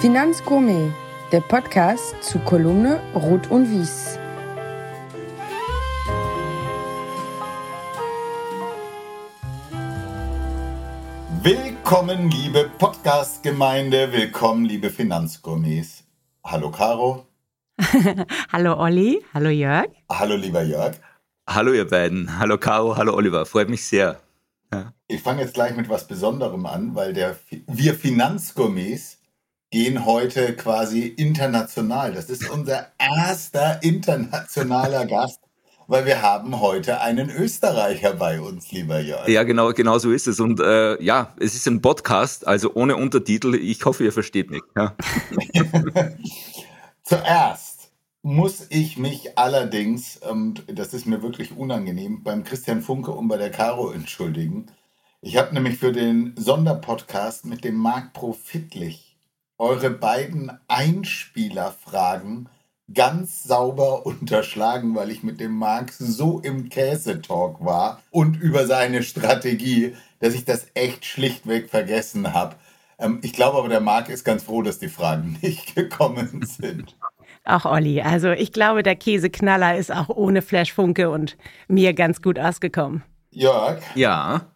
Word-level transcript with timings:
Finanzgourmet, 0.00 0.92
der 1.32 1.40
Podcast 1.40 2.22
zu 2.22 2.38
Kolumne 2.38 3.00
Rot 3.16 3.50
und 3.50 3.68
Wies. 3.68 4.16
Willkommen, 11.42 12.30
liebe 12.30 12.70
Podcast-Gemeinde, 12.78 14.12
willkommen, 14.12 14.66
liebe 14.66 14.90
Finanzgourmets. 14.90 16.04
Hallo, 16.44 16.70
Caro. 16.70 17.26
hallo, 18.52 18.78
Olli. 18.78 19.24
Hallo, 19.34 19.48
Jörg. 19.48 19.88
Hallo, 20.08 20.36
lieber 20.36 20.62
Jörg. 20.62 20.94
Hallo, 21.48 21.72
ihr 21.72 21.88
beiden. 21.88 22.38
Hallo, 22.38 22.56
Caro. 22.56 22.96
Hallo, 22.96 23.14
Oliver. 23.14 23.44
Freut 23.46 23.68
mich 23.68 23.84
sehr. 23.84 24.20
Ja. 24.72 24.92
Ich 25.08 25.22
fange 25.22 25.42
jetzt 25.42 25.54
gleich 25.54 25.74
mit 25.74 25.88
was 25.88 26.06
Besonderem 26.06 26.66
an, 26.66 26.94
weil 26.94 27.14
der, 27.14 27.36
wir 27.66 27.94
Finanzgourmets 27.94 29.17
gehen 29.70 30.06
heute 30.06 30.54
quasi 30.56 31.06
international. 31.06 32.12
Das 32.12 32.30
ist 32.30 32.48
unser 32.48 32.88
erster 32.98 33.82
internationaler 33.82 35.06
Gast, 35.06 35.40
weil 35.86 36.06
wir 36.06 36.22
haben 36.22 36.60
heute 36.60 37.00
einen 37.00 37.30
Österreicher 37.30 38.14
bei 38.14 38.40
uns, 38.40 38.70
lieber 38.72 39.00
Jörg. 39.00 39.28
Ja, 39.28 39.42
genau, 39.42 39.72
genau 39.72 39.98
so 39.98 40.10
ist 40.10 40.26
es. 40.26 40.40
Und 40.40 40.60
äh, 40.60 41.02
ja, 41.02 41.34
es 41.38 41.54
ist 41.54 41.66
ein 41.66 41.82
Podcast, 41.82 42.46
also 42.46 42.74
ohne 42.74 42.96
Untertitel. 42.96 43.54
Ich 43.54 43.84
hoffe, 43.84 44.04
ihr 44.04 44.12
versteht 44.12 44.50
mich. 44.50 44.62
Ja. 44.76 44.96
Zuerst 47.02 47.90
muss 48.22 48.66
ich 48.70 48.98
mich 48.98 49.38
allerdings, 49.38 50.16
und 50.18 50.64
das 50.66 50.92
ist 50.92 51.06
mir 51.06 51.22
wirklich 51.22 51.56
unangenehm, 51.56 52.22
beim 52.22 52.44
Christian 52.44 52.82
Funke 52.82 53.12
und 53.12 53.28
bei 53.28 53.36
der 53.36 53.50
Caro 53.50 53.90
entschuldigen. 53.90 54.66
Ich 55.20 55.36
habe 55.36 55.54
nämlich 55.54 55.78
für 55.78 55.92
den 55.92 56.34
Sonderpodcast 56.36 57.46
mit 57.46 57.64
dem 57.64 57.76
Marc 57.76 58.12
Profitlich 58.12 59.07
eure 59.58 59.90
beiden 59.90 60.52
Einspielerfragen 60.68 62.48
ganz 62.92 63.42
sauber 63.42 64.06
unterschlagen, 64.06 64.94
weil 64.94 65.10
ich 65.10 65.22
mit 65.22 65.40
dem 65.40 65.52
Marc 65.52 65.92
so 65.92 66.40
im 66.40 66.68
Käsetalk 66.68 67.64
war 67.64 68.00
und 68.10 68.40
über 68.40 68.66
seine 68.66 69.02
Strategie, 69.02 69.94
dass 70.20 70.34
ich 70.34 70.44
das 70.44 70.68
echt 70.74 71.04
schlichtweg 71.04 71.68
vergessen 71.68 72.32
habe. 72.32 72.56
Ähm, 72.98 73.20
ich 73.22 73.32
glaube 73.32 73.58
aber, 73.58 73.68
der 73.68 73.80
Marc 73.80 74.08
ist 74.08 74.24
ganz 74.24 74.42
froh, 74.42 74.62
dass 74.62 74.78
die 74.78 74.88
Fragen 74.88 75.38
nicht 75.42 75.74
gekommen 75.74 76.44
sind. 76.46 76.96
Auch 77.44 77.64
Olli, 77.64 78.02
also 78.02 78.30
ich 78.30 78.52
glaube, 78.52 78.82
der 78.82 78.96
Käseknaller 78.96 79.76
ist 79.76 79.92
auch 79.92 80.08
ohne 80.08 80.42
Flashfunke 80.42 81.08
und 81.08 81.36
mir 81.66 81.94
ganz 81.94 82.20
gut 82.20 82.38
ausgekommen. 82.38 83.02
Jörg? 83.30 83.82
Ja. 83.94 84.52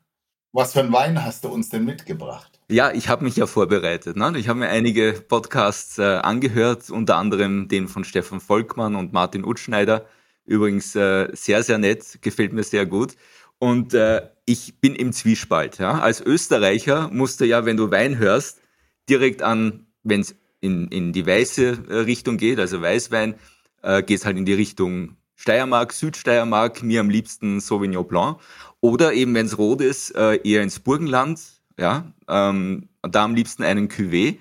Was 0.53 0.75
für 0.75 0.81
ein 0.81 0.93
Wein 0.93 1.25
hast 1.25 1.45
du 1.45 1.49
uns 1.49 1.71
denn 1.71 1.85
mitgebracht? 1.85 2.52
Ja, 2.69 2.93
ich 2.93 3.09
habe 3.09 3.25
mich 3.25 3.37
ja 3.37 3.47
vorbereitet. 3.47 4.17
Ne? 4.17 4.33
Ich 4.37 4.49
habe 4.49 4.61
mir 4.61 4.69
einige 4.69 5.13
Podcasts 5.13 5.99
äh, 5.99 6.03
angehört, 6.03 6.89
unter 6.91 7.17
anderem 7.17 7.69
den 7.69 7.89
von 7.89 8.05
Stefan 8.05 8.41
Volkmann 8.41 8.97
und 8.97 9.13
Martin 9.13 9.45
Utschneider. 9.45 10.07
Übrigens 10.45 10.95
äh, 10.97 11.29
sehr, 11.35 11.63
sehr 11.63 11.79
nett, 11.79 12.19
gefällt 12.23 12.53
mir 12.53 12.63
sehr 12.63 12.87
gut. 12.87 13.15
Und 13.59 13.95
äh, 13.95 14.29
ich 14.45 14.81
bin 14.81 14.95
im 14.95 15.13
Zwiespalt. 15.13 15.79
Ja? 15.79 16.01
Als 16.01 16.21
Österreicher 16.21 17.11
musst 17.13 17.41
du 17.41 17.47
ja, 17.47 17.65
wenn 17.65 17.77
du 17.77 17.91
Wein 17.91 18.19
hörst, 18.19 18.61
direkt 19.09 19.43
an, 19.43 19.87
wenn 20.03 20.21
es 20.21 20.35
in, 20.61 20.89
in 20.89 21.13
die 21.13 21.27
weiße 21.27 21.85
äh, 21.89 21.95
Richtung 21.99 22.39
geht, 22.39 22.59
also 22.59 22.81
Weißwein, 22.81 23.35
äh, 23.83 24.03
geht 24.03 24.19
es 24.21 24.25
halt 24.25 24.37
in 24.39 24.47
die 24.47 24.55
Richtung 24.55 25.17
Steiermark, 25.37 25.93
Südsteiermark, 25.93 26.83
mir 26.83 27.01
am 27.01 27.11
liebsten 27.11 27.61
Sauvignon 27.61 28.07
Blanc. 28.07 28.39
Oder 28.81 29.13
eben, 29.13 29.35
wenn 29.35 29.47
es 29.47 29.59
rot 29.59 29.81
ist, 29.81 30.15
äh, 30.17 30.37
eher 30.45 30.63
ins 30.63 30.79
Burgenland, 30.79 31.41
ja, 31.79 32.13
ähm, 32.29 32.89
da 33.03 33.25
am 33.25 33.35
liebsten 33.35 33.63
einen 33.63 33.89
Cuvée. 33.89 34.39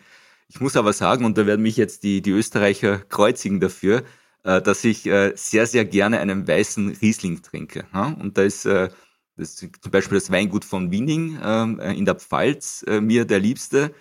Ich 0.48 0.60
muss 0.60 0.76
aber 0.76 0.94
sagen, 0.94 1.26
und 1.26 1.38
da 1.38 1.46
werden 1.46 1.62
mich 1.62 1.78
jetzt 1.78 2.04
die, 2.04 2.22
die 2.22 2.32
Österreicher 2.32 3.00
kreuzigen 3.00 3.60
dafür, 3.60 4.04
äh, 4.44 4.62
dass 4.62 4.84
ich 4.84 5.06
äh, 5.08 5.34
sehr, 5.36 5.66
sehr 5.66 5.86
gerne 5.86 6.20
einen 6.20 6.48
weißen 6.48 6.98
Riesling 7.02 7.42
trinke. 7.42 7.86
Ja? 7.94 8.16
Und 8.20 8.38
da 8.38 8.44
ist, 8.44 8.66
äh, 8.66 8.90
das 9.38 9.56
zum 9.56 9.92
Beispiel 9.92 10.18
das 10.18 10.32
Weingut 10.32 10.66
von 10.66 10.92
Winning 10.92 11.40
ähm, 11.44 11.80
äh, 11.80 11.94
in 11.94 12.06
der 12.06 12.16
Pfalz 12.16 12.84
äh, 12.88 13.02
mir 13.02 13.26
der 13.26 13.40
Liebste. 13.40 13.94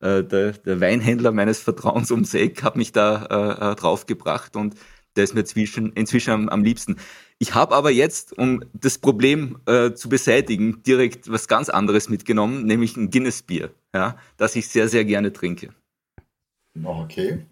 Äh, 0.00 0.24
der, 0.24 0.52
der 0.52 0.80
Weinhändler 0.80 1.32
meines 1.32 1.60
Vertrauens 1.60 2.10
ums 2.10 2.34
Eck 2.34 2.62
hat 2.62 2.76
mich 2.76 2.92
da 2.92 3.74
draufgebracht 3.74 4.56
und 4.56 4.74
der 5.18 5.24
ist 5.24 5.34
mir 5.34 5.44
zwischen, 5.44 5.92
inzwischen 5.92 6.30
am, 6.30 6.48
am 6.48 6.64
liebsten. 6.64 6.96
Ich 7.38 7.54
habe 7.54 7.74
aber 7.74 7.90
jetzt, 7.90 8.36
um 8.38 8.64
das 8.72 8.98
Problem 8.98 9.58
äh, 9.66 9.92
zu 9.92 10.08
beseitigen, 10.08 10.82
direkt 10.84 11.30
was 11.30 11.48
ganz 11.48 11.68
anderes 11.68 12.08
mitgenommen, 12.08 12.64
nämlich 12.64 12.96
ein 12.96 13.10
Guinness-Bier, 13.10 13.74
ja, 13.94 14.16
das 14.36 14.56
ich 14.56 14.68
sehr, 14.68 14.88
sehr 14.88 15.04
gerne 15.04 15.32
trinke. 15.32 15.74
Okay. 16.82 17.44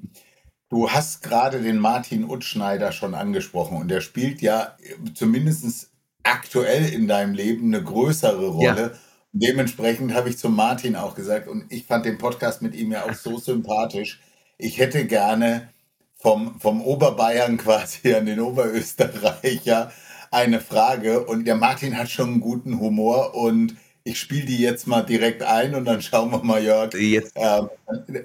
Du 0.69 0.91
hast 0.91 1.23
gerade 1.23 1.61
den 1.61 1.79
Martin 1.79 2.25
Utschneider 2.25 2.91
schon 2.91 3.15
angesprochen 3.15 3.77
und 3.77 3.89
der 3.89 4.01
spielt 4.01 4.41
ja 4.41 4.77
zumindest 5.15 5.91
aktuell 6.25 6.93
in 6.93 7.07
deinem 7.07 7.35
Leben 7.35 7.73
eine 7.73 7.83
größere 7.85 8.49
Rolle. 8.49 8.83
Ja. 8.93 8.99
Dementsprechend 9.33 10.15
habe 10.15 10.29
ich 10.29 10.39
zu 10.39 10.49
Martin 10.49 10.97
auch 10.97 11.15
gesagt, 11.15 11.47
und 11.47 11.71
ich 11.71 11.85
fand 11.85 12.07
den 12.07 12.19
Podcast 12.19 12.63
mit 12.63 12.75
ihm 12.75 12.91
ja 12.91 13.05
auch 13.05 13.15
so 13.15 13.39
sympathisch. 13.39 14.21
Ich 14.59 14.79
hätte 14.79 15.07
gerne 15.07 15.69
vom, 16.17 16.59
vom 16.61 16.83
Oberbayern 16.83 17.57
quasi 17.59 18.15
an 18.15 18.27
den 18.27 18.41
Oberösterreicher 18.41 19.93
eine 20.31 20.61
Frage. 20.61 21.25
Und 21.25 21.47
der 21.47 21.57
Martin 21.57 21.97
hat 21.97 22.11
schon 22.11 22.29
einen 22.29 22.41
guten 22.41 22.81
Humor 22.81 23.35
und 23.35 23.77
ich 24.05 24.21
spiele 24.21 24.47
die 24.47 24.59
jetzt 24.59 24.87
mal 24.87 25.03
direkt 25.03 25.43
ein 25.43 25.75
und 25.75 25.85
dann 25.85 26.01
schauen 26.01 26.31
wir 26.31 26.43
mal, 26.43 26.63
Jörg. 26.63 26.95
Jetzt. 26.95 27.33
Ähm, 27.35 27.69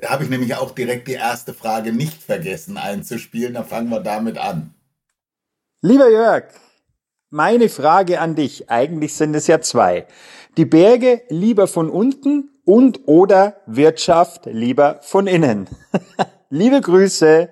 Habe 0.05 0.23
ich 0.23 0.29
nämlich 0.29 0.55
auch 0.55 0.71
direkt 0.71 1.07
die 1.07 1.13
erste 1.13 1.55
Frage 1.55 1.91
nicht 1.91 2.21
vergessen 2.21 2.77
einzuspielen. 2.77 3.55
Dann 3.55 3.65
fangen 3.65 3.89
wir 3.89 3.99
damit 3.99 4.37
an. 4.37 4.75
Lieber 5.81 6.07
Jörg, 6.07 6.43
meine 7.31 7.67
Frage 7.69 8.19
an 8.19 8.35
dich, 8.35 8.69
eigentlich 8.69 9.15
sind 9.15 9.33
es 9.35 9.47
ja 9.47 9.59
zwei. 9.61 10.05
Die 10.57 10.65
Berge 10.65 11.23
lieber 11.29 11.65
von 11.65 11.89
unten 11.89 12.51
und 12.63 13.07
oder 13.07 13.61
Wirtschaft 13.65 14.45
lieber 14.45 14.99
von 15.01 15.25
innen. 15.25 15.67
Liebe 16.49 16.79
Grüße. 16.79 17.49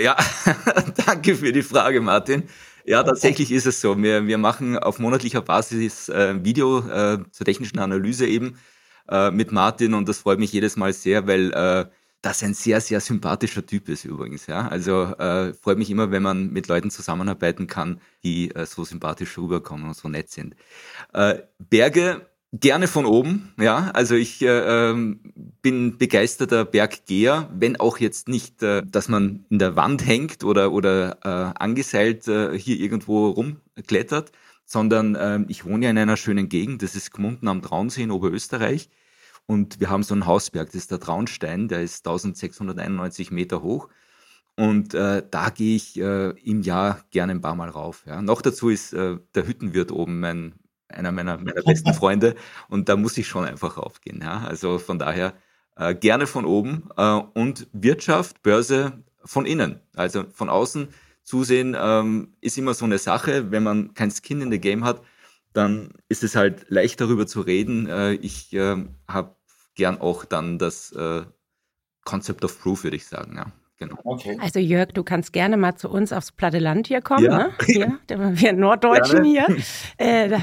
Ja, 0.00 0.16
danke 1.06 1.34
für 1.34 1.52
die 1.52 1.62
Frage, 1.62 2.00
Martin. 2.00 2.48
Ja, 2.84 3.02
tatsächlich 3.02 3.50
ist 3.50 3.66
es 3.66 3.80
so. 3.80 4.00
Wir, 4.00 4.26
wir 4.26 4.38
machen 4.38 4.78
auf 4.78 4.98
monatlicher 4.98 5.42
Basis 5.42 6.08
äh, 6.08 6.44
Video 6.44 6.80
äh, 6.88 7.18
zur 7.30 7.44
technischen 7.44 7.78
Analyse 7.78 8.26
eben 8.26 8.58
äh, 9.08 9.30
mit 9.30 9.52
Martin 9.52 9.94
und 9.94 10.08
das 10.08 10.18
freut 10.18 10.38
mich 10.38 10.52
jedes 10.52 10.76
Mal 10.76 10.92
sehr, 10.92 11.26
weil 11.26 11.52
äh, 11.52 11.86
das 12.22 12.42
ein 12.42 12.54
sehr, 12.54 12.80
sehr 12.80 13.00
sympathischer 13.00 13.64
Typ 13.64 13.88
ist 13.88 14.04
übrigens. 14.04 14.46
Ja? 14.46 14.68
Also 14.68 15.04
äh, 15.16 15.52
freut 15.54 15.78
mich 15.78 15.90
immer, 15.90 16.10
wenn 16.10 16.22
man 16.22 16.52
mit 16.52 16.68
Leuten 16.68 16.90
zusammenarbeiten 16.90 17.66
kann, 17.66 18.00
die 18.22 18.54
äh, 18.54 18.66
so 18.66 18.84
sympathisch 18.84 19.36
rüberkommen 19.38 19.86
und 19.86 19.96
so 19.96 20.08
nett 20.08 20.30
sind. 20.30 20.54
Äh, 21.12 21.40
Berge 21.58 22.26
Gerne 22.52 22.86
von 22.86 23.06
oben, 23.06 23.52
ja. 23.58 23.90
Also 23.92 24.14
ich 24.14 24.40
äh, 24.40 24.46
ähm, 24.90 25.20
bin 25.62 25.98
begeisterter 25.98 26.64
Berggeher, 26.64 27.50
wenn 27.52 27.76
auch 27.76 27.98
jetzt 27.98 28.28
nicht, 28.28 28.62
äh, 28.62 28.82
dass 28.86 29.08
man 29.08 29.44
in 29.50 29.58
der 29.58 29.76
Wand 29.76 30.06
hängt 30.06 30.44
oder, 30.44 30.72
oder 30.72 31.18
äh, 31.24 31.58
angeseilt 31.60 32.28
äh, 32.28 32.56
hier 32.58 32.78
irgendwo 32.78 33.28
rumklettert, 33.30 34.30
sondern 34.64 35.16
äh, 35.16 35.40
ich 35.48 35.64
wohne 35.64 35.86
ja 35.86 35.90
in 35.90 35.98
einer 35.98 36.16
schönen 36.16 36.48
Gegend, 36.48 36.82
das 36.82 36.94
ist 36.94 37.12
Gmunden 37.12 37.48
am 37.48 37.62
Traunsee 37.62 38.04
in 38.04 38.10
Oberösterreich. 38.10 38.88
Und 39.46 39.80
wir 39.80 39.90
haben 39.90 40.02
so 40.02 40.14
einen 40.14 40.26
Hausberg, 40.26 40.66
das 40.66 40.74
ist 40.74 40.90
der 40.90 41.00
Traunstein, 41.00 41.68
der 41.68 41.82
ist 41.82 42.06
1691 42.06 43.30
Meter 43.30 43.62
hoch. 43.62 43.88
Und 44.56 44.94
äh, 44.94 45.22
da 45.30 45.50
gehe 45.50 45.76
ich 45.76 46.00
äh, 46.00 46.30
im 46.30 46.62
Jahr 46.62 47.04
gerne 47.10 47.32
ein 47.32 47.40
paar 47.42 47.54
Mal 47.54 47.68
rauf. 47.68 48.04
Ja. 48.06 48.22
Noch 48.22 48.40
dazu 48.40 48.70
ist 48.70 48.92
äh, 48.94 49.18
der 49.34 49.46
Hüttenwirt 49.46 49.92
oben 49.92 50.20
mein, 50.20 50.54
einer 50.88 51.12
meiner, 51.12 51.38
meiner 51.38 51.62
besten 51.62 51.94
Freunde 51.94 52.34
und 52.68 52.88
da 52.88 52.96
muss 52.96 53.18
ich 53.18 53.26
schon 53.26 53.44
einfach 53.44 53.76
raufgehen. 53.76 54.20
Ja? 54.22 54.44
Also 54.46 54.78
von 54.78 54.98
daher 54.98 55.34
äh, 55.76 55.94
gerne 55.94 56.26
von 56.26 56.44
oben 56.44 56.88
äh, 56.96 57.20
und 57.34 57.66
Wirtschaft, 57.72 58.42
Börse 58.42 59.04
von 59.24 59.46
innen. 59.46 59.80
Also 59.94 60.24
von 60.32 60.48
außen 60.48 60.88
zusehen 61.22 61.76
ähm, 61.78 62.34
ist 62.40 62.56
immer 62.56 62.74
so 62.74 62.84
eine 62.84 62.98
Sache. 62.98 63.50
Wenn 63.50 63.62
man 63.62 63.94
kein 63.94 64.10
Skin 64.10 64.40
in 64.40 64.50
the 64.50 64.60
Game 64.60 64.84
hat, 64.84 65.02
dann 65.52 65.90
ist 66.08 66.22
es 66.22 66.36
halt 66.36 66.66
leicht 66.68 67.00
darüber 67.00 67.26
zu 67.26 67.40
reden. 67.40 67.86
Äh, 67.88 68.14
ich 68.14 68.52
äh, 68.52 68.76
habe 69.08 69.36
gern 69.74 70.00
auch 70.00 70.24
dann 70.24 70.58
das 70.58 70.92
äh, 70.92 71.24
Concept 72.04 72.44
of 72.44 72.60
Proof, 72.60 72.84
würde 72.84 72.96
ich 72.96 73.06
sagen. 73.06 73.36
Ja. 73.36 73.52
Genau. 73.78 73.98
Okay. 74.04 74.38
Also 74.40 74.58
Jörg, 74.58 74.88
du 74.92 75.04
kannst 75.04 75.34
gerne 75.34 75.58
mal 75.58 75.76
zu 75.76 75.90
uns 75.90 76.10
aufs 76.10 76.32
platte 76.32 76.58
Land 76.58 76.86
hier 76.86 77.02
kommen. 77.02 77.24
Ja. 77.24 77.38
Ne? 77.38 77.52
Hier, 77.66 77.98
wir 78.08 78.52
Norddeutschen 78.54 79.22
gerne. 79.24 79.56
hier. 79.56 79.64
Äh, 79.98 80.28
da, 80.30 80.40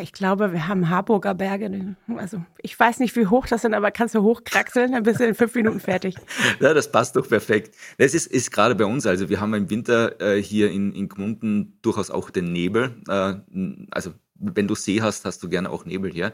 ich 0.00 0.12
glaube, 0.12 0.52
wir 0.52 0.66
haben 0.66 0.90
Harburger 0.90 1.34
Berge. 1.34 1.96
Also 2.16 2.42
ich 2.62 2.78
weiß 2.78 2.98
nicht, 2.98 3.14
wie 3.14 3.26
hoch 3.26 3.46
das 3.46 3.62
sind, 3.62 3.74
aber 3.74 3.92
kannst 3.92 4.16
du 4.16 4.22
hochkraxeln, 4.22 4.92
dann 4.92 5.04
bist 5.04 5.20
du 5.20 5.24
in 5.24 5.34
fünf 5.34 5.54
Minuten 5.54 5.80
fertig. 5.80 6.16
Ja, 6.60 6.72
das 6.72 6.90
passt 6.90 7.16
doch 7.16 7.28
perfekt. 7.28 7.74
Das 7.98 8.14
ist, 8.14 8.26
ist 8.26 8.50
gerade 8.50 8.74
bei 8.74 8.84
uns. 8.84 9.06
Also 9.06 9.28
wir 9.28 9.40
haben 9.40 9.54
im 9.54 9.70
Winter 9.70 10.20
äh, 10.20 10.42
hier 10.42 10.70
in, 10.70 10.92
in 10.92 11.08
Gmunden 11.08 11.78
durchaus 11.82 12.10
auch 12.10 12.30
den 12.30 12.52
Nebel. 12.52 12.94
Äh, 13.08 13.34
also 13.90 14.12
wenn 14.34 14.68
du 14.68 14.74
See 14.74 15.00
hast, 15.00 15.24
hast 15.24 15.42
du 15.42 15.48
gerne 15.48 15.70
auch 15.70 15.84
Nebel 15.84 16.12
hier. 16.12 16.32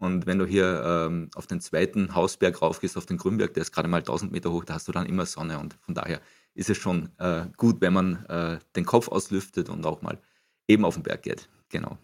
Und 0.00 0.26
wenn 0.26 0.38
du 0.38 0.46
hier 0.46 0.82
ähm, 0.82 1.30
auf 1.34 1.46
den 1.46 1.60
zweiten 1.60 2.14
Hausberg 2.14 2.62
raufgehst, 2.62 2.96
auf 2.96 3.04
den 3.04 3.18
Grünberg, 3.18 3.52
der 3.52 3.60
ist 3.60 3.70
gerade 3.70 3.86
mal 3.86 3.98
1000 3.98 4.32
Meter 4.32 4.50
hoch, 4.50 4.64
da 4.64 4.74
hast 4.74 4.88
du 4.88 4.92
dann 4.92 5.04
immer 5.04 5.26
Sonne. 5.26 5.58
Und 5.58 5.76
von 5.82 5.94
daher 5.94 6.22
ist 6.54 6.70
es 6.70 6.78
schon 6.78 7.10
äh, 7.18 7.44
gut, 7.58 7.82
wenn 7.82 7.92
man 7.92 8.24
äh, 8.24 8.58
den 8.76 8.86
Kopf 8.86 9.08
auslüftet 9.08 9.68
und 9.68 9.84
auch 9.84 10.00
mal 10.00 10.18
eben 10.66 10.86
auf 10.86 10.94
den 10.94 11.02
Berg 11.02 11.22
geht. 11.22 11.50
Genau. 11.68 11.98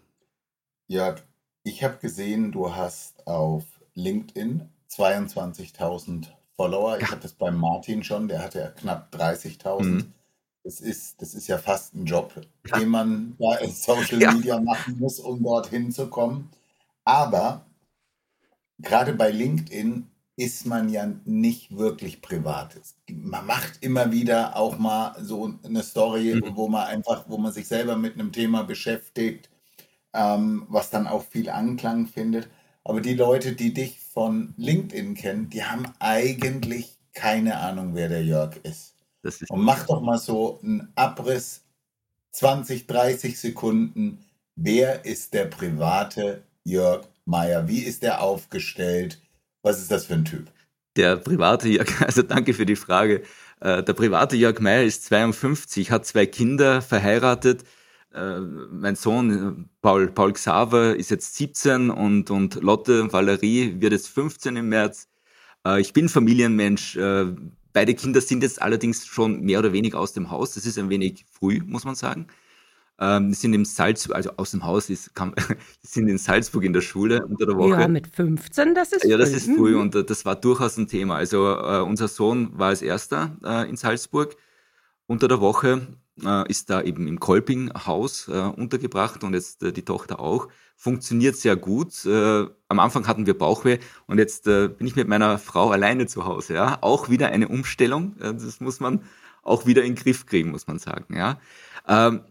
Ja, 0.87 1.15
ich 1.63 1.83
habe 1.83 1.97
gesehen, 1.97 2.51
du 2.51 2.75
hast 2.75 3.25
auf 3.25 3.63
LinkedIn 3.95 4.69
22.000 4.91 6.27
Follower. 6.55 6.99
Ich 6.99 7.09
hatte 7.09 7.21
das 7.21 7.33
beim 7.33 7.57
Martin 7.57 8.03
schon, 8.03 8.27
der 8.27 8.43
hatte 8.43 8.59
ja 8.59 8.67
knapp 8.69 9.11
30.000. 9.15 9.83
Mhm. 9.83 10.13
Das, 10.63 10.81
ist, 10.81 11.19
das 11.19 11.33
ist 11.33 11.47
ja 11.47 11.57
fast 11.57 11.95
ein 11.95 12.05
Job, 12.05 12.39
ja. 12.67 12.77
den 12.77 12.89
man 12.89 13.35
da 13.39 13.55
in 13.55 13.71
Social 13.73 14.21
ja. 14.21 14.33
Media 14.33 14.59
machen 14.59 14.99
muss, 14.99 15.19
um 15.19 15.41
dorthin 15.41 15.91
zu 15.91 16.07
kommen. 16.07 16.51
Aber 17.03 17.66
gerade 18.79 19.13
bei 19.13 19.31
LinkedIn 19.31 20.07
ist 20.35 20.67
man 20.67 20.89
ja 20.89 21.11
nicht 21.25 21.75
wirklich 21.75 22.21
privat. 22.21 22.79
Man 23.09 23.45
macht 23.47 23.81
immer 23.81 24.11
wieder 24.11 24.55
auch 24.55 24.77
mal 24.77 25.15
so 25.19 25.51
eine 25.63 25.81
Story, 25.81 26.35
mhm. 26.35 26.55
wo 26.55 26.67
man 26.67 26.87
einfach, 26.87 27.25
wo 27.27 27.37
man 27.37 27.51
sich 27.51 27.67
selber 27.67 27.97
mit 27.97 28.13
einem 28.13 28.31
Thema 28.31 28.63
beschäftigt, 28.63 29.49
ähm, 30.13 30.65
was 30.69 30.91
dann 30.91 31.07
auch 31.07 31.23
viel 31.23 31.49
Anklang 31.49 32.05
findet. 32.05 32.49
Aber 32.83 33.01
die 33.01 33.15
Leute, 33.15 33.53
die 33.53 33.73
dich 33.73 33.99
von 33.99 34.53
LinkedIn 34.57 35.15
kennen, 35.15 35.49
die 35.49 35.63
haben 35.63 35.85
eigentlich 35.99 36.97
keine 37.13 37.57
Ahnung, 37.57 37.95
wer 37.95 38.07
der 38.07 38.23
Jörg 38.23 38.57
ist. 38.57 38.93
ist 39.23 39.49
Und 39.49 39.61
mach 39.61 39.87
doch 39.87 40.01
mal 40.01 40.19
so 40.19 40.59
einen 40.61 40.91
Abriss, 40.95 41.63
20, 42.31 42.85
30 42.85 43.39
Sekunden. 43.39 44.23
Wer 44.55 45.03
ist 45.03 45.33
der 45.33 45.45
private 45.45 46.43
Jörg 46.63 47.07
Meier? 47.27 47.67
Wie 47.67 47.79
ist 47.79 48.03
der 48.03 48.21
aufgestellt? 48.21 49.21
Was 49.61 49.79
ist 49.79 49.91
das 49.91 50.05
für 50.05 50.15
ein 50.15 50.25
Typ? 50.25 50.49
Der 50.95 51.17
private 51.17 51.67
Jörg, 51.67 52.01
also 52.05 52.23
danke 52.23 52.53
für 52.53 52.65
die 52.65 52.75
Frage. 52.75 53.21
Äh, 53.59 53.83
der 53.83 53.93
private 53.93 54.35
Jörg 54.35 54.59
Meier 54.59 54.83
ist 54.83 55.05
52, 55.05 55.91
hat 55.91 56.05
zwei 56.05 56.25
Kinder, 56.25 56.81
verheiratet, 56.81 57.63
äh, 58.13 58.39
mein 58.39 58.95
Sohn 58.95 59.31
äh, 59.31 59.65
Paul, 59.81 60.07
Paul 60.07 60.33
Xaver 60.33 60.95
ist 60.95 61.11
jetzt 61.11 61.35
17 61.35 61.89
und, 61.89 62.31
und 62.31 62.55
Lotte 62.55 63.11
Valerie 63.11 63.75
wird 63.79 63.93
jetzt 63.93 64.07
15 64.09 64.55
im 64.55 64.69
März. 64.69 65.07
Ich 65.79 65.91
bin 65.91 66.07
Familienmensch. 66.07 66.97
beide 67.73 67.93
Kinder 67.93 68.21
sind 68.21 68.41
jetzt 68.41 68.61
allerdings 68.61 69.05
schon 69.05 69.41
mehr 69.41 69.59
oder 69.59 69.73
weniger 69.73 69.99
aus 69.99 70.13
dem 70.13 70.31
Haus. 70.31 70.53
Das 70.53 70.65
ist 70.65 70.77
ein 70.77 70.89
wenig 70.89 71.25
früh, 71.29 71.59
muss 71.65 71.83
man 71.83 71.95
sagen. 71.95 72.27
Ähm, 72.99 73.29
die 73.29 73.35
sind 73.35 73.53
im 73.53 73.65
Salzburg, 73.65 74.15
also 74.15 74.31
aus 74.37 74.51
dem 74.51 74.63
Haus 74.63 74.89
ist, 74.89 75.13
kam, 75.13 75.33
die 75.83 75.87
sind 75.87 76.07
in 76.07 76.17
Salzburg 76.17 76.63
in 76.63 76.73
der 76.73 76.81
Schule 76.81 77.25
unter 77.25 77.45
der 77.45 77.55
Woche. 77.55 77.79
Ja, 77.81 77.87
mit 77.87 78.07
15, 78.07 78.73
das 78.73 78.91
ist 78.91 79.03
früh. 79.03 79.11
Ja, 79.11 79.17
das 79.17 79.31
ist 79.31 79.45
früh 79.45 79.75
mhm. 79.75 79.81
und 79.81 80.09
das 80.09 80.25
war 80.25 80.35
durchaus 80.35 80.77
ein 80.77 80.87
Thema. 80.87 81.15
Also 81.15 81.47
äh, 81.47 81.81
unser 81.81 82.07
Sohn 82.07 82.57
war 82.57 82.69
als 82.69 82.81
erster 82.81 83.37
äh, 83.43 83.69
in 83.69 83.77
Salzburg 83.77 84.35
unter 85.05 85.27
der 85.27 85.39
Woche 85.39 85.87
äh, 86.23 86.49
ist 86.49 86.69
da 86.69 86.81
eben 86.81 87.07
im 87.07 87.19
Kolpinghaus 87.19 88.27
äh, 88.27 88.31
untergebracht 88.31 89.23
und 89.23 89.33
jetzt 89.33 89.63
äh, 89.63 89.71
die 89.71 89.83
Tochter 89.83 90.19
auch. 90.19 90.47
Funktioniert 90.75 91.35
sehr 91.35 91.55
gut. 91.55 92.05
Äh, 92.05 92.45
am 92.67 92.79
Anfang 92.79 93.07
hatten 93.07 93.25
wir 93.25 93.37
Bauchweh 93.37 93.79
und 94.05 94.17
jetzt 94.17 94.47
äh, 94.47 94.67
bin 94.67 94.87
ich 94.87 94.95
mit 94.95 95.07
meiner 95.07 95.37
Frau 95.37 95.71
alleine 95.71 96.07
zu 96.07 96.25
Hause. 96.25 96.55
Ja, 96.55 96.79
auch 96.81 97.09
wieder 97.09 97.27
eine 97.29 97.47
Umstellung. 97.47 98.15
Äh, 98.19 98.33
das 98.33 98.59
muss 98.59 98.79
man 98.79 99.01
auch 99.43 99.65
wieder 99.65 99.83
in 99.83 99.95
den 99.95 100.03
Griff 100.03 100.25
kriegen, 100.25 100.51
muss 100.51 100.67
man 100.67 100.79
sagen. 100.79 101.15
Ja. 101.15 101.39
Ähm, 101.87 102.21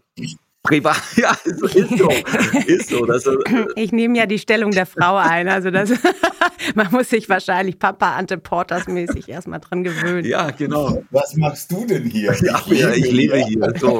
Privat, 0.63 1.01
ja, 1.15 1.31
ist 1.45 1.59
so. 1.97 2.09
Ist 2.67 2.89
so 2.89 3.05
also, 3.05 3.37
ich 3.75 3.91
nehme 3.91 4.17
ja 4.17 4.25
die 4.25 4.39
Stellung 4.39 4.71
der 4.71 4.85
Frau 4.85 5.15
ein. 5.15 5.47
Also 5.47 5.71
das, 5.71 5.91
man 6.75 6.91
muss 6.91 7.09
sich 7.09 7.29
wahrscheinlich 7.29 7.79
Papa 7.79 8.17
Ante 8.17 8.37
Porters 8.37 8.87
mäßig 8.87 9.29
erstmal 9.29 9.61
dran 9.61 9.83
gewöhnen. 9.83 10.25
Ja, 10.25 10.51
genau. 10.51 11.03
Was 11.11 11.35
machst 11.35 11.71
du 11.71 11.85
denn 11.85 12.03
hier? 12.03 12.33
Ja, 12.41 12.61
ich, 12.65 12.79
ja, 12.79 12.91
ich 12.91 13.11
lebe 13.11 13.37
hier. 13.37 13.73
So. 13.79 13.97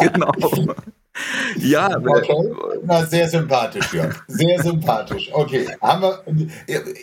genau. 0.00 0.32
Ja, 1.58 1.98
okay. 1.98 2.54
Na, 2.84 3.04
sehr 3.04 3.28
sympathisch, 3.28 3.92
Jörg. 3.92 4.14
Sehr 4.28 4.62
sympathisch. 4.62 5.28
Okay. 5.32 5.66
Haben 5.82 6.02
wir, 6.02 6.22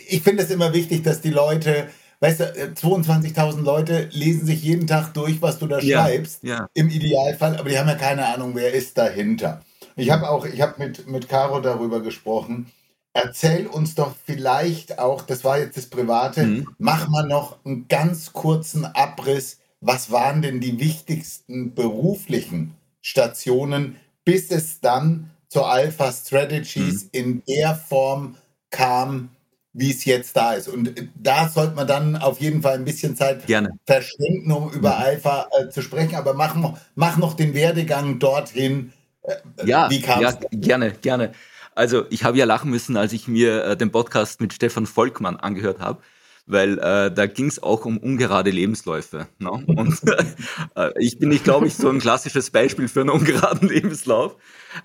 ich 0.08 0.22
finde 0.22 0.42
es 0.42 0.50
immer 0.50 0.72
wichtig, 0.74 1.04
dass 1.04 1.20
die 1.20 1.30
Leute 1.30 1.86
weißt 2.20 2.40
du, 2.40 2.44
22.000 2.44 3.58
äh, 3.58 3.60
Leute 3.62 4.08
lesen 4.12 4.46
sich 4.46 4.62
jeden 4.62 4.86
Tag 4.86 5.12
durch, 5.14 5.42
was 5.42 5.58
du 5.58 5.66
da 5.66 5.80
ja, 5.80 6.04
schreibst, 6.04 6.42
ja. 6.42 6.68
im 6.74 6.88
Idealfall, 6.88 7.56
aber 7.56 7.68
die 7.68 7.78
haben 7.78 7.88
ja 7.88 7.94
keine 7.94 8.26
Ahnung, 8.26 8.52
wer 8.54 8.72
ist 8.72 8.96
dahinter. 8.96 9.62
Ich 9.96 10.10
habe 10.10 10.28
auch, 10.28 10.46
ich 10.46 10.60
habe 10.60 10.74
mit, 10.78 11.06
mit 11.06 11.28
Caro 11.28 11.60
darüber 11.60 12.00
gesprochen. 12.00 12.70
Erzähl 13.12 13.66
uns 13.66 13.96
doch 13.96 14.14
vielleicht 14.24 14.98
auch, 14.98 15.22
das 15.22 15.42
war 15.44 15.58
jetzt 15.58 15.76
das 15.76 15.86
Private, 15.86 16.44
mhm. 16.44 16.68
mach 16.78 17.08
mal 17.08 17.26
noch 17.26 17.64
einen 17.64 17.88
ganz 17.88 18.32
kurzen 18.32 18.84
Abriss. 18.84 19.58
Was 19.80 20.12
waren 20.12 20.42
denn 20.42 20.60
die 20.60 20.78
wichtigsten 20.78 21.74
beruflichen 21.74 22.76
Stationen, 23.00 23.96
bis 24.24 24.50
es 24.50 24.80
dann 24.80 25.30
zur 25.48 25.68
Alpha 25.68 26.12
Strategies 26.12 27.04
mhm. 27.04 27.08
in 27.12 27.42
der 27.48 27.74
Form 27.74 28.36
kam, 28.70 29.30
wie 29.72 29.90
es 29.90 30.04
jetzt 30.04 30.36
da 30.36 30.54
ist. 30.54 30.68
Und 30.68 31.08
da 31.14 31.48
sollte 31.48 31.74
man 31.74 31.86
dann 31.86 32.16
auf 32.16 32.40
jeden 32.40 32.62
Fall 32.62 32.74
ein 32.74 32.84
bisschen 32.84 33.16
Zeit 33.16 33.46
Gerne. 33.46 33.70
verschwenden, 33.86 34.50
um 34.50 34.70
über 34.72 34.96
mhm. 34.96 35.02
Alpha 35.02 35.48
äh, 35.58 35.68
zu 35.68 35.82
sprechen. 35.82 36.16
Aber 36.16 36.34
mach 36.34 36.54
noch, 36.54 36.78
mach 36.94 37.16
noch 37.16 37.34
den 37.34 37.54
Werdegang 37.54 38.18
dorthin. 38.18 38.92
Äh, 39.22 39.36
ja, 39.64 39.88
wie 39.90 40.00
kam 40.00 40.22
ja, 40.22 40.32
gerne, 40.50 40.92
gerne. 40.92 41.32
Also 41.74 42.04
ich 42.10 42.24
habe 42.24 42.36
ja 42.36 42.44
lachen 42.46 42.70
müssen, 42.70 42.96
als 42.96 43.12
ich 43.12 43.28
mir 43.28 43.64
äh, 43.64 43.76
den 43.76 43.92
Podcast 43.92 44.40
mit 44.40 44.52
Stefan 44.52 44.86
Volkmann 44.86 45.36
angehört 45.36 45.78
habe 45.78 46.02
weil 46.50 46.78
äh, 46.78 47.12
da 47.12 47.26
ging 47.26 47.46
es 47.46 47.62
auch 47.62 47.84
um 47.84 47.98
ungerade 47.98 48.50
Lebensläufe. 48.50 49.28
Ne? 49.38 49.50
Und 49.50 50.00
äh, 50.76 50.92
ich 50.98 51.18
bin 51.18 51.28
nicht, 51.28 51.44
glaube 51.44 51.66
ich, 51.66 51.76
so 51.76 51.88
ein 51.88 51.98
klassisches 51.98 52.50
Beispiel 52.50 52.88
für 52.88 53.00
einen 53.00 53.10
ungeraden 53.10 53.68
Lebenslauf. 53.70 54.36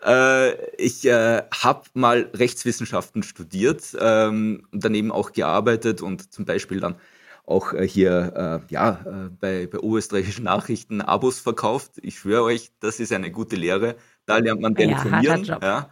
Äh, 0.06 0.54
ich 0.78 1.06
äh, 1.06 1.44
habe 1.54 1.84
mal 1.94 2.30
Rechtswissenschaften 2.34 3.24
studiert 3.24 3.96
ähm, 4.00 4.68
daneben 4.72 5.12
auch 5.12 5.32
gearbeitet 5.32 6.02
und 6.02 6.34
zum 6.34 6.46
Beispiel 6.46 6.80
dann 6.80 6.96
auch 7.46 7.74
äh, 7.74 7.88
hier 7.88 8.62
äh, 8.68 8.74
ja, 8.74 9.00
äh, 9.06 9.30
bei, 9.40 9.68
bei 9.68 9.80
oberösterreichischen 9.80 10.46
Nachrichten 10.46 11.02
Abos 11.02 11.40
verkauft. 11.40 11.94
Ich 12.02 12.20
schwöre 12.20 12.44
euch, 12.44 12.72
das 12.80 13.00
ist 13.00 13.12
eine 13.12 13.32
gute 13.32 13.56
Lehre. 13.56 13.96
Da 14.26 14.38
lernt 14.38 14.62
man 14.62 14.76
telefonieren. 14.76 15.44
Ja, 15.44 15.60
ja. 15.62 15.90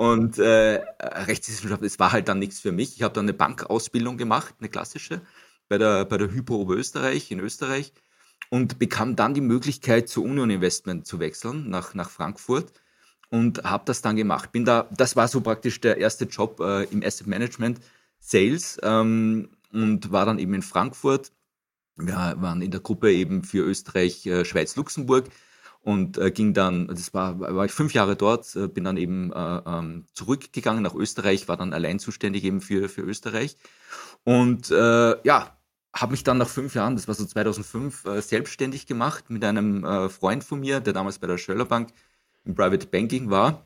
Und 0.00 0.38
äh, 0.38 0.82
Rechtswissenschaft, 0.98 1.84
das 1.84 1.98
war 1.98 2.10
halt 2.10 2.26
dann 2.28 2.38
nichts 2.38 2.58
für 2.58 2.72
mich. 2.72 2.96
Ich 2.96 3.02
habe 3.02 3.12
dann 3.12 3.26
eine 3.26 3.34
Bankausbildung 3.34 4.16
gemacht, 4.16 4.54
eine 4.58 4.70
klassische, 4.70 5.20
bei 5.68 5.76
der, 5.76 6.06
bei 6.06 6.16
der 6.16 6.32
Hypo 6.32 6.54
Oberösterreich 6.54 7.30
in 7.30 7.38
Österreich 7.38 7.92
und 8.48 8.78
bekam 8.78 9.14
dann 9.14 9.34
die 9.34 9.42
Möglichkeit, 9.42 10.08
zur 10.08 10.24
Union 10.24 10.48
Investment 10.48 11.06
zu 11.06 11.20
wechseln 11.20 11.68
nach, 11.68 11.92
nach 11.92 12.08
Frankfurt 12.08 12.72
und 13.28 13.62
habe 13.64 13.82
das 13.84 14.00
dann 14.00 14.16
gemacht. 14.16 14.52
Bin 14.52 14.64
da, 14.64 14.88
das 14.90 15.16
war 15.16 15.28
so 15.28 15.42
praktisch 15.42 15.82
der 15.82 15.98
erste 15.98 16.24
Job 16.24 16.60
äh, 16.60 16.84
im 16.84 17.02
Asset 17.02 17.26
Management 17.26 17.78
Sales 18.20 18.78
ähm, 18.82 19.50
und 19.70 20.10
war 20.10 20.24
dann 20.24 20.38
eben 20.38 20.54
in 20.54 20.62
Frankfurt. 20.62 21.30
Wir 21.96 22.36
waren 22.38 22.62
in 22.62 22.70
der 22.70 22.80
Gruppe 22.80 23.12
eben 23.12 23.44
für 23.44 23.66
Österreich, 23.66 24.24
äh, 24.24 24.46
Schweiz, 24.46 24.76
Luxemburg 24.76 25.26
und 25.82 26.18
äh, 26.18 26.30
ging 26.30 26.52
dann, 26.52 26.88
das 26.88 27.14
war, 27.14 27.40
war 27.40 27.64
ich 27.64 27.72
fünf 27.72 27.94
Jahre 27.94 28.16
dort, 28.16 28.54
äh, 28.54 28.68
bin 28.68 28.84
dann 28.84 28.96
eben 28.96 29.32
äh, 29.32 29.62
ähm, 29.66 30.04
zurückgegangen 30.12 30.82
nach 30.82 30.94
Österreich, 30.94 31.48
war 31.48 31.56
dann 31.56 31.72
allein 31.72 31.98
zuständig 31.98 32.44
eben 32.44 32.60
für, 32.60 32.88
für 32.88 33.02
Österreich 33.02 33.56
und 34.24 34.70
äh, 34.70 35.26
ja, 35.26 35.56
habe 35.92 36.12
mich 36.12 36.22
dann 36.22 36.38
nach 36.38 36.48
fünf 36.48 36.74
Jahren, 36.74 36.96
das 36.96 37.08
war 37.08 37.14
so 37.14 37.24
2005, 37.24 38.04
äh, 38.04 38.20
selbstständig 38.20 38.86
gemacht 38.86 39.30
mit 39.30 39.44
einem 39.44 39.84
äh, 39.84 40.08
Freund 40.08 40.44
von 40.44 40.60
mir, 40.60 40.80
der 40.80 40.92
damals 40.92 41.18
bei 41.18 41.26
der 41.26 41.38
Schöller 41.38 41.64
Bank 41.64 41.92
im 42.44 42.54
Private 42.54 42.86
Banking 42.86 43.30
war. 43.30 43.64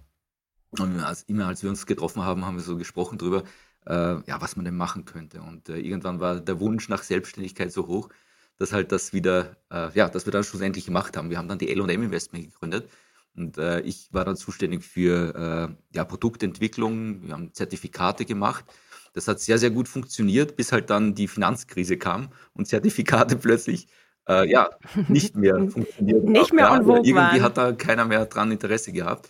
Und 0.71 1.00
als, 1.00 1.23
immer 1.25 1.47
als 1.47 1.62
wir 1.62 1.71
uns 1.71 1.87
getroffen 1.87 2.23
haben, 2.23 2.44
haben 2.44 2.56
wir 2.56 2.62
so 2.62 2.76
gesprochen 2.76 3.18
darüber, 3.18 3.44
ja, 3.87 4.40
was 4.40 4.56
man 4.56 4.64
denn 4.64 4.78
machen 4.78 5.04
könnte. 5.04 5.42
Und 5.42 5.68
irgendwann 5.68 6.18
war 6.18 6.40
der 6.40 6.59
Wunsch 6.59 6.88
nach 6.88 7.02
Selbstständigkeit 7.02 7.71
so 7.71 7.87
hoch, 7.87 8.09
dass 8.58 8.73
halt 8.73 8.92
das 8.92 9.12
wieder, 9.12 9.56
äh, 9.70 9.88
ja, 9.94 10.08
dass 10.08 10.26
wir 10.26 10.32
dann 10.32 10.44
schlussendlich 10.44 10.87
gemacht 10.87 11.16
haben. 11.16 11.30
Wir 11.30 11.38
haben 11.38 11.49
dann 11.49 11.58
die 11.58 11.70
L&M 11.70 12.02
Investment 12.02 12.44
gegründet 12.44 12.88
und 13.37 13.58
äh, 13.58 13.80
ich 13.80 14.08
war 14.12 14.25
dann 14.25 14.37
zuständig 14.37 14.84
für 14.84 15.34
äh, 15.73 15.96
ja, 15.96 16.04
Produktentwicklung. 16.04 17.23
Wir 17.23 17.32
haben 17.32 17.52
Zertifikate 17.52 18.25
gemacht. 18.25 18.64
Das 19.12 19.28
hat 19.28 19.40
sehr, 19.40 19.58
sehr 19.58 19.70
gut 19.70 19.88
funktioniert, 19.88 20.56
bis 20.56 20.73
halt 20.73 20.90
dann 20.90 21.14
die 21.14 21.28
Finanzkrise 21.28 21.96
kam 21.96 22.28
und 22.52 22.66
Zertifikate 22.66 23.37
plötzlich 23.40 23.88
äh, 24.28 24.49
ja, 24.49 24.70
nicht 25.08 25.37
mehr 25.37 25.56
funktioniert. 25.68 26.25
nicht 26.25 26.52
mehr 26.52 26.64
ja, 26.64 26.76
Irgendwie 26.76 27.14
waren. 27.14 27.42
hat 27.42 27.56
da 27.56 27.73
keiner 27.73 28.04
mehr 28.04 28.26
dran 28.26 28.52
Interesse 28.52 28.92
gehabt. 28.92 29.28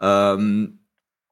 Ähm, 0.00 0.79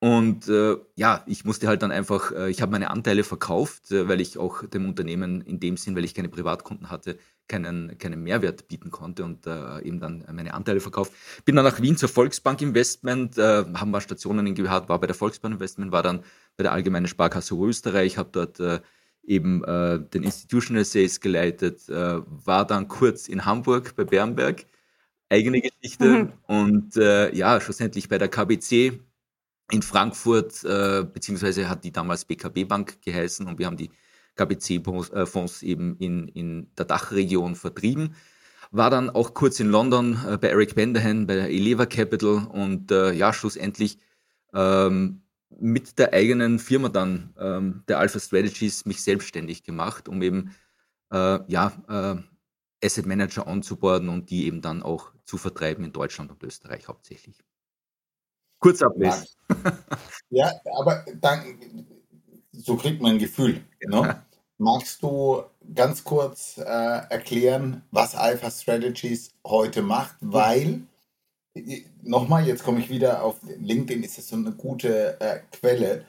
Und 0.01 0.47
äh, 0.49 0.77
ja, 0.95 1.25
ich 1.27 1.45
musste 1.45 1.67
halt 1.67 1.83
dann 1.83 1.91
einfach, 1.91 2.31
äh, 2.31 2.51
ich 2.51 2.63
habe 2.63 2.71
meine 2.71 2.91
Anteile 2.91 3.25
verkauft, 3.25 3.91
äh, 3.91 4.09
weil 4.09 4.21
ich 4.21 4.39
auch 4.39 4.65
dem 4.65 4.89
Unternehmen 4.89 5.41
in 5.41 5.59
dem 5.59 5.77
Sinn, 5.77 5.97
weil 5.97 6.05
ich 6.05 6.15
keine 6.15 6.29
Privatkunden 6.29 6.89
hatte, 6.89 7.19
keinen, 7.49 7.99
keinen 7.99 8.23
Mehrwert 8.23 8.69
bieten 8.69 8.93
konnte 8.93 9.25
und 9.25 9.45
äh, 9.49 9.81
eben 9.83 9.99
dann 9.99 10.25
meine 10.33 10.55
Anteile 10.55 10.79
verkauft. 10.79 11.13
Bin 11.45 11.57
dann 11.57 11.65
nach 11.65 11.83
Wien 11.83 11.97
zur 11.97 12.09
Volksbank 12.09 12.63
Investment, 12.63 13.39
äh, 13.39 13.65
haben 13.75 13.91
wir 13.91 14.01
Stationen 14.01 14.47
in 14.47 14.55
gehabt, 14.55 14.89
war 14.89 15.01
bei 15.01 15.09
der 15.09 15.17
Volksbank 15.17 15.55
Investment, 15.55 15.91
war 15.91 16.05
dann 16.05 16.21
bei 16.57 16.63
der 16.63 16.73
Allgemeinen 16.73 17.09
Sparkasse 17.09 17.57
Österreich, 17.57 18.19
habe 18.19 18.29
dort 18.31 18.61
äh, 18.61 18.81
eben 19.25 19.61
den 19.61 20.23
Institutional 20.23 20.87
Sales 20.87 21.21
geleitet, 21.21 21.87
war 21.87 22.67
dann 22.67 22.89
kurz 22.89 23.29
in 23.29 23.45
Hamburg 23.45 23.95
bei 23.95 24.05
Bernberg, 24.05 24.65
eigene 25.29 25.61
Geschichte 25.61 26.09
mhm. 26.09 26.33
und 26.47 26.95
ja, 26.95 27.61
schlussendlich 27.61 28.09
bei 28.09 28.17
der 28.17 28.29
KBC 28.29 29.01
in 29.71 29.83
Frankfurt, 29.83 30.65
äh, 30.65 31.05
beziehungsweise 31.05 31.69
hat 31.69 31.85
die 31.85 31.93
damals 31.93 32.25
BKB 32.25 32.67
Bank 32.67 33.03
geheißen 33.03 33.47
und 33.47 33.59
wir 33.59 33.67
haben 33.67 33.77
die 33.77 33.91
KBC-Fonds 34.37 35.63
eben 35.63 35.97
in, 35.99 36.29
in 36.29 36.71
der 36.77 36.87
Dachregion 36.87 37.55
vertrieben. 37.55 38.15
War 38.71 38.91
dann 38.91 39.11
auch 39.11 39.35
kurz 39.35 39.61
in 39.61 39.69
London 39.69 40.19
äh, 40.27 40.39
bei 40.39 40.49
Eric 40.49 40.75
Benderhan, 40.75 41.27
bei 41.27 41.35
der 41.35 41.51
Eleva 41.51 41.87
Capital 41.87 42.47
und 42.47 42.91
äh, 42.91 43.13
ja, 43.13 43.33
schlussendlich 43.33 43.99
ähm, 44.55 45.23
mit 45.51 45.99
der 45.99 46.13
eigenen 46.13 46.59
Firma 46.59 46.89
dann, 46.89 47.35
ähm, 47.39 47.83
der 47.89 47.99
Alpha 47.99 48.21
Strategies, 48.21 48.85
mich 48.85 49.03
selbstständig 49.03 49.65
gemacht, 49.65 50.09
um 50.09 50.23
eben 50.23 50.55
äh, 51.11 51.41
ja, 51.51 51.73
äh, 51.89 52.87
Asset 52.87 53.07
Manager 53.07 53.47
onzuboarden 53.47 54.09
und 54.09 54.31
die 54.31 54.47
eben 54.47 54.61
dann 54.61 54.83
auch 54.83 55.13
zu 55.25 55.37
vertreiben 55.37 55.85
in 55.85 55.93
Deutschland 55.93 56.31
und 56.31 56.43
Österreich 56.43 56.89
hauptsächlich. 56.89 57.43
Kurz 58.59 58.83
ablesen. 58.83 59.27
Ja, 60.31 60.53
aber 60.79 61.05
dann, 61.21 61.87
so 62.53 62.77
kriegt 62.77 63.01
man 63.01 63.13
ein 63.13 63.19
Gefühl. 63.19 63.63
Ne? 63.87 64.23
Magst 64.59 65.03
du 65.03 65.43
ganz 65.75 66.05
kurz 66.05 66.59
äh, 66.59 66.63
erklären, 66.63 67.83
was 67.91 68.15
Alpha 68.15 68.51
Strategies 68.51 69.31
heute 69.47 69.81
macht? 69.83 70.17
Weil, 70.21 70.83
nochmal, 72.03 72.47
jetzt 72.47 72.65
komme 72.65 72.81
ich 72.81 72.91
wieder 72.91 73.23
auf 73.23 73.37
LinkedIn, 73.43 74.03
ist 74.03 74.19
das 74.19 74.29
so 74.29 74.37
eine 74.37 74.53
gute 74.53 75.19
äh, 75.21 75.41
Quelle. 75.53 76.05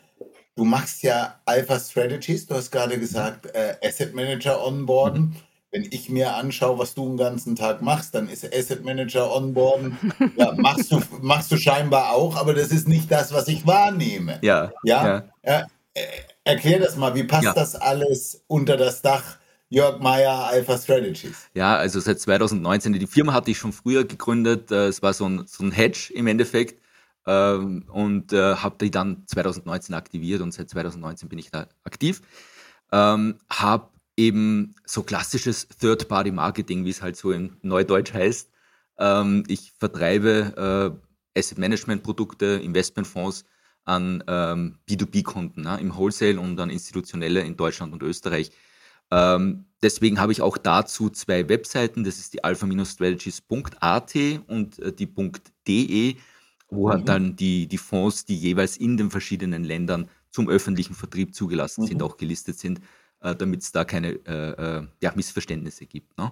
Du 0.56 0.66
machst 0.66 1.04
ja 1.04 1.40
Alpha 1.46 1.80
Strategies, 1.80 2.48
du 2.48 2.56
hast 2.56 2.72
gerade 2.72 3.00
gesagt, 3.00 3.46
äh, 3.56 3.78
Asset 3.82 4.14
Manager 4.14 4.66
onboarden. 4.66 5.22
Mhm 5.22 5.36
wenn 5.72 5.84
ich 5.84 6.10
mir 6.10 6.36
anschaue, 6.36 6.80
was 6.80 6.96
du 6.96 7.08
den 7.08 7.18
ganzen 7.18 7.56
Tag 7.56 7.82
machst, 7.82 8.16
dann 8.16 8.28
ist 8.28 8.46
Asset 8.54 8.84
Manager 8.84 9.36
onboarden. 9.36 9.98
Ja, 10.36 10.54
machst 10.54 10.92
du, 10.92 11.02
machst 11.22 11.52
du 11.52 11.58
scheinbar 11.58 12.12
auch, 12.12 12.36
aber 12.36 12.54
das 12.54 12.70
ist 12.70 12.88
nicht 12.88 13.12
das, 13.12 13.34
was 13.34 13.48
ich 13.48 13.68
wahrnehme. 13.68 14.40
Ja. 14.42 14.72
Ja. 14.84 15.30
ja. 15.44 15.68
Äh, 15.94 16.02
erklär 16.44 16.80
das 16.80 16.96
mal, 16.96 17.14
wie 17.16 17.24
passt 17.24 17.44
ja. 17.44 17.54
das 17.54 17.76
alles 17.76 18.44
unter 18.48 18.78
das 18.78 19.02
Dach 19.02 19.38
Jörg 19.70 20.00
Meyer 20.00 20.48
Alpha 20.48 20.78
Strategies? 20.78 21.48
Ja, 21.54 21.78
also 21.78 22.00
seit 22.00 22.20
2019. 22.20 22.94
Die 22.94 23.08
Firma 23.08 23.34
hatte 23.34 23.52
ich 23.52 23.58
schon 23.58 23.72
früher 23.74 24.04
gegründet. 24.04 24.72
Äh, 24.72 24.88
es 24.88 25.04
war 25.04 25.14
so 25.14 25.26
ein, 25.26 25.46
so 25.46 25.64
ein 25.64 25.72
Hedge 25.72 26.12
im 26.14 26.26
Endeffekt. 26.26 26.82
Ähm, 27.28 27.86
und 27.92 28.34
äh, 28.34 28.56
habe 28.56 28.78
die 28.82 28.90
dann 28.90 29.24
2019 29.28 29.94
aktiviert 29.94 30.42
und 30.42 30.52
seit 30.52 30.70
2019 30.70 31.30
bin 31.30 31.38
ich 31.38 31.52
da 31.52 31.68
aktiv. 31.84 32.22
Ähm, 32.92 33.38
habe 33.52 33.90
eben 34.20 34.76
so 34.86 35.02
klassisches 35.02 35.68
Third-Party-Marketing, 35.80 36.84
wie 36.84 36.90
es 36.90 37.02
halt 37.02 37.16
so 37.16 37.32
in 37.32 37.56
Neudeutsch 37.62 38.14
heißt. 38.14 38.52
Ähm, 39.00 39.46
ich 39.48 39.72
vertreibe 39.80 41.00
äh, 41.34 41.40
Asset-Management-Produkte, 41.40 42.46
Investmentfonds 42.62 43.46
an 43.86 44.22
ähm, 44.28 44.78
B2B-Kunden 44.90 45.62
ne, 45.62 45.80
im 45.80 45.96
Wholesale 45.96 46.38
und 46.40 46.60
an 46.60 46.70
Institutionelle 46.70 47.40
in 47.42 47.56
Deutschland 47.56 47.94
und 47.94 48.04
Österreich. 48.04 48.52
Ähm, 49.10 49.64
deswegen 49.82 50.20
habe 50.20 50.34
ich 50.34 50.42
auch 50.42 50.58
dazu 50.58 51.10
zwei 51.10 51.48
Webseiten. 51.48 52.04
Das 52.04 52.20
ist 52.20 52.34
die 52.34 52.44
alpha-strategies.at 52.44 54.16
und 54.48 54.80
äh, 54.80 54.92
die 54.92 55.08
.de, 55.66 56.18
wo 56.70 56.90
halt 56.90 57.02
mhm. 57.02 57.06
dann 57.06 57.36
die, 57.38 57.68
die 57.68 57.78
Fonds, 57.78 58.26
die 58.26 58.36
jeweils 58.36 58.76
in 58.76 58.98
den 58.98 59.12
verschiedenen 59.12 59.64
Ländern 59.64 60.10
zum 60.30 60.50
öffentlichen 60.50 60.94
Vertrieb 60.94 61.34
zugelassen 61.34 61.84
mhm. 61.84 61.88
sind, 61.88 62.04
auch 62.04 62.18
gelistet 62.18 62.60
sind 62.60 62.82
äh, 63.22 63.36
damit 63.36 63.62
es 63.62 63.72
da 63.72 63.86
keine 63.86 64.20
äh, 64.26 64.78
äh, 64.80 64.88
ja, 65.02 65.12
Missverständnisse 65.16 65.86
gibt. 65.86 66.18
Ne? 66.18 66.32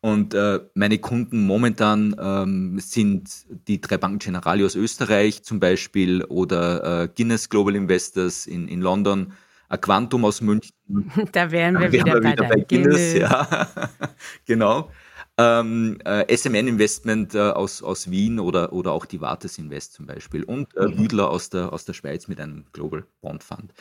Und 0.00 0.32
äh, 0.34 0.60
meine 0.74 0.98
Kunden 0.98 1.46
momentan 1.46 2.14
ähm, 2.20 2.78
sind 2.78 3.46
die 3.66 3.80
drei 3.80 3.96
Banken 3.96 4.20
Generali 4.20 4.64
aus 4.64 4.76
Österreich 4.76 5.42
zum 5.42 5.58
Beispiel 5.58 6.22
oder 6.24 7.02
äh, 7.02 7.08
Guinness 7.08 7.48
Global 7.48 7.74
Investors 7.74 8.46
in, 8.46 8.68
in 8.68 8.80
London, 8.80 9.32
Aquantum 9.68 10.24
aus 10.24 10.40
München. 10.40 10.72
Da 11.32 11.50
wären 11.50 11.78
wir, 11.78 11.92
wieder, 11.92 12.14
wir 12.14 12.30
wieder, 12.30 12.44
bei, 12.44 12.56
bei 12.56 12.60
Guinness. 12.60 13.12
Guinness. 13.12 13.14
Ja, 13.14 13.68
genau 14.46 14.90
ähm, 15.38 15.98
äh, 16.04 16.36
SMN 16.36 16.66
Investment 16.66 17.34
äh, 17.34 17.38
aus, 17.38 17.80
aus 17.80 18.10
Wien 18.10 18.40
oder, 18.40 18.72
oder 18.72 18.90
auch 18.90 19.06
die 19.06 19.20
Vates 19.20 19.56
Invest 19.56 19.92
zum 19.92 20.06
Beispiel 20.06 20.42
und 20.42 20.76
äh, 20.76 20.88
mhm. 20.88 20.96
Büdler 20.96 21.30
aus 21.30 21.48
der, 21.48 21.72
aus 21.72 21.84
der 21.84 21.92
Schweiz 21.92 22.26
mit 22.26 22.40
einem 22.40 22.64
Global 22.72 23.04
Bond 23.20 23.44
Fund. 23.44 23.72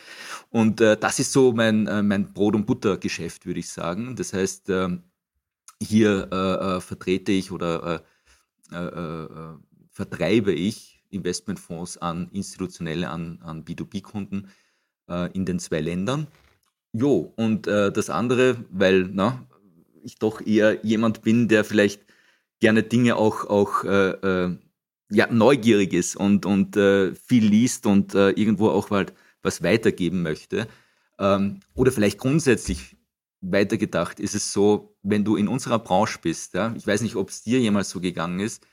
Und 0.51 0.81
äh, 0.81 0.95
das 0.95 1.17
ist 1.17 1.33
so 1.33 1.53
mein, 1.53 1.87
äh, 1.87 2.03
mein 2.03 2.31
Brot- 2.31 2.53
und 2.53 2.67
Butter-Geschäft, 2.67 3.47
würde 3.47 3.59
ich 3.59 3.69
sagen. 3.69 4.15
Das 4.15 4.33
heißt, 4.33 4.69
ähm, 4.69 5.01
hier 5.81 6.31
äh, 6.31 6.81
vertrete 6.81 7.31
ich 7.31 7.51
oder 7.51 8.01
vertreibe 9.91 10.51
ich 10.51 11.01
Investmentfonds 11.09 11.97
an 11.99 12.27
institutionelle, 12.33 13.09
an, 13.09 13.39
an 13.41 13.63
B2B-Kunden 13.63 14.49
in 15.31 15.45
den 15.45 15.57
zwei 15.59 15.79
Ländern. 15.79 16.27
Jo, 16.91 17.31
und 17.37 17.65
das 17.65 18.09
andere, 18.09 18.57
weil 18.71 19.09
na, 19.13 19.47
ich 20.07 20.17
doch 20.17 20.41
eher 20.45 20.83
jemand 20.83 21.21
bin, 21.21 21.47
der 21.47 21.63
vielleicht 21.63 22.01
gerne 22.59 22.81
Dinge 22.81 23.17
auch, 23.17 23.45
auch 23.45 23.83
äh, 23.83 24.11
äh, 24.11 24.57
ja, 25.11 25.27
neugierig 25.31 25.93
ist 25.93 26.15
und, 26.15 26.45
und 26.45 26.75
äh, 26.75 27.13
viel 27.13 27.45
liest 27.45 27.85
und 27.85 28.15
äh, 28.15 28.31
irgendwo 28.31 28.69
auch 28.69 28.89
halt 28.89 29.13
was 29.43 29.61
weitergeben 29.61 30.23
möchte. 30.23 30.67
Ähm, 31.19 31.59
oder 31.75 31.91
vielleicht 31.91 32.17
grundsätzlich 32.17 32.97
weitergedacht 33.41 34.19
ist 34.19 34.33
es 34.33 34.51
so, 34.51 34.97
wenn 35.03 35.23
du 35.23 35.35
in 35.35 35.47
unserer 35.47 35.79
Branche 35.79 36.19
bist, 36.21 36.55
ja, 36.55 36.73
ich 36.75 36.87
weiß 36.87 37.01
nicht, 37.01 37.15
ob 37.15 37.29
es 37.29 37.43
dir 37.43 37.59
jemals 37.59 37.89
so 37.89 38.01
gegangen 38.01 38.39
ist, 38.39 38.65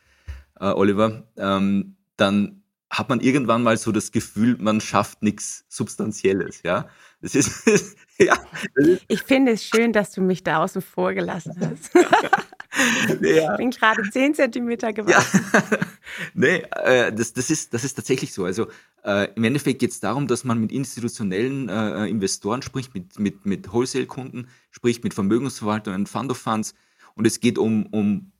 äh, 0.59 0.67
Oliver, 0.67 1.29
ähm, 1.37 1.97
dann 2.17 2.64
hat 2.99 3.09
man 3.09 3.21
irgendwann 3.21 3.63
mal 3.63 3.77
so 3.77 3.93
das 3.93 4.13
Gefühl, 4.13 4.57
man 4.59 4.81
schafft 4.81 5.23
nichts 5.23 5.65
Substanzielles, 5.69 6.63
ja. 6.63 6.89
Das 7.21 7.35
ist, 7.35 7.67
ja. 8.19 8.37
Das 8.75 8.87
ist 8.87 9.05
ich 9.09 9.23
finde 9.23 9.53
es 9.53 9.65
schön, 9.65 9.93
dass 9.93 10.13
du 10.13 10.21
mich 10.21 10.45
da 10.45 10.63
außen 10.63 10.81
vor 10.81 11.13
gelassen 11.13 11.55
hast. 11.61 11.93
ja. 13.21 13.53
Ich 13.53 13.57
bin 13.57 13.71
gerade 13.71 14.03
zehn 14.11 14.35
Zentimeter 14.35 14.93
gewachsen. 14.93 15.41
Ja. 15.53 15.63
nee, 16.35 16.63
äh, 16.85 17.13
das, 17.13 17.33
das, 17.33 17.51
ist, 17.51 17.75
das 17.75 17.83
ist 17.83 17.95
tatsächlich 17.95 18.33
so. 18.33 18.45
Also 18.45 18.69
äh, 19.05 19.29
im 19.35 19.45
Endeffekt 19.45 19.81
geht 19.81 19.91
es 19.91 20.01
darum, 20.01 20.29
dass 20.29 20.45
man 20.45 20.61
mit 20.61 20.71
institutionellen 20.71 21.69
äh, 21.69 22.07
Investoren 22.07 22.63
spricht, 22.63 22.95
mit, 22.95 23.19
mit, 23.19 23.45
mit 23.45 23.73
Wholesale-Kunden, 23.73 24.49
spricht 24.71 25.03
mit 25.03 25.15
Vermögensverwaltungen, 25.15 26.07
Fund 26.07 26.31
of 26.31 26.39
Funds 26.39 26.75
und 27.15 27.27
es 27.27 27.41
geht 27.41 27.59
um, 27.59 27.87
um 27.87 28.33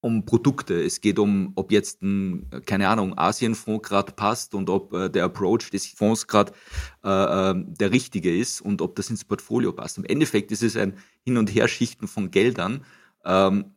um 0.00 0.24
Produkte. 0.24 0.82
Es 0.82 1.00
geht 1.00 1.18
um, 1.18 1.52
ob 1.56 1.72
jetzt 1.72 2.02
ein, 2.02 2.48
keine 2.64 2.88
Ahnung, 2.88 3.16
Asienfonds 3.16 3.86
gerade 3.86 4.12
passt 4.12 4.54
und 4.54 4.70
ob 4.70 4.92
äh, 4.92 5.08
der 5.10 5.24
Approach 5.24 5.70
des 5.70 5.86
Fonds 5.86 6.26
gerade 6.26 6.52
äh, 7.04 7.50
äh, 7.50 7.54
der 7.56 7.92
richtige 7.92 8.34
ist 8.34 8.60
und 8.60 8.80
ob 8.80 8.96
das 8.96 9.10
ins 9.10 9.24
Portfolio 9.24 9.72
passt. 9.72 9.98
Im 9.98 10.04
Endeffekt 10.04 10.52
ist 10.52 10.62
es 10.62 10.76
ein 10.76 10.96
Hin- 11.24 11.36
und 11.36 11.54
Herschichten 11.54 12.08
von 12.08 12.30
Geldern. 12.30 12.84
Ähm, 13.24 13.74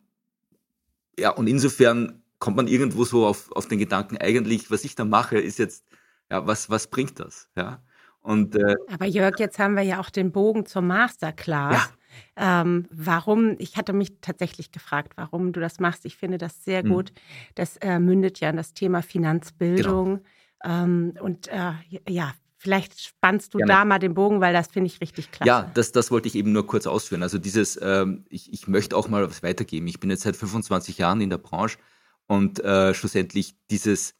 ja, 1.20 1.32
und 1.32 1.48
insofern 1.48 2.24
kommt 2.40 2.58
man 2.58 2.68
irgendwo 2.68 3.04
so 3.04 3.26
auf, 3.26 3.52
auf 3.52 3.68
den 3.68 3.80
Gedanken, 3.80 4.18
eigentlich, 4.18 4.72
was 4.72 4.84
ich 4.84 4.96
da 4.96 5.06
mache, 5.06 5.38
ist 5.38 5.60
jetzt, 5.60 5.86
ja, 6.30 6.46
was, 6.48 6.70
was 6.70 6.88
bringt 6.88 7.20
das? 7.20 7.50
Ja. 7.56 7.82
Und, 8.22 8.56
äh, 8.56 8.76
Aber 8.92 9.06
Jörg, 9.06 9.38
jetzt 9.40 9.60
haben 9.60 9.76
wir 9.76 9.84
ja 9.84 10.00
auch 10.00 10.10
den 10.10 10.32
Bogen 10.32 10.66
zur 10.66 10.82
Masterclass. 10.82 11.74
Ja. 11.74 11.90
Ähm, 12.36 12.88
warum, 12.92 13.56
ich 13.60 13.78
hatte 13.78 13.94
mich 13.94 14.20
tatsächlich 14.22 14.72
gefragt, 14.72 15.14
warum 15.16 15.54
du 15.54 15.60
das 15.60 15.80
machst. 15.80 16.06
Ich 16.06 16.18
finde 16.18 16.38
das 16.38 16.64
sehr 16.64 16.84
mhm. 16.84 16.90
gut. 16.90 17.14
Das 17.56 17.78
äh, 17.78 18.00
mündet 18.00 18.40
ja 18.40 18.50
in 18.50 18.58
das 18.58 18.74
Thema 18.74 19.02
Finanzbildung. 19.02 20.22
Genau. 20.62 20.84
Ähm, 20.84 21.14
und 21.22 21.48
äh, 21.48 21.74
ja, 22.08 22.34
Vielleicht 22.64 22.98
spannst 23.02 23.54
du 23.54 23.58
Gerne. 23.58 23.74
da 23.74 23.84
mal 23.84 24.00
den 24.00 24.14
Bogen, 24.14 24.40
weil 24.40 24.54
das 24.54 24.70
finde 24.70 24.88
ich 24.88 25.02
richtig 25.02 25.32
klasse. 25.32 25.50
Ja, 25.50 25.70
das, 25.74 25.92
das 25.92 26.12
wollte 26.12 26.30
ich 26.30 26.36
eben 26.36 26.54
nur 26.54 26.66
kurz 26.66 26.88
ausführen. 26.88 27.22
Also 27.22 27.38
dieses, 27.38 27.78
ähm, 27.82 28.24
ich, 28.30 28.54
ich 28.54 28.70
möchte 28.70 28.96
auch 28.96 29.10
mal 29.10 29.28
was 29.30 29.44
weitergeben. 29.44 29.86
Ich 29.88 30.00
bin 30.00 30.10
jetzt 30.10 30.24
seit 30.24 30.38
25 30.38 30.98
Jahren 30.98 31.20
in 31.20 31.30
der 31.30 31.40
Branche 31.40 31.78
und 32.26 32.64
äh, 32.64 32.94
schlussendlich 32.94 33.56
dieses, 33.70 34.16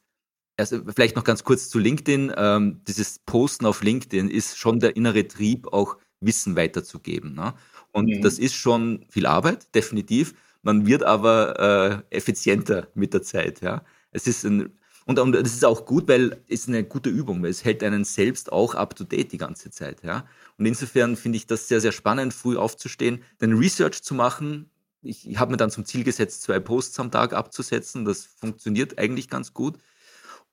also 0.58 0.82
vielleicht 0.94 1.16
noch 1.16 1.24
ganz 1.24 1.42
kurz 1.42 1.70
zu 1.70 1.78
LinkedIn, 1.78 2.34
ähm, 2.36 2.82
dieses 2.86 3.18
Posten 3.20 3.64
auf 3.64 3.82
LinkedIn 3.82 4.28
ist 4.28 4.58
schon 4.58 4.78
der 4.78 4.94
innere 4.94 5.26
Trieb, 5.26 5.72
auch 5.72 5.96
Wissen 6.20 6.54
weiterzugeben. 6.54 7.34
Ne? 7.34 7.54
Und 7.94 8.08
mhm. 8.08 8.22
das 8.22 8.38
ist 8.38 8.54
schon 8.54 9.06
viel 9.08 9.26
Arbeit, 9.26 9.74
definitiv. 9.74 10.34
Man 10.62 10.86
wird 10.86 11.02
aber 11.04 12.02
äh, 12.10 12.16
effizienter 12.16 12.88
mit 12.94 13.14
der 13.14 13.22
Zeit. 13.22 13.60
Ja, 13.62 13.84
es 14.12 14.26
ist 14.26 14.44
ein 14.44 14.72
Und, 15.06 15.18
und 15.18 15.32
das 15.32 15.52
ist 15.52 15.64
auch 15.64 15.84
gut, 15.84 16.08
weil 16.08 16.42
es 16.48 16.66
eine 16.66 16.82
gute 16.82 17.10
Übung, 17.10 17.42
weil 17.42 17.50
es 17.50 17.62
hält 17.62 17.82
einen 17.82 18.04
selbst 18.04 18.50
auch 18.50 18.74
up 18.74 18.96
to 18.96 19.04
date 19.04 19.32
die 19.32 19.38
ganze 19.38 19.70
Zeit. 19.70 20.02
Ja? 20.02 20.24
Und 20.58 20.66
insofern 20.66 21.16
finde 21.16 21.36
ich 21.36 21.46
das 21.46 21.68
sehr, 21.68 21.80
sehr 21.80 21.92
spannend, 21.92 22.32
früh 22.32 22.56
aufzustehen, 22.56 23.22
den 23.40 23.52
Research 23.52 24.02
zu 24.02 24.14
machen. 24.14 24.70
Ich, 25.02 25.28
ich 25.28 25.38
habe 25.38 25.50
mir 25.50 25.58
dann 25.58 25.70
zum 25.70 25.84
Ziel 25.84 26.04
gesetzt, 26.04 26.42
zwei 26.42 26.58
Posts 26.58 26.98
am 27.00 27.10
Tag 27.10 27.34
abzusetzen. 27.34 28.06
Das 28.06 28.24
funktioniert 28.24 28.98
eigentlich 28.98 29.28
ganz 29.28 29.52
gut. 29.52 29.78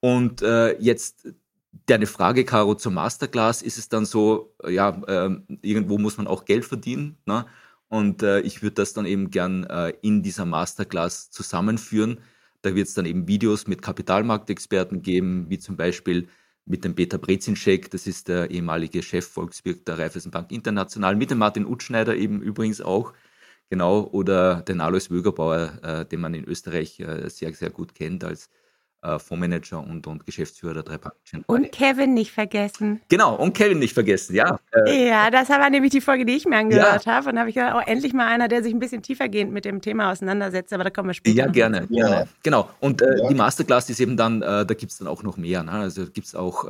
Und 0.02 0.42
äh, 0.42 0.78
jetzt 0.82 1.28
deine 1.86 2.08
Frage, 2.08 2.46
Caro, 2.46 2.76
zur 2.76 2.92
Masterclass, 2.92 3.62
ist 3.62 3.78
es 3.78 3.90
dann 3.90 4.06
so, 4.06 4.56
ja, 4.68 4.90
äh, 5.08 5.36
irgendwo 5.62 5.98
muss 5.98 6.18
man 6.18 6.28
auch 6.28 6.46
Geld 6.46 6.66
verdienen. 6.66 7.18
Ne? 7.26 7.46
Und 7.88 8.24
äh, 8.24 8.42
ich 8.42 8.62
würde 8.62 8.76
das 8.76 8.94
dann 8.94 9.06
eben 9.06 9.32
gern 9.32 9.64
äh, 9.66 9.94
in 10.02 10.24
dieser 10.24 10.46
Masterclass 10.46 11.32
zusammenführen. 11.32 12.20
Da 12.62 12.76
wird 12.76 12.88
es 12.88 12.94
dann 12.94 13.06
eben 13.06 13.28
Videos 13.28 13.68
mit 13.68 13.82
Kapitalmarktexperten 13.82 15.02
geben, 15.02 15.50
wie 15.50 15.60
zum 15.60 15.78
Beispiel 15.78 16.28
mit 16.66 16.84
dem 16.84 16.96
Peter 16.96 17.18
Brezinschek, 17.18 17.90
das 17.92 18.08
ist 18.08 18.28
der 18.28 18.52
ehemalige 18.52 19.02
Chef 19.02 19.28
Volkswirt 19.28 19.88
der 19.88 19.98
Raiffeisenbank 19.98 20.52
International, 20.52 21.16
mit 21.16 21.32
dem 21.32 21.40
Martin 21.40 21.66
Utschneider 21.66 22.16
eben 22.16 22.42
übrigens 22.42 22.82
auch, 22.82 23.14
genau, 23.70 24.08
oder 24.12 24.62
den 24.62 24.80
Alois 24.80 25.10
Wögerbauer, 25.10 25.80
äh, 25.82 26.06
den 26.06 26.22
man 26.22 26.34
in 26.34 26.46
Österreich 26.46 27.00
äh, 27.00 27.30
sehr, 27.30 27.54
sehr 27.54 27.72
gut 27.72 27.96
kennt 27.96 28.24
als 28.24 28.50
äh, 29.04 29.18
Fondsmanager 29.18 29.80
und, 29.80 30.06
und 30.06 30.26
Geschäftsführer 30.26 30.76
der 30.76 30.84
drei 30.84 30.98
Banken. 30.98 31.44
Und 31.48 31.72
Kevin 31.72 32.14
nicht 32.14 32.32
vergessen. 32.32 33.02
Genau, 33.10 33.36
und 33.36 33.54
Kevin 33.54 33.80
nicht 33.80 33.94
vergessen, 33.94 34.36
ja. 34.36 34.60
Äh, 34.86 35.08
ja, 35.08 35.32
das 35.32 35.50
war 35.50 35.70
nämlich 35.72 35.92
die 35.92 36.02
Folge, 36.02 36.24
die 36.24 36.34
ich 36.34 36.46
mir 36.46 36.58
angehört 36.58 37.06
ja. 37.06 37.14
habe. 37.14 37.30
Und 37.30 37.36
da 37.36 37.42
habe 37.42 37.50
ich 37.50 37.56
gedacht, 37.56 37.76
oh, 37.76 37.90
endlich 37.90 38.14
mal 38.14 38.28
einer, 38.28 38.48
der 38.48 38.62
sich 38.62 38.74
ein 38.74 38.80
bisschen 38.80 39.02
tiefergehend 39.02 39.52
mit 39.52 39.66
dem 39.66 39.82
Thema 39.82 40.12
auseinandersetzt. 40.12 40.72
Aber 40.72 40.84
da 40.84 40.92
kommen 40.92 41.10
wir 41.10 41.14
später. 41.16 41.36
Ja, 41.36 41.48
gerne, 41.48 41.88
ja. 41.90 42.08
gerne. 42.08 42.28
Genau. 42.44 42.70
Und 42.80 43.02
äh, 43.02 43.18
ja. 43.18 43.28
die 43.28 43.34
Masterclass 43.34 43.90
ist 43.90 44.00
eben 44.00 44.18
dann, 44.18 44.44
äh, 44.44 44.66
da 44.66 44.74
gibt 44.76 44.92
es 44.92 45.00
dann 45.00 45.08
auch 45.08 45.24
noch 45.24 45.38
mehr. 45.38 45.64
Ne? 45.64 45.72
Also 45.72 46.06
gibt 46.06 46.28
es 46.28 46.36
auch 46.36 46.66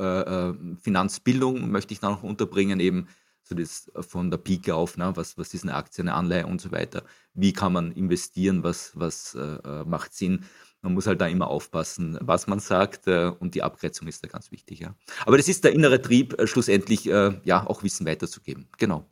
Finanzbildung, 0.81 1.69
möchte 1.69 1.93
ich 1.93 1.99
da 1.99 2.09
noch 2.09 2.23
unterbringen, 2.23 2.79
eben 2.79 3.07
so 3.43 3.55
das 3.55 3.91
von 3.99 4.31
der 4.31 4.37
Pike 4.37 4.73
auf, 4.73 4.97
ne? 4.97 5.11
was, 5.15 5.37
was 5.37 5.53
ist 5.53 5.63
eine 5.63 5.73
Aktie, 5.73 6.01
eine 6.01 6.13
Anleihe 6.13 6.47
und 6.47 6.61
so 6.61 6.71
weiter. 6.71 7.03
Wie 7.33 7.51
kann 7.51 7.73
man 7.73 7.91
investieren, 7.91 8.63
was, 8.63 8.91
was 8.95 9.37
macht 9.85 10.13
Sinn 10.13 10.45
man 10.81 10.93
muss 10.93 11.07
halt 11.07 11.21
da 11.21 11.27
immer 11.27 11.47
aufpassen, 11.47 12.17
was 12.21 12.47
man 12.47 12.59
sagt 12.59 13.07
äh, 13.07 13.31
und 13.39 13.55
die 13.55 13.63
Abgrenzung 13.63 14.07
ist 14.07 14.23
da 14.23 14.27
ganz 14.27 14.51
wichtig. 14.51 14.79
Ja. 14.79 14.95
Aber 15.25 15.37
das 15.37 15.47
ist 15.47 15.63
der 15.63 15.73
innere 15.73 16.01
Trieb, 16.01 16.39
äh, 16.39 16.47
schlussendlich 16.47 17.07
äh, 17.09 17.39
ja 17.43 17.65
auch 17.67 17.83
Wissen 17.83 18.05
weiterzugeben. 18.05 18.67
Genau. 18.77 19.05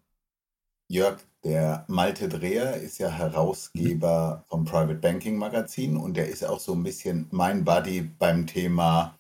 Jörg, 0.88 1.20
der 1.44 1.86
Malte 1.88 2.28
Dreher 2.28 2.76
ist 2.76 2.98
ja 2.98 3.10
Herausgeber 3.10 4.44
vom 4.50 4.66
Private 4.66 4.96
Banking 4.96 5.38
Magazin 5.38 5.98
und 5.98 6.18
der 6.18 6.28
ist 6.28 6.44
auch 6.44 6.60
so 6.60 6.74
ein 6.74 6.84
bisschen 6.84 7.28
mein 7.32 7.64
Buddy 7.64 8.02
beim 8.02 8.48
Thema 8.48 9.20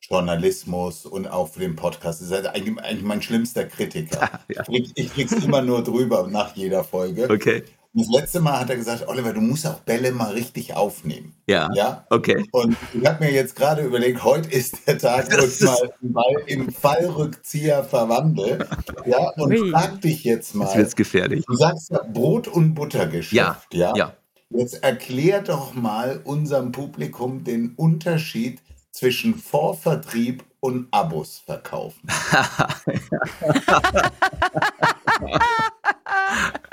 Journalismus 0.00 1.04
und 1.04 1.26
auch 1.26 1.48
für 1.48 1.60
den 1.60 1.76
Podcast. 1.76 2.22
Das 2.22 2.30
ist 2.30 2.46
eigentlich, 2.46 2.78
eigentlich 2.78 3.04
mein 3.04 3.22
schlimmster 3.22 3.66
Kritiker. 3.66 4.40
ja. 4.48 4.64
Ich, 4.68 5.12
krieg's 5.12 5.32
immer 5.32 5.60
nur 5.62 5.84
drüber 5.84 6.26
nach 6.26 6.56
jeder 6.56 6.82
Folge. 6.82 7.28
Okay. 7.30 7.64
Das 7.92 8.06
letzte 8.08 8.38
Mal 8.38 8.60
hat 8.60 8.70
er 8.70 8.76
gesagt, 8.76 9.08
Oliver, 9.08 9.32
du 9.32 9.40
musst 9.40 9.66
auch 9.66 9.80
Bälle 9.80 10.12
mal 10.12 10.30
richtig 10.32 10.74
aufnehmen. 10.76 11.34
Ja. 11.48 11.68
Ja. 11.74 12.06
Okay. 12.08 12.44
Und 12.52 12.76
ich 12.94 13.04
habe 13.04 13.24
mir 13.24 13.32
jetzt 13.32 13.56
gerade 13.56 13.82
überlegt, 13.82 14.22
heute 14.22 14.48
ist 14.48 14.86
der 14.86 14.96
Tag, 14.96 15.26
wo 15.32 15.44
ich 15.44 15.60
mal 15.62 15.76
einen 16.00 16.12
Ball 16.12 16.42
im 16.46 16.70
Fallrückzieher 16.70 17.82
verwandle. 17.82 18.68
Ja. 19.06 19.30
Und 19.30 19.58
Ui. 19.58 19.70
frag 19.72 20.00
dich 20.02 20.22
jetzt 20.22 20.54
mal. 20.54 20.66
Das 20.66 20.76
wird 20.76 20.96
gefährlich. 20.96 21.44
Du 21.46 21.54
sagst 21.54 21.90
ja 21.90 22.00
Brot- 22.02 22.46
und 22.46 22.74
Buttergeschäft. 22.74 23.32
Ja. 23.32 23.60
ja. 23.72 23.92
ja. 23.96 24.14
Jetzt 24.50 24.84
erklär 24.84 25.42
doch 25.42 25.74
mal 25.74 26.20
unserem 26.22 26.70
Publikum 26.70 27.42
den 27.42 27.74
Unterschied 27.74 28.60
zwischen 28.92 29.34
Vorvertrieb 29.34 30.44
und 30.60 30.86
Abos 30.92 31.42
verkaufen. 31.44 32.08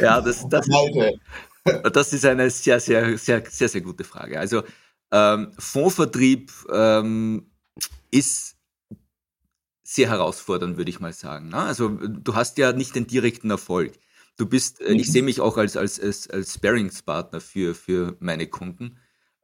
ja, 0.00 0.20
das, 0.20 0.48
das, 0.48 0.66
das 1.92 2.12
ist 2.12 2.24
eine 2.24 2.50
sehr, 2.50 2.80
sehr, 2.80 3.18
sehr, 3.18 3.42
sehr, 3.48 3.68
sehr 3.68 3.80
gute 3.80 4.04
Frage. 4.04 4.38
Also 4.38 4.62
ähm, 5.10 5.52
Fondsvertrieb 5.58 6.52
ähm, 6.72 7.50
ist 8.10 8.56
sehr 9.84 10.08
herausfordernd, 10.08 10.76
würde 10.76 10.90
ich 10.90 11.00
mal 11.00 11.12
sagen. 11.12 11.50
Ne? 11.50 11.58
Also 11.58 11.88
du 11.88 12.34
hast 12.34 12.58
ja 12.58 12.72
nicht 12.72 12.94
den 12.94 13.06
direkten 13.06 13.50
Erfolg. 13.50 13.92
Du 14.36 14.46
bist, 14.46 14.80
äh, 14.80 14.92
ich 14.92 15.08
mhm. 15.08 15.12
sehe 15.12 15.22
mich 15.22 15.40
auch 15.40 15.56
als, 15.58 15.76
als, 15.76 16.00
als, 16.00 16.30
als 16.30 16.54
Sparingspartner 16.54 17.40
für, 17.40 17.74
für 17.74 18.16
meine 18.20 18.46
Kunden. 18.46 18.98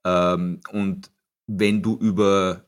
Ähm, 0.05 0.61
und 0.73 1.11
wenn 1.47 1.83
du 1.83 1.97
über, 1.97 2.65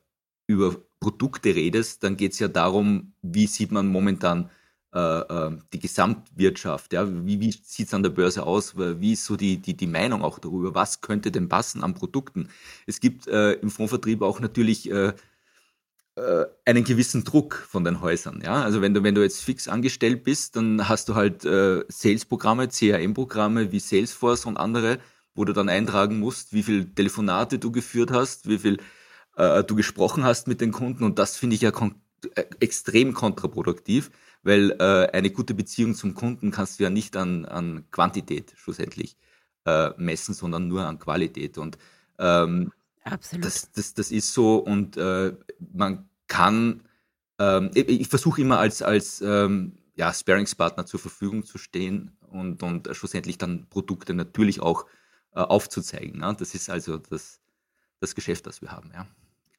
über 0.47 0.77
Produkte 1.01 1.55
redest, 1.55 2.05
dann 2.05 2.17
geht 2.17 2.33
es 2.33 2.39
ja 2.39 2.49
darum, 2.49 3.15
wie 3.23 3.47
sieht 3.47 3.73
man 3.73 3.87
momentan 3.87 4.45
äh, 4.45 4.49
äh, 4.49 4.51
die 4.93 5.79
Gesamtwirtschaft, 5.79 6.93
ja, 6.93 7.07
wie, 7.25 7.41
wie 7.41 7.53
sieht 7.53 7.87
es 7.87 7.95
an 7.95 8.03
der 8.03 8.11
Börse 8.11 8.43
aus, 8.43 8.77
wie 8.77 9.13
ist 9.13 9.25
so 9.25 9.37
die, 9.37 9.59
die, 9.59 9.77
die 9.77 9.87
Meinung 9.87 10.25
auch 10.25 10.41
darüber, 10.41 10.75
was 10.75 11.01
könnte 11.01 11.31
denn 11.31 11.49
passen 11.49 11.85
an 11.85 11.95
Produkten. 11.95 12.49
Es 12.89 12.99
gibt 12.99 13.29
äh, 13.29 13.53
im 13.53 13.71
Fondsvertrieb 13.71 14.21
auch 14.23 14.41
natürlich 14.41 14.91
äh, 14.91 15.13
äh, 16.17 16.47
einen 16.65 16.85
gewissen 16.85 17.25
Druck 17.25 17.55
von 17.55 17.85
den 17.85 18.01
Häusern. 18.01 18.43
Ja? 18.45 18.63
Also 18.63 18.83
wenn 18.83 18.95
du, 18.95 19.03
wenn 19.03 19.15
du 19.15 19.23
jetzt 19.23 19.43
fix 19.43 19.69
angestellt 19.69 20.25
bist, 20.25 20.57
dann 20.57 20.89
hast 20.89 21.09
du 21.09 21.15
halt 21.15 21.45
äh, 21.45 21.85
Sales-Programme, 21.89 22.69
CRM-Programme 22.69 23.73
wie 23.73 23.81
Salesforce 23.81 24.45
und 24.45 24.57
andere, 24.57 24.99
wo 25.35 25.45
du 25.45 25.53
dann 25.53 25.69
eintragen 25.69 26.19
musst, 26.19 26.53
wie 26.53 26.63
viele 26.63 26.93
Telefonate 26.95 27.59
du 27.59 27.71
geführt 27.71 28.11
hast, 28.11 28.49
wie 28.49 28.59
viel 28.59 28.79
äh, 29.37 29.63
du 29.65 29.77
gesprochen 29.77 30.25
hast 30.25 30.49
mit 30.49 30.61
den 30.61 30.73
Kunden 30.73 31.05
und 31.05 31.19
das 31.19 31.37
finde 31.37 31.57
ich 31.57 31.63
ja 31.63 31.71
kon 31.71 31.95
äh, 32.35 32.45
extrem 32.61 33.15
kontraproduktiv 33.15 34.11
weil 34.43 34.73
äh, 34.79 35.11
eine 35.13 35.31
gute 35.31 35.55
Beziehung 35.55 35.95
zum 35.95 36.15
Kunden 36.15 36.51
kannst 36.51 36.79
du 36.79 36.85
ja 36.85 36.91
nicht 36.91 37.17
an, 37.17 37.45
an 37.45 37.85
Quantität 37.91 38.55
schlussendlich 38.57 39.17
äh, 39.67 39.91
messen, 39.97 40.35
sondern 40.35 40.69
nur 40.69 40.87
an 40.87 40.99
Qualität. 40.99 41.59
Und 41.59 41.79
ähm, 42.19 42.73
Absolut. 43.05 43.45
Das, 43.45 43.71
das, 43.73 43.95
das 43.95 44.11
ist 44.11 44.33
so 44.33 44.57
und 44.57 44.97
äh, 44.97 45.35
man 45.73 46.09
kann, 46.27 46.83
ähm, 47.39 47.71
ich, 47.75 47.89
ich 47.89 48.09
versuche 48.09 48.41
immer 48.41 48.59
als, 48.59 48.83
als 48.83 49.21
ähm, 49.21 49.79
ja, 49.97 50.13
Sparingspartner 50.13 50.87
zur 50.87 51.01
Verfügung 51.01 51.45
zu 51.45 51.59
stehen 51.59 52.17
und, 52.29 52.63
und 52.63 52.89
schlussendlich 52.93 53.39
dann 53.39 53.67
Produkte 53.69 54.15
natürlich 54.15 54.61
auch 54.61 54.87
äh, 55.35 55.41
aufzuzeigen. 55.41 56.21
Ne? 56.21 56.35
Das 56.39 56.55
ist 56.55 56.71
also 56.71 56.99
das, 56.99 57.41
das 58.01 58.15
Geschäft, 58.15 58.47
das 58.47 58.63
wir 58.63 58.71
haben. 58.71 58.91
Ja. 58.95 59.07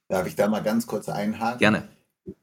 Darf 0.08 0.28
ich 0.28 0.36
da 0.36 0.48
mal 0.48 0.62
ganz 0.62 0.88
kurz 0.88 1.10
einhaken? 1.10 1.60
Gerne. 1.60 1.88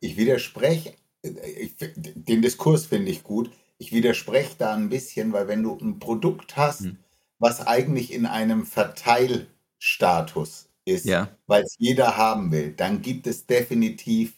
Ich 0.00 0.16
widerspreche 0.16 0.94
ich, 1.22 1.76
den 1.96 2.42
Diskurs 2.42 2.86
finde 2.86 3.10
ich 3.10 3.22
gut. 3.22 3.50
Ich 3.78 3.92
widerspreche 3.92 4.54
da 4.58 4.74
ein 4.74 4.88
bisschen, 4.88 5.32
weil 5.32 5.48
wenn 5.48 5.62
du 5.62 5.78
ein 5.78 5.98
Produkt 5.98 6.56
hast, 6.56 6.80
hm. 6.80 6.98
was 7.38 7.66
eigentlich 7.66 8.12
in 8.12 8.26
einem 8.26 8.66
Verteilstatus 8.66 10.68
ist, 10.84 11.04
ja. 11.04 11.28
weil 11.46 11.62
es 11.62 11.76
jeder 11.78 12.16
haben 12.16 12.50
will, 12.50 12.72
dann 12.72 13.02
gibt 13.02 13.26
es 13.26 13.46
definitiv 13.46 14.34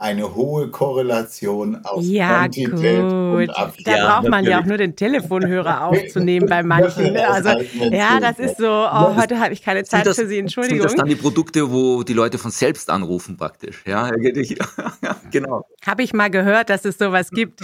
eine 0.00 0.34
hohe 0.34 0.70
Korrelation 0.70 1.84
aus 1.84 2.06
ja, 2.06 2.38
Quantität 2.38 3.02
gut. 3.02 3.12
und 3.12 3.50
Abstand. 3.50 3.86
Da 3.86 3.96
ja, 3.96 4.08
braucht 4.08 4.30
man 4.30 4.44
ja 4.46 4.60
auch 4.60 4.64
nur 4.64 4.78
den 4.78 4.96
Telefonhörer 4.96 5.84
aufzunehmen 5.88 6.48
bei 6.48 6.62
manchen. 6.62 7.18
Also 7.18 7.50
ja, 7.90 8.18
das 8.18 8.38
ist 8.38 8.56
so, 8.56 8.66
oh, 8.66 9.16
heute 9.16 9.38
habe 9.38 9.52
ich 9.52 9.62
keine 9.62 9.84
Zeit 9.84 10.06
das, 10.06 10.16
für 10.16 10.26
Sie, 10.26 10.38
Entschuldigung. 10.38 10.78
Sind 10.78 10.92
das 10.92 10.96
dann 10.96 11.06
die 11.06 11.16
Produkte, 11.16 11.70
wo 11.70 12.02
die 12.02 12.14
Leute 12.14 12.38
von 12.38 12.50
selbst 12.50 12.88
anrufen 12.88 13.36
praktisch? 13.36 13.82
Ja, 13.86 14.10
genau. 15.30 15.66
Habe 15.84 16.02
ich 16.02 16.14
mal 16.14 16.30
gehört, 16.30 16.70
dass 16.70 16.86
es 16.86 16.96
sowas 16.96 17.30
gibt. 17.30 17.60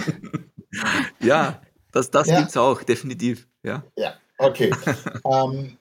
ja, 1.19 1.59
das, 1.91 2.11
das 2.11 2.27
ja. 2.27 2.37
gibt 2.37 2.49
es 2.49 2.57
auch, 2.57 2.83
definitiv. 2.83 3.47
Ja, 3.63 3.83
ja 3.97 4.13
okay. 4.37 4.71
um, 5.23 5.55
ähm, 5.55 5.77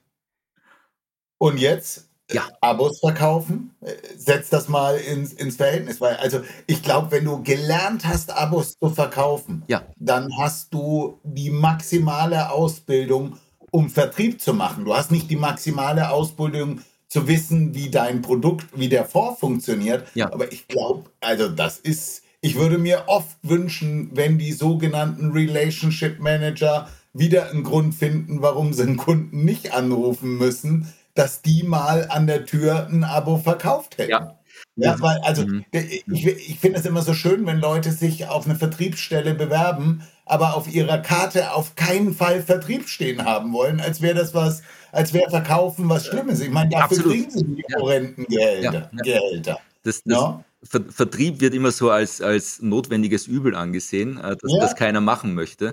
und 1.37 1.61
jetzt 1.61 2.06
ja. 2.33 2.49
Abos 2.61 3.01
verkaufen. 3.01 3.75
Setz 4.17 4.49
das 4.49 4.69
mal 4.69 4.97
ins, 4.97 5.33
ins 5.33 5.57
Verhältnis. 5.57 6.01
Weil, 6.01 6.17
also 6.17 6.41
ich 6.67 6.83
glaube, 6.83 7.11
wenn 7.12 7.25
du 7.25 7.43
gelernt 7.43 8.07
hast, 8.07 8.31
Abos 8.31 8.75
zu 8.79 8.91
verkaufen, 8.91 9.62
ja. 9.69 9.83
dann 9.97 10.29
hast 10.39 10.75
du 10.75 11.21
die 11.23 11.51
maximale 11.51 12.51
Ausbildung, 12.51 13.39
um 13.71 13.91
Vertrieb 13.91 14.41
zu 14.41 14.55
machen. 14.55 14.85
Du 14.85 14.95
hast 14.95 15.11
nicht 15.11 15.31
die 15.31 15.37
maximale 15.37 16.11
Ausbildung 16.11 16.81
zu 17.09 17.29
wissen, 17.29 17.75
wie 17.75 17.91
dein 17.91 18.23
Produkt, 18.23 18.67
wie 18.75 18.89
der 18.89 19.05
Fonds 19.05 19.41
funktioniert. 19.41 20.07
Ja. 20.15 20.33
Aber 20.33 20.51
ich 20.53 20.67
glaube, 20.67 21.11
also 21.21 21.49
das 21.49 21.79
ist, 21.79 22.23
ich 22.41 22.57
würde 22.57 22.79
mir 22.79 23.05
oft 23.07 23.37
wünschen, 23.43 24.11
wenn 24.15 24.39
die 24.39 24.53
sogenannten 24.53 25.31
Relationship 25.31 26.19
Manager 26.19 26.89
wieder 27.12 27.51
einen 27.51 27.62
Grund 27.62 27.95
finden, 27.95 28.43
warum 28.43 28.73
sie 28.73 28.83
einen 28.83 28.97
Kunden 28.97 29.45
nicht 29.45 29.73
anrufen 29.73 30.37
müssen, 30.37 30.93
dass 31.16 31.42
die 31.42 31.64
mal 31.64 32.07
an 32.09 32.29
der 32.29 32.46
Tür 32.46 32.87
ein 32.87 33.02
Abo 33.02 33.38
verkauft 33.38 33.98
hätten. 33.98 34.11
Ja. 34.11 34.38
Ja, 34.79 35.00
weil, 35.00 35.18
also 35.22 35.46
mhm. 35.46 35.64
ich, 35.70 36.26
ich 36.26 36.59
finde 36.59 36.79
es 36.79 36.87
immer 36.87 37.00
so 37.00 37.14
schön, 37.14 37.46
wenn 37.46 37.61
Leute 37.61 37.92
sich 37.92 38.26
auf 38.26 38.44
eine 38.44 38.57
Vertriebsstelle 38.57 39.35
bewerben, 39.35 40.02
aber 40.26 40.55
auf 40.55 40.72
ihrer 40.72 40.98
Karte 40.98 41.52
auf 41.52 41.76
keinen 41.76 42.14
Fall 42.14 42.42
Vertrieb 42.42 42.88
stehen 42.88 43.24
haben 43.24 43.52
wollen, 43.55 43.81
als 43.81 44.02
wäre 44.02 44.14
das 44.14 44.35
was, 44.35 44.62
als 44.92 45.14
wäre 45.14 45.31
Verkaufen 45.31 45.88
was 45.88 46.07
Schlimmes. 46.07 46.40
Ich 46.40 46.50
meine, 46.50 46.70
dafür 46.70 46.85
Absolut. 46.85 47.12
kriegen 47.12 47.31
sie 47.31 47.44
die 47.44 47.64
horrenden 47.74 48.26
Gehälter. 48.26 48.90
Ja. 49.05 49.59
Das, 49.83 50.02
das 50.05 50.14
ja? 50.14 50.44
Ver 50.62 50.81
Vertrieb 50.90 51.40
wird 51.40 51.55
immer 51.55 51.70
so 51.70 51.90
als, 51.90 52.20
als 52.20 52.61
notwendiges 52.61 53.26
Übel 53.26 53.55
angesehen, 53.55 54.18
äh, 54.18 54.37
dass 54.37 54.52
ja. 54.52 54.61
das 54.61 54.74
keiner 54.74 55.00
machen 55.00 55.35
möchte, 55.35 55.68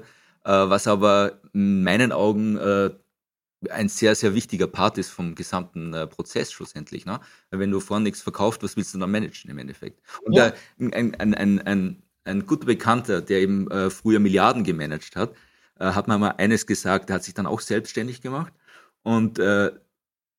äh, 0.46 0.52
was 0.52 0.88
aber 0.88 1.40
in 1.54 1.84
meinen 1.84 2.12
Augen 2.12 2.58
äh, 2.58 2.92
ein 3.70 3.90
sehr, 3.90 4.16
sehr 4.16 4.34
wichtiger 4.34 4.68
Part 4.68 4.98
ist 4.98 5.10
vom 5.10 5.36
gesamten 5.36 5.94
äh, 5.94 6.08
Prozess 6.08 6.52
schlussendlich. 6.52 7.06
Ne? 7.06 7.20
Wenn 7.50 7.72
du 7.72 7.80
vorne 7.80 8.04
nichts 8.04 8.22
verkauft, 8.22 8.64
was 8.64 8.78
willst 8.78 8.94
du 8.94 9.00
dann 9.00 9.12
managen 9.12 9.50
im 9.50 9.58
Endeffekt? 9.58 10.02
Und 10.24 10.34
ja. 10.34 10.54
ein, 10.80 10.94
ein, 10.94 11.34
ein, 11.36 11.60
ein, 11.60 12.04
ein 12.26 12.46
guter 12.46 12.66
Bekannter, 12.66 13.22
der 13.22 13.40
eben 13.40 13.70
äh, 13.70 13.90
früher 13.90 14.20
Milliarden 14.20 14.64
gemanagt 14.64 15.16
hat, 15.16 15.34
äh, 15.80 15.86
hat 15.86 16.08
mir 16.08 16.18
mal 16.18 16.36
eines 16.38 16.66
gesagt, 16.66 17.10
der 17.10 17.16
hat 17.16 17.24
sich 17.24 17.34
dann 17.34 17.46
auch 17.46 17.60
selbstständig 17.60 18.22
gemacht 18.22 18.54
und 19.04 19.40
äh, 19.40 19.72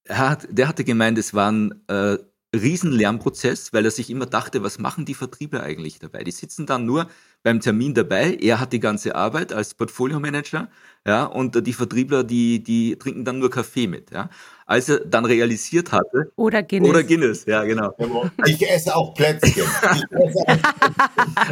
er 0.05 0.19
hat, 0.19 0.47
der 0.51 0.69
hatte 0.69 0.85
gemeint, 0.85 1.19
es 1.19 1.35
war 1.35 1.51
ein 1.51 1.83
äh, 1.89 2.19
Riesenlernprozess, 2.55 3.73
weil 3.73 3.85
er 3.85 3.91
sich 3.91 4.11
immer 4.11 4.27
dachte, 4.27 4.63
was 4.63 4.79
machen 4.79 5.05
die 5.05 5.15
Vertriebe 5.15 5.63
eigentlich 5.63 5.99
dabei? 5.99 6.25
Die 6.25 6.31
sitzen 6.31 6.67
dann 6.67 6.87
nur 6.87 7.09
beim 7.45 7.61
Termin 7.61 7.95
dabei. 7.95 8.37
Er 8.41 8.59
hat 8.59 8.73
die 8.73 8.81
ganze 8.81 9.15
Arbeit 9.15 9.53
als 9.53 9.75
Portfolio-Manager, 9.75 10.69
ja, 11.07 11.25
und 11.25 11.67
die 11.67 11.73
Vertriebler, 11.75 12.25
die, 12.25 12.65
die 12.65 12.97
trinken 12.97 13.25
dann 13.25 13.39
nur 13.39 13.51
Kaffee 13.51 13.87
mit, 13.87 14.11
ja. 14.11 14.31
Als 14.67 14.89
er 14.89 15.01
dann 15.01 15.27
realisiert 15.27 15.93
hatte. 15.93 16.33
Oder 16.37 16.63
Guinness. 16.63 16.89
Oder 16.89 17.03
Guinness, 17.05 17.45
ja, 17.45 17.63
genau. 17.65 17.95
Ich 18.47 18.67
esse 18.69 18.97
auch 18.97 19.15
Plätzchen. 19.15 19.67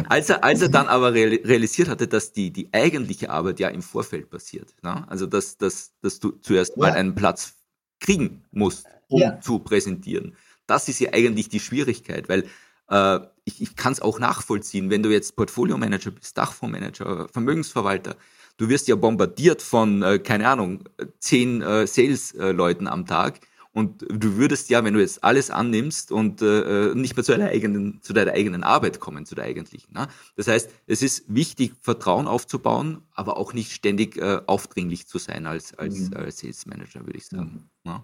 als, 0.09 0.29
er, 0.29 0.43
als 0.43 0.63
er 0.63 0.69
dann 0.69 0.87
aber 0.87 1.13
realisiert 1.13 1.89
hatte, 1.89 2.07
dass 2.07 2.33
die, 2.33 2.51
die 2.51 2.69
eigentliche 2.73 3.29
Arbeit 3.29 3.59
ja 3.59 3.69
im 3.69 3.83
Vorfeld 3.83 4.31
passiert, 4.31 4.73
ja? 4.83 5.05
also 5.07 5.27
dass, 5.27 5.57
dass, 5.57 5.91
dass 6.01 6.19
du 6.19 6.31
zuerst 6.41 6.71
ja. 6.75 6.81
mal 6.81 6.91
einen 6.93 7.13
Platz 7.13 7.53
kriegen 7.99 8.43
musst, 8.51 8.87
um 9.09 9.21
ja. 9.21 9.39
zu 9.39 9.59
präsentieren. 9.59 10.35
Das 10.65 10.89
ist 10.89 10.99
ja 10.99 11.13
eigentlich 11.13 11.49
die 11.49 11.59
Schwierigkeit, 11.59 12.29
weil 12.29 12.45
äh, 12.89 13.19
ich, 13.45 13.61
ich 13.61 13.75
kann 13.75 13.93
es 13.93 14.01
auch 14.01 14.19
nachvollziehen, 14.19 14.89
wenn 14.89 15.03
du 15.03 15.09
jetzt 15.09 15.35
Portfolio-Manager 15.35 16.11
bist, 16.11 16.37
Dachfondsmanager, 16.37 17.27
Vermögensverwalter, 17.29 18.15
du 18.57 18.69
wirst 18.69 18.87
ja 18.87 18.95
bombardiert 18.95 19.61
von, 19.61 20.01
äh, 20.01 20.19
keine 20.19 20.47
Ahnung, 20.47 20.83
zehn 21.19 21.61
äh, 21.61 21.87
Sales-Leuten 21.87 22.87
am 22.87 23.05
Tag 23.05 23.41
und 23.73 24.05
du 24.07 24.37
würdest 24.37 24.69
ja, 24.69 24.83
wenn 24.83 24.93
du 24.93 24.99
jetzt 24.99 25.23
alles 25.23 25.49
annimmst 25.49 26.11
und 26.11 26.43
äh, 26.43 26.91
äh, 26.91 26.95
nicht 26.95 27.15
mehr 27.15 27.23
zu 27.23 27.31
deiner 27.31 27.49
eigenen, 27.49 28.01
zu 28.03 28.13
deiner 28.13 28.33
eigenen 28.33 28.63
Arbeit 28.63 28.99
kommen, 28.99 29.25
zu 29.25 29.33
der 29.33 29.45
eigentlichen. 29.45 29.93
Ne? 29.95 30.07
Das 30.35 30.47
heißt, 30.47 30.69
es 30.85 31.01
ist 31.01 31.25
wichtig, 31.27 31.73
Vertrauen 31.81 32.27
aufzubauen, 32.27 33.01
aber 33.13 33.37
auch 33.37 33.53
nicht 33.53 33.71
ständig 33.71 34.17
äh, 34.17 34.41
aufdringlich 34.45 35.07
zu 35.07 35.17
sein 35.17 35.47
als, 35.47 35.73
als, 35.73 36.11
mhm. 36.11 36.17
als 36.17 36.37
Sales 36.37 36.67
Manager, 36.67 37.05
würde 37.05 37.17
ich 37.17 37.25
sagen. 37.25 37.69
Mhm. 37.83 37.91
Ne? 37.91 38.03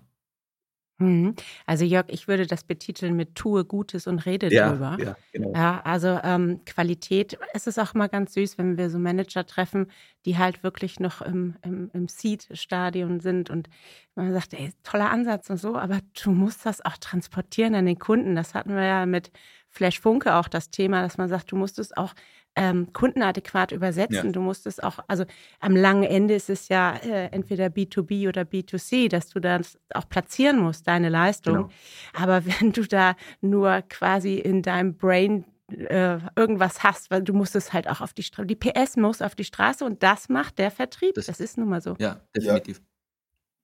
Mhm. 1.00 1.36
Also 1.66 1.86
Jörg, 1.86 2.06
ich 2.10 2.28
würde 2.28 2.46
das 2.46 2.64
betiteln 2.64 3.16
mit 3.16 3.36
tue 3.36 3.66
Gutes 3.66 4.06
und 4.06 4.20
rede 4.26 4.54
ja, 4.54 4.70
drüber. 4.70 4.98
Ja, 5.00 5.18
genau. 5.32 5.54
ja 5.54 5.82
also 5.84 6.20
ähm, 6.24 6.62
Qualität, 6.66 7.38
es 7.54 7.68
ist 7.68 7.80
auch 7.80 7.94
mal 7.94 8.08
ganz 8.08 8.34
süß, 8.34 8.58
wenn 8.58 8.78
wir 8.78 8.90
so 8.90 9.00
Manager 9.00 9.46
treffen, 9.46 9.88
die 10.26 10.38
halt 10.38 10.64
wirklich 10.64 11.00
noch 11.00 11.22
im, 11.22 11.56
im, 11.64 11.90
im 11.94 12.08
Seed-Stadion 12.08 13.20
sind 13.20 13.50
und 13.50 13.70
man 14.16 14.34
sagt, 14.34 14.54
ey, 14.54 14.74
toller 14.84 15.10
Ansatz 15.12 15.50
und 15.50 15.58
so, 15.58 15.78
aber 15.78 16.00
du 16.22 16.32
musst 16.32 16.66
das 16.66 16.84
auch 16.84 16.98
transportieren 16.98 17.76
an 17.76 17.86
den 17.86 18.00
Kunden. 18.00 18.36
Das 18.36 18.54
hatten 18.54 18.76
wir 18.76 18.84
ja 18.84 19.06
mit 19.06 19.32
Flash 19.70 20.00
Funke 20.00 20.36
auch 20.36 20.48
das 20.48 20.72
Thema, 20.72 21.02
dass 21.02 21.18
man 21.18 21.30
sagt, 21.30 21.52
du 21.52 21.56
musst 21.56 21.80
es 21.80 21.96
auch 21.96 22.14
ähm, 22.56 22.92
kundenadäquat 22.92 23.72
übersetzen. 23.72 24.26
Ja. 24.26 24.32
Du 24.32 24.42
musst 24.42 24.68
es 24.68 24.80
auch, 24.80 25.00
also 25.08 25.24
am 25.60 25.76
langen 25.76 26.04
Ende 26.04 26.34
ist 26.34 26.50
es 26.50 26.68
ja 26.68 26.96
äh, 26.96 27.28
entweder 27.28 27.68
B2B 27.68 28.28
oder 28.28 28.42
B2C, 28.42 29.08
dass 29.08 29.30
du 29.30 29.40
das 29.40 29.80
auch 29.94 30.10
platzieren 30.10 30.60
musst, 30.60 30.88
deine 30.88 31.10
Leistung. 31.10 31.56
Genau. 31.56 31.70
Aber 32.14 32.46
wenn 32.60 32.74
du 32.74 32.86
da 32.86 33.16
nur 33.42 33.82
quasi 33.88 34.36
in 34.36 34.62
deinem 34.62 34.96
Brain 34.98 35.46
äh, 35.74 36.20
irgendwas 36.36 36.84
hast, 36.84 37.12
weil 37.12 37.24
du 37.24 37.34
musst 37.34 37.56
es 37.56 37.74
halt 37.74 37.88
auch 37.88 38.02
auf 38.02 38.14
die 38.14 38.24
Straße, 38.24 38.48
die 38.48 38.56
PS 38.56 38.98
muss 38.98 39.22
auf 39.22 39.36
die 39.36 39.44
Straße 39.44 39.84
und 39.86 40.04
das 40.04 40.30
macht 40.30 40.58
der 40.58 40.72
Vertrieb. 40.72 41.16
Das, 41.16 41.28
das 41.28 41.40
ist 41.40 41.58
nun 41.58 41.70
mal 41.70 41.82
so. 41.82 41.96
Ja, 42.00 42.22
definitiv. 42.36 42.78
Ja. 42.78 42.84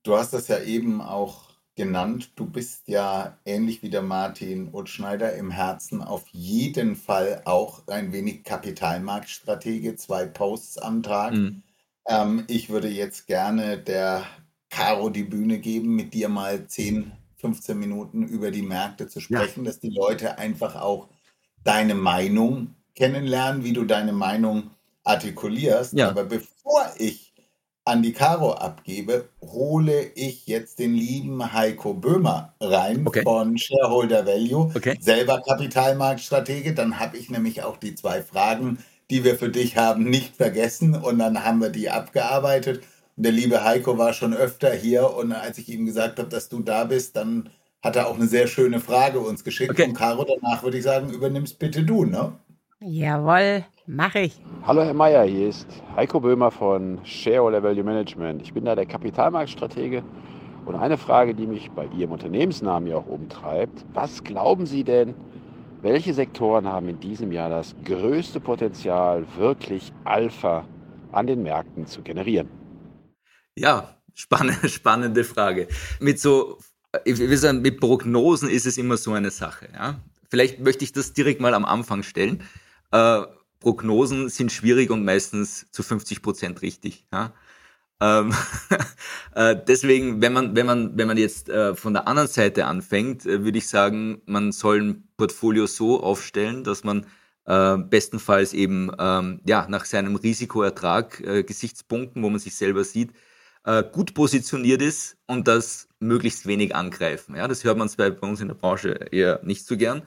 Du 0.04 0.16
hast 0.18 0.34
das 0.34 0.48
ja 0.48 0.60
eben 0.60 1.02
auch 1.02 1.56
genannt. 1.76 2.32
Du 2.36 2.46
bist 2.46 2.88
ja 2.88 3.38
ähnlich 3.46 3.84
wie 3.84 3.90
der 3.90 4.02
Martin 4.02 4.74
Utschneider 4.74 5.36
im 5.36 5.52
Herzen 5.52 6.02
auf 6.02 6.28
jeden 6.30 6.96
Fall 6.96 7.42
auch 7.46 7.88
ein 7.88 8.14
wenig 8.14 8.44
Kapitalmarktstratege, 8.44 9.96
zwei 9.96 10.26
Posts 10.26 10.78
am 10.78 11.04
Tag. 11.04 11.34
Mhm. 11.34 11.64
Ähm, 12.08 12.44
ich 12.48 12.70
würde 12.70 12.88
jetzt 12.88 13.28
gerne 13.28 13.78
der 13.78 14.26
Caro 14.70 15.10
die 15.10 15.24
Bühne 15.24 15.60
geben, 15.60 15.96
mit 15.96 16.14
dir 16.14 16.30
mal 16.30 16.68
10, 16.68 17.12
15 17.38 17.78
Minuten 17.78 18.24
über 18.24 18.52
die 18.52 18.62
Märkte 18.62 19.08
zu 19.08 19.20
sprechen, 19.20 19.64
ja. 19.64 19.72
dass 19.72 19.80
die 19.80 19.90
Leute 19.90 20.38
einfach 20.38 20.76
auch 20.76 21.10
deine 21.66 21.96
Meinung 21.96 22.76
kennenlernen, 22.96 23.66
wie 23.66 23.74
du 23.74 23.84
deine 23.84 24.14
Meinung 24.14 24.72
artikulierst. 25.04 25.94
Ja. 25.94 26.10
Aber 26.10 26.24
bevor 26.24 26.90
ich 26.98 27.34
an 27.84 28.02
die 28.02 28.14
Caro 28.14 28.54
abgebe, 28.54 29.30
hole 29.42 30.02
ich 30.16 30.48
jetzt 30.48 30.80
den 30.80 30.96
lieben 30.96 31.54
Heiko 31.54 31.94
Böhmer 31.94 32.54
rein 32.60 33.06
okay. 33.06 33.22
von 33.22 33.58
Shareholder 33.58 34.26
Value, 34.26 34.72
okay. 34.74 34.98
selber 35.00 35.42
Kapitalmarktstratege. 35.42 36.74
Dann 36.74 37.00
habe 37.00 37.18
ich 37.18 37.30
nämlich 37.30 37.64
auch 37.64 37.78
die 37.78 37.94
zwei 37.94 38.22
Fragen, 38.22 38.80
die 39.12 39.24
wir 39.24 39.38
für 39.38 39.50
dich 39.50 39.78
haben, 39.78 40.06
nicht 40.06 40.36
vergessen 40.36 40.96
und 40.96 41.20
dann 41.20 41.44
haben 41.44 41.62
wir 41.62 41.70
die 41.70 41.92
abgearbeitet. 41.92 42.82
Und 43.18 43.24
der 43.24 43.32
liebe 43.32 43.64
Heiko 43.64 43.98
war 43.98 44.14
schon 44.14 44.34
öfter 44.34 44.74
hier 44.74 45.14
und 45.16 45.32
als 45.32 45.60
ich 45.60 45.70
ihm 45.70 45.86
gesagt 45.86 46.18
habe, 46.18 46.30
dass 46.30 46.50
du 46.50 46.62
da 46.62 46.86
bist, 46.86 47.16
dann 47.16 47.50
hat 47.86 47.96
er 47.96 48.08
auch 48.08 48.16
eine 48.16 48.26
sehr 48.26 48.48
schöne 48.48 48.80
Frage 48.80 49.20
uns 49.20 49.44
geschickt. 49.44 49.70
Okay. 49.70 49.84
Und 49.84 49.94
Caro, 49.94 50.26
danach 50.26 50.64
würde 50.64 50.78
ich 50.78 50.84
sagen, 50.84 51.12
übernimmst 51.12 51.60
bitte 51.60 51.84
du, 51.84 52.04
ne? 52.04 52.34
Jawohl, 52.80 53.64
mache 53.86 54.22
ich. 54.22 54.42
Hallo 54.66 54.82
Herr 54.82 54.96
Mayer, 54.96 55.24
hier 55.26 55.50
ist 55.50 55.68
Heiko 55.96 56.20
Böhmer 56.20 56.50
von 56.50 57.00
Shareholder 57.06 57.62
Value 57.62 57.84
Management. 57.84 58.42
Ich 58.42 58.54
bin 58.56 58.66
da 58.66 58.74
der 58.74 58.88
Kapitalmarktstratege 58.88 60.04
und 60.66 60.74
eine 60.74 60.98
Frage, 60.98 61.36
die 61.36 61.46
mich 61.46 61.70
bei 61.72 61.86
Ihrem 61.96 62.12
Unternehmensnamen 62.12 62.90
ja 62.90 62.96
auch 62.98 63.06
umtreibt. 63.06 63.86
Was 63.94 64.24
glauben 64.24 64.66
Sie 64.66 64.84
denn, 64.84 65.14
welche 65.84 66.16
Sektoren 66.16 66.68
haben 66.68 66.90
in 66.90 67.00
diesem 67.00 67.32
Jahr 67.32 67.52
das 67.52 67.76
größte 67.86 68.40
Potenzial, 68.40 69.28
wirklich 69.38 69.94
Alpha 70.06 70.66
an 71.12 71.28
den 71.28 71.44
Märkten 71.44 71.86
zu 71.86 72.02
generieren? 72.02 72.50
Ja, 73.54 73.96
spannende, 74.16 74.70
spannende 74.70 75.24
Frage. 75.24 75.68
Mit 76.00 76.20
so, 76.20 76.58
sagen, 77.38 77.62
mit 77.62 77.80
Prognosen 77.80 78.50
ist 78.50 78.66
es 78.66 78.78
immer 78.78 78.98
so 78.98 79.14
eine 79.14 79.32
Sache. 79.32 79.70
Ja? 79.74 80.00
Vielleicht 80.30 80.60
möchte 80.60 80.84
ich 80.84 80.92
das 80.92 81.14
direkt 81.14 81.42
mal 81.42 81.54
am 81.54 81.66
Anfang 81.66 82.04
stellen. 82.04 82.44
Äh, 82.92 83.22
Prognosen 83.60 84.30
sind 84.30 84.52
schwierig 84.52 84.90
und 84.92 85.04
meistens 85.04 85.66
zu 85.72 85.84
50 85.84 86.22
Prozent 86.22 86.62
richtig. 86.62 87.06
Ja? 87.12 87.34
Ähm, 88.02 88.34
äh, 89.36 89.56
deswegen, 89.68 90.22
wenn 90.22 90.34
man, 90.34 90.56
wenn 90.56 90.66
man, 90.66 90.98
wenn 90.98 91.08
man 91.08 91.18
jetzt 91.18 91.50
äh, 91.50 91.76
von 91.76 91.94
der 91.94 92.08
anderen 92.08 92.28
Seite 92.28 92.66
anfängt, 92.66 93.26
äh, 93.26 93.44
würde 93.44 93.58
ich 93.58 93.68
sagen, 93.68 94.22
man 94.26 94.52
soll 94.52 94.82
ein 94.82 95.08
Portfolio 95.18 95.66
so 95.66 96.04
aufstellen, 96.04 96.64
dass 96.64 96.84
man 96.84 97.06
äh, 97.46 97.78
bestenfalls 97.78 98.54
eben 98.54 98.92
ähm, 99.00 99.42
ja, 99.46 99.68
nach 99.70 99.86
seinem 99.86 100.16
Risikoertrag, 100.16 101.22
äh, 101.22 101.44
Gesichtspunkten, 101.44 102.22
wo 102.24 102.30
man 102.30 102.40
sich 102.40 102.56
selber 102.56 102.84
sieht, 102.84 103.12
äh, 103.66 103.84
gut 103.84 104.14
positioniert 104.14 104.82
ist 104.82 105.18
und 105.28 105.48
das 105.48 105.88
möglichst 106.00 106.46
wenig 106.46 106.76
angreifen. 106.76 107.36
Ja, 107.36 107.48
das 107.48 107.64
hört 107.64 107.78
man 107.78 107.90
zwar 107.90 108.10
bei 108.12 108.28
uns 108.28 108.40
in 108.40 108.48
der 108.48 108.56
Branche 108.56 108.92
eher 109.12 109.40
nicht 109.44 109.66
so 109.66 109.76
gern, 109.76 110.04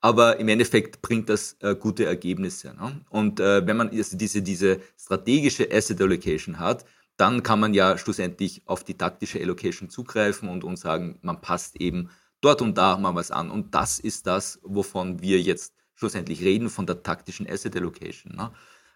aber 0.00 0.38
im 0.38 0.48
Endeffekt 0.48 1.02
bringt 1.02 1.28
das 1.28 1.56
äh, 1.60 1.74
gute 1.74 2.04
Ergebnisse. 2.04 2.74
Ne? 2.74 3.00
Und 3.10 3.40
äh, 3.40 3.66
wenn 3.66 3.76
man 3.76 3.90
diese, 3.90 4.42
diese 4.42 4.80
strategische 4.96 5.68
Asset 5.72 6.00
Allocation 6.00 6.58
hat, 6.58 6.84
dann 7.16 7.42
kann 7.42 7.58
man 7.58 7.74
ja 7.74 7.98
schlussendlich 7.98 8.62
auf 8.66 8.84
die 8.84 8.96
taktische 8.96 9.40
Allocation 9.40 9.90
zugreifen 9.90 10.48
und, 10.48 10.62
und 10.62 10.76
sagen, 10.76 11.18
man 11.22 11.40
passt 11.40 11.80
eben 11.80 12.10
dort 12.40 12.62
und 12.62 12.78
da 12.78 12.96
mal 12.96 13.14
was 13.14 13.32
an. 13.32 13.50
Und 13.50 13.74
das 13.74 13.98
ist 13.98 14.26
das, 14.26 14.60
wovon 14.62 15.20
wir 15.20 15.40
jetzt 15.40 15.74
schlussendlich 15.96 16.42
reden, 16.42 16.70
von 16.70 16.86
der 16.86 17.02
taktischen 17.02 17.48
Asset 17.48 17.74
Allocation. 17.74 18.36
Ne? 18.36 18.52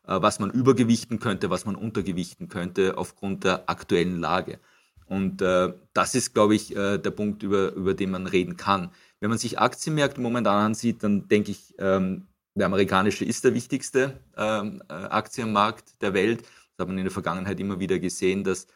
Äh, 0.06 0.20
was 0.20 0.40
man 0.40 0.50
übergewichten 0.50 1.20
könnte, 1.20 1.50
was 1.50 1.64
man 1.64 1.76
untergewichten 1.76 2.48
könnte 2.48 2.98
aufgrund 2.98 3.44
der 3.44 3.68
aktuellen 3.70 4.18
Lage. 4.18 4.58
Und 5.06 5.42
äh, 5.42 5.72
das 5.92 6.14
ist, 6.14 6.34
glaube 6.34 6.54
ich, 6.54 6.74
äh, 6.74 6.98
der 6.98 7.10
Punkt, 7.10 7.42
über, 7.42 7.72
über 7.72 7.94
den 7.94 8.10
man 8.10 8.26
reden 8.26 8.56
kann. 8.56 8.90
Wenn 9.20 9.30
man 9.30 9.38
sich 9.38 9.58
Aktienmärkte 9.58 10.20
momentan 10.20 10.66
ansieht, 10.66 11.02
dann 11.04 11.28
denke 11.28 11.52
ich, 11.52 11.74
ähm, 11.78 12.26
der 12.54 12.66
amerikanische 12.66 13.24
ist 13.24 13.44
der 13.44 13.54
wichtigste 13.54 14.20
ähm, 14.36 14.82
äh, 14.88 14.92
Aktienmarkt 14.94 16.02
der 16.02 16.14
Welt. 16.14 16.42
Das 16.42 16.84
hat 16.84 16.88
man 16.88 16.98
in 16.98 17.04
der 17.04 17.12
Vergangenheit 17.12 17.60
immer 17.60 17.78
wieder 17.78 17.98
gesehen, 17.98 18.42
dass 18.44 18.66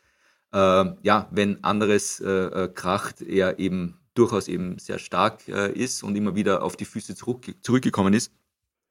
äh, 0.53 0.85
ja, 1.03 1.29
wenn 1.31 1.63
anderes 1.65 2.21
äh, 2.21 2.69
kracht, 2.73 3.23
er 3.23 3.59
eben 3.59 3.99
durchaus 4.15 4.49
eben 4.49 4.79
sehr 4.79 4.99
stark 4.99 5.47
ist 5.47 6.03
und 6.03 6.17
immer 6.17 6.35
wieder 6.35 6.63
auf 6.63 6.75
die 6.75 6.87
Füße 6.87 7.15
zurück, 7.15 7.55
zurückgekommen 7.61 8.15
ist. 8.15 8.33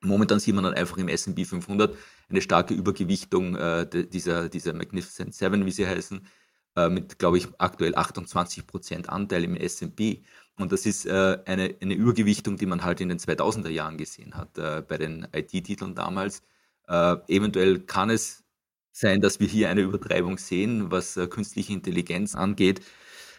Momentan 0.05 0.39
sieht 0.39 0.55
man 0.55 0.63
dann 0.63 0.73
einfach 0.73 0.97
im 0.97 1.07
S&P 1.07 1.45
500 1.45 1.95
eine 2.29 2.41
starke 2.41 2.73
Übergewichtung 2.73 3.55
äh, 3.55 3.87
dieser, 3.87 4.49
dieser 4.49 4.73
Magnificent 4.73 5.33
Seven, 5.35 5.65
wie 5.65 5.71
sie 5.71 5.87
heißen, 5.87 6.25
äh, 6.75 6.89
mit, 6.89 7.19
glaube 7.19 7.37
ich, 7.37 7.47
aktuell 7.57 7.95
28 7.95 8.67
Prozent 8.67 9.09
Anteil 9.09 9.43
im 9.43 9.55
S&P. 9.55 10.23
Und 10.57 10.71
das 10.71 10.85
ist 10.85 11.05
äh, 11.05 11.39
eine, 11.45 11.75
eine 11.81 11.93
Übergewichtung, 11.93 12.57
die 12.57 12.65
man 12.65 12.83
halt 12.83 13.01
in 13.01 13.09
den 13.09 13.19
2000er 13.19 13.69
Jahren 13.69 13.97
gesehen 13.97 14.35
hat, 14.35 14.57
äh, 14.57 14.81
bei 14.87 14.97
den 14.97 15.27
IT-Titeln 15.33 15.95
damals. 15.95 16.43
Äh, 16.87 17.17
eventuell 17.27 17.79
kann 17.79 18.09
es 18.09 18.43
sein, 18.91 19.19
dass 19.21 19.39
wir 19.39 19.47
hier 19.47 19.69
eine 19.69 19.81
Übertreibung 19.81 20.37
sehen, 20.37 20.91
was 20.91 21.17
äh, 21.17 21.27
künstliche 21.27 21.73
Intelligenz 21.73 22.35
angeht. 22.35 22.81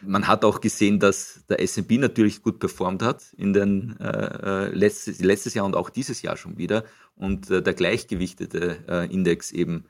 Man 0.01 0.27
hat 0.27 0.45
auch 0.45 0.61
gesehen, 0.61 0.99
dass 0.99 1.41
der 1.49 1.61
S&P 1.61 1.97
natürlich 1.97 2.41
gut 2.41 2.59
performt 2.59 3.01
hat 3.01 3.33
in 3.37 3.53
den 3.53 3.99
äh, 3.99 4.67
äh, 4.67 4.69
letztes, 4.69 5.19
letztes 5.19 5.53
Jahr 5.53 5.65
und 5.65 5.75
auch 5.75 5.89
dieses 5.89 6.21
Jahr 6.21 6.37
schon 6.37 6.57
wieder 6.57 6.83
und 7.15 7.49
äh, 7.49 7.61
der 7.61 7.73
gleichgewichtete 7.73 8.83
äh, 8.87 9.13
Index 9.13 9.51
eben 9.51 9.85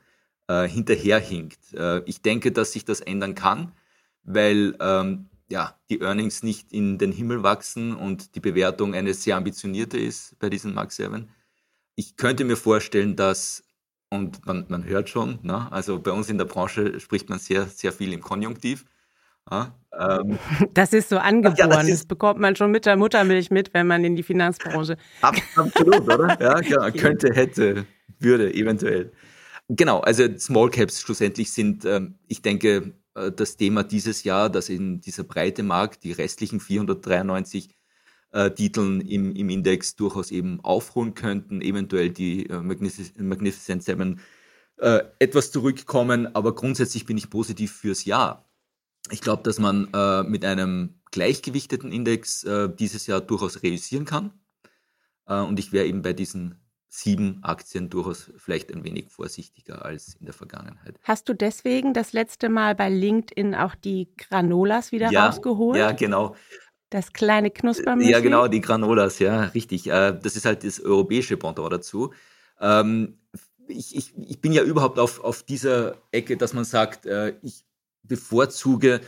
äh, 0.48 0.66
hinterherhinkt. 0.68 1.74
Äh, 1.74 2.02
ich 2.06 2.22
denke, 2.22 2.52
dass 2.52 2.72
sich 2.72 2.84
das 2.84 3.00
ändern 3.00 3.34
kann, 3.34 3.72
weil 4.22 4.76
ähm, 4.80 5.28
ja, 5.48 5.78
die 5.90 6.00
Earnings 6.00 6.42
nicht 6.42 6.72
in 6.72 6.98
den 6.98 7.12
Himmel 7.12 7.42
wachsen 7.42 7.94
und 7.94 8.34
die 8.34 8.40
Bewertung 8.40 8.94
eine 8.94 9.14
sehr 9.14 9.36
ambitionierte 9.36 9.98
ist 9.98 10.38
bei 10.38 10.50
diesen 10.50 10.74
Mark 10.74 10.92
7. 10.92 11.28
Ich 11.94 12.16
könnte 12.16 12.44
mir 12.44 12.56
vorstellen, 12.56 13.16
dass 13.16 13.64
und 14.10 14.46
man, 14.46 14.64
man 14.68 14.84
hört 14.84 15.08
schon, 15.08 15.38
ne? 15.42 15.70
also 15.70 15.98
bei 15.98 16.12
uns 16.12 16.30
in 16.30 16.38
der 16.38 16.46
Branche 16.46 16.98
spricht 17.00 17.28
man 17.28 17.38
sehr, 17.38 17.66
sehr 17.66 17.92
viel 17.92 18.12
im 18.12 18.22
Konjunktiv. 18.22 18.84
Ja, 19.50 19.72
ähm, 19.98 20.38
das 20.74 20.92
ist 20.92 21.08
so 21.08 21.18
angeboren. 21.18 21.56
Ja, 21.58 21.66
das, 21.66 21.88
das, 21.88 22.06
bekommt 22.06 22.40
man 22.40 22.56
schon 22.56 22.70
mit 22.70 22.86
der 22.86 22.96
Muttermilch 22.96 23.50
mit, 23.50 23.72
wenn 23.74 23.86
man 23.86 24.04
in 24.04 24.16
die 24.16 24.22
Finanzbranche. 24.22 24.96
Absolut, 25.20 26.02
oder? 26.02 26.40
Ja, 26.40 26.60
genau. 26.60 26.90
Könnte, 26.96 27.34
hätte, 27.34 27.86
würde, 28.18 28.52
eventuell. 28.54 29.12
Genau, 29.68 30.00
also 30.00 30.24
Small 30.38 30.70
Caps 30.70 31.00
schlussendlich 31.00 31.52
sind, 31.52 31.84
ähm, 31.84 32.14
ich 32.26 32.42
denke, 32.42 32.94
äh, 33.14 33.32
das 33.32 33.56
Thema 33.56 33.84
dieses 33.84 34.24
Jahr, 34.24 34.48
dass 34.48 34.68
in 34.68 35.00
dieser 35.00 35.24
breite 35.24 35.62
Markt 35.62 36.04
die 36.04 36.12
restlichen 36.12 36.60
493 36.60 37.68
äh, 38.32 38.50
Titeln 38.50 39.00
im, 39.00 39.34
im 39.34 39.50
Index 39.50 39.96
durchaus 39.96 40.30
eben 40.30 40.60
aufholen 40.62 41.14
könnten, 41.14 41.60
eventuell 41.60 42.10
die 42.10 42.48
äh, 42.48 42.60
Magnific 42.60 43.18
Magnificent 43.20 43.82
Seven 43.82 44.20
äh, 44.78 45.00
etwas 45.18 45.50
zurückkommen, 45.50 46.34
aber 46.34 46.54
grundsätzlich 46.54 47.04
bin 47.04 47.16
ich 47.16 47.30
positiv 47.30 47.72
fürs 47.72 48.04
Jahr. 48.04 48.47
Ich 49.10 49.20
glaube, 49.20 49.42
dass 49.42 49.58
man 49.58 49.88
äh, 49.92 50.22
mit 50.22 50.44
einem 50.44 51.00
gleichgewichteten 51.10 51.92
Index 51.92 52.44
äh, 52.44 52.68
dieses 52.68 53.06
Jahr 53.06 53.20
durchaus 53.20 53.62
realisieren 53.62 54.04
kann. 54.04 54.32
Äh, 55.26 55.40
und 55.40 55.58
ich 55.58 55.72
wäre 55.72 55.86
eben 55.86 56.02
bei 56.02 56.12
diesen 56.12 56.60
sieben 56.88 57.40
Aktien 57.42 57.90
durchaus 57.90 58.30
vielleicht 58.38 58.72
ein 58.72 58.82
wenig 58.82 59.10
vorsichtiger 59.10 59.84
als 59.84 60.14
in 60.14 60.26
der 60.26 60.34
Vergangenheit. 60.34 60.98
Hast 61.02 61.28
du 61.28 61.34
deswegen 61.34 61.92
das 61.92 62.12
letzte 62.12 62.48
Mal 62.48 62.74
bei 62.74 62.88
LinkedIn 62.88 63.54
auch 63.54 63.74
die 63.74 64.08
Granolas 64.16 64.90
wieder 64.90 65.10
ja, 65.10 65.26
rausgeholt? 65.26 65.78
Ja, 65.78 65.92
genau. 65.92 66.34
Das 66.90 67.12
kleine 67.12 67.50
Knuspermüsli? 67.50 68.10
Ja, 68.10 68.20
genau, 68.20 68.48
die 68.48 68.62
Granolas, 68.62 69.18
ja, 69.18 69.44
richtig. 69.44 69.88
Äh, 69.88 70.18
das 70.20 70.36
ist 70.36 70.46
halt 70.46 70.64
das 70.64 70.80
europäische 70.80 71.36
Pendant 71.36 71.70
dazu. 71.70 72.14
Ähm, 72.60 73.18
ich, 73.68 73.94
ich, 73.94 74.16
ich 74.16 74.40
bin 74.40 74.52
ja 74.52 74.62
überhaupt 74.62 74.98
auf, 74.98 75.22
auf 75.22 75.42
dieser 75.42 75.98
Ecke, 76.10 76.38
dass 76.38 76.54
man 76.54 76.64
sagt, 76.64 77.04
äh, 77.04 77.36
ich 77.42 77.66
bevorzuge 78.08 79.00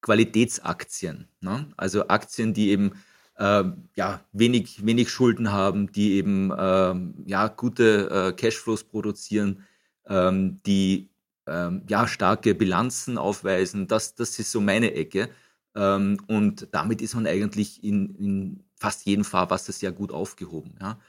Qualitätsaktien. 0.00 1.28
Ne? 1.40 1.68
Also 1.76 2.08
Aktien, 2.08 2.54
die 2.54 2.70
eben 2.70 2.92
äh, 3.38 3.64
ja, 3.94 4.20
wenig, 4.32 4.84
wenig 4.84 5.10
Schulden 5.10 5.52
haben, 5.52 5.90
die 5.92 6.12
eben 6.14 6.50
äh, 6.50 6.94
ja, 7.26 7.48
gute 7.48 8.10
äh, 8.10 8.32
Cashflows 8.32 8.84
produzieren, 8.84 9.64
ähm, 10.06 10.60
die 10.66 11.10
ähm, 11.46 11.82
ja, 11.88 12.06
starke 12.06 12.54
Bilanzen 12.54 13.18
aufweisen. 13.18 13.88
Das, 13.88 14.14
das 14.14 14.38
ist 14.38 14.50
so 14.52 14.60
meine 14.60 14.94
Ecke. 14.94 15.28
Ähm, 15.74 16.18
und 16.26 16.68
damit 16.72 17.00
ist 17.00 17.14
man 17.14 17.26
eigentlich 17.26 17.82
in, 17.82 18.14
in 18.16 18.64
fast 18.76 19.06
jedem 19.06 19.24
Fahrwasser 19.24 19.72
sehr 19.72 19.92
gut 19.92 20.12
aufgehoben. 20.12 20.74
Ja? 20.80 21.00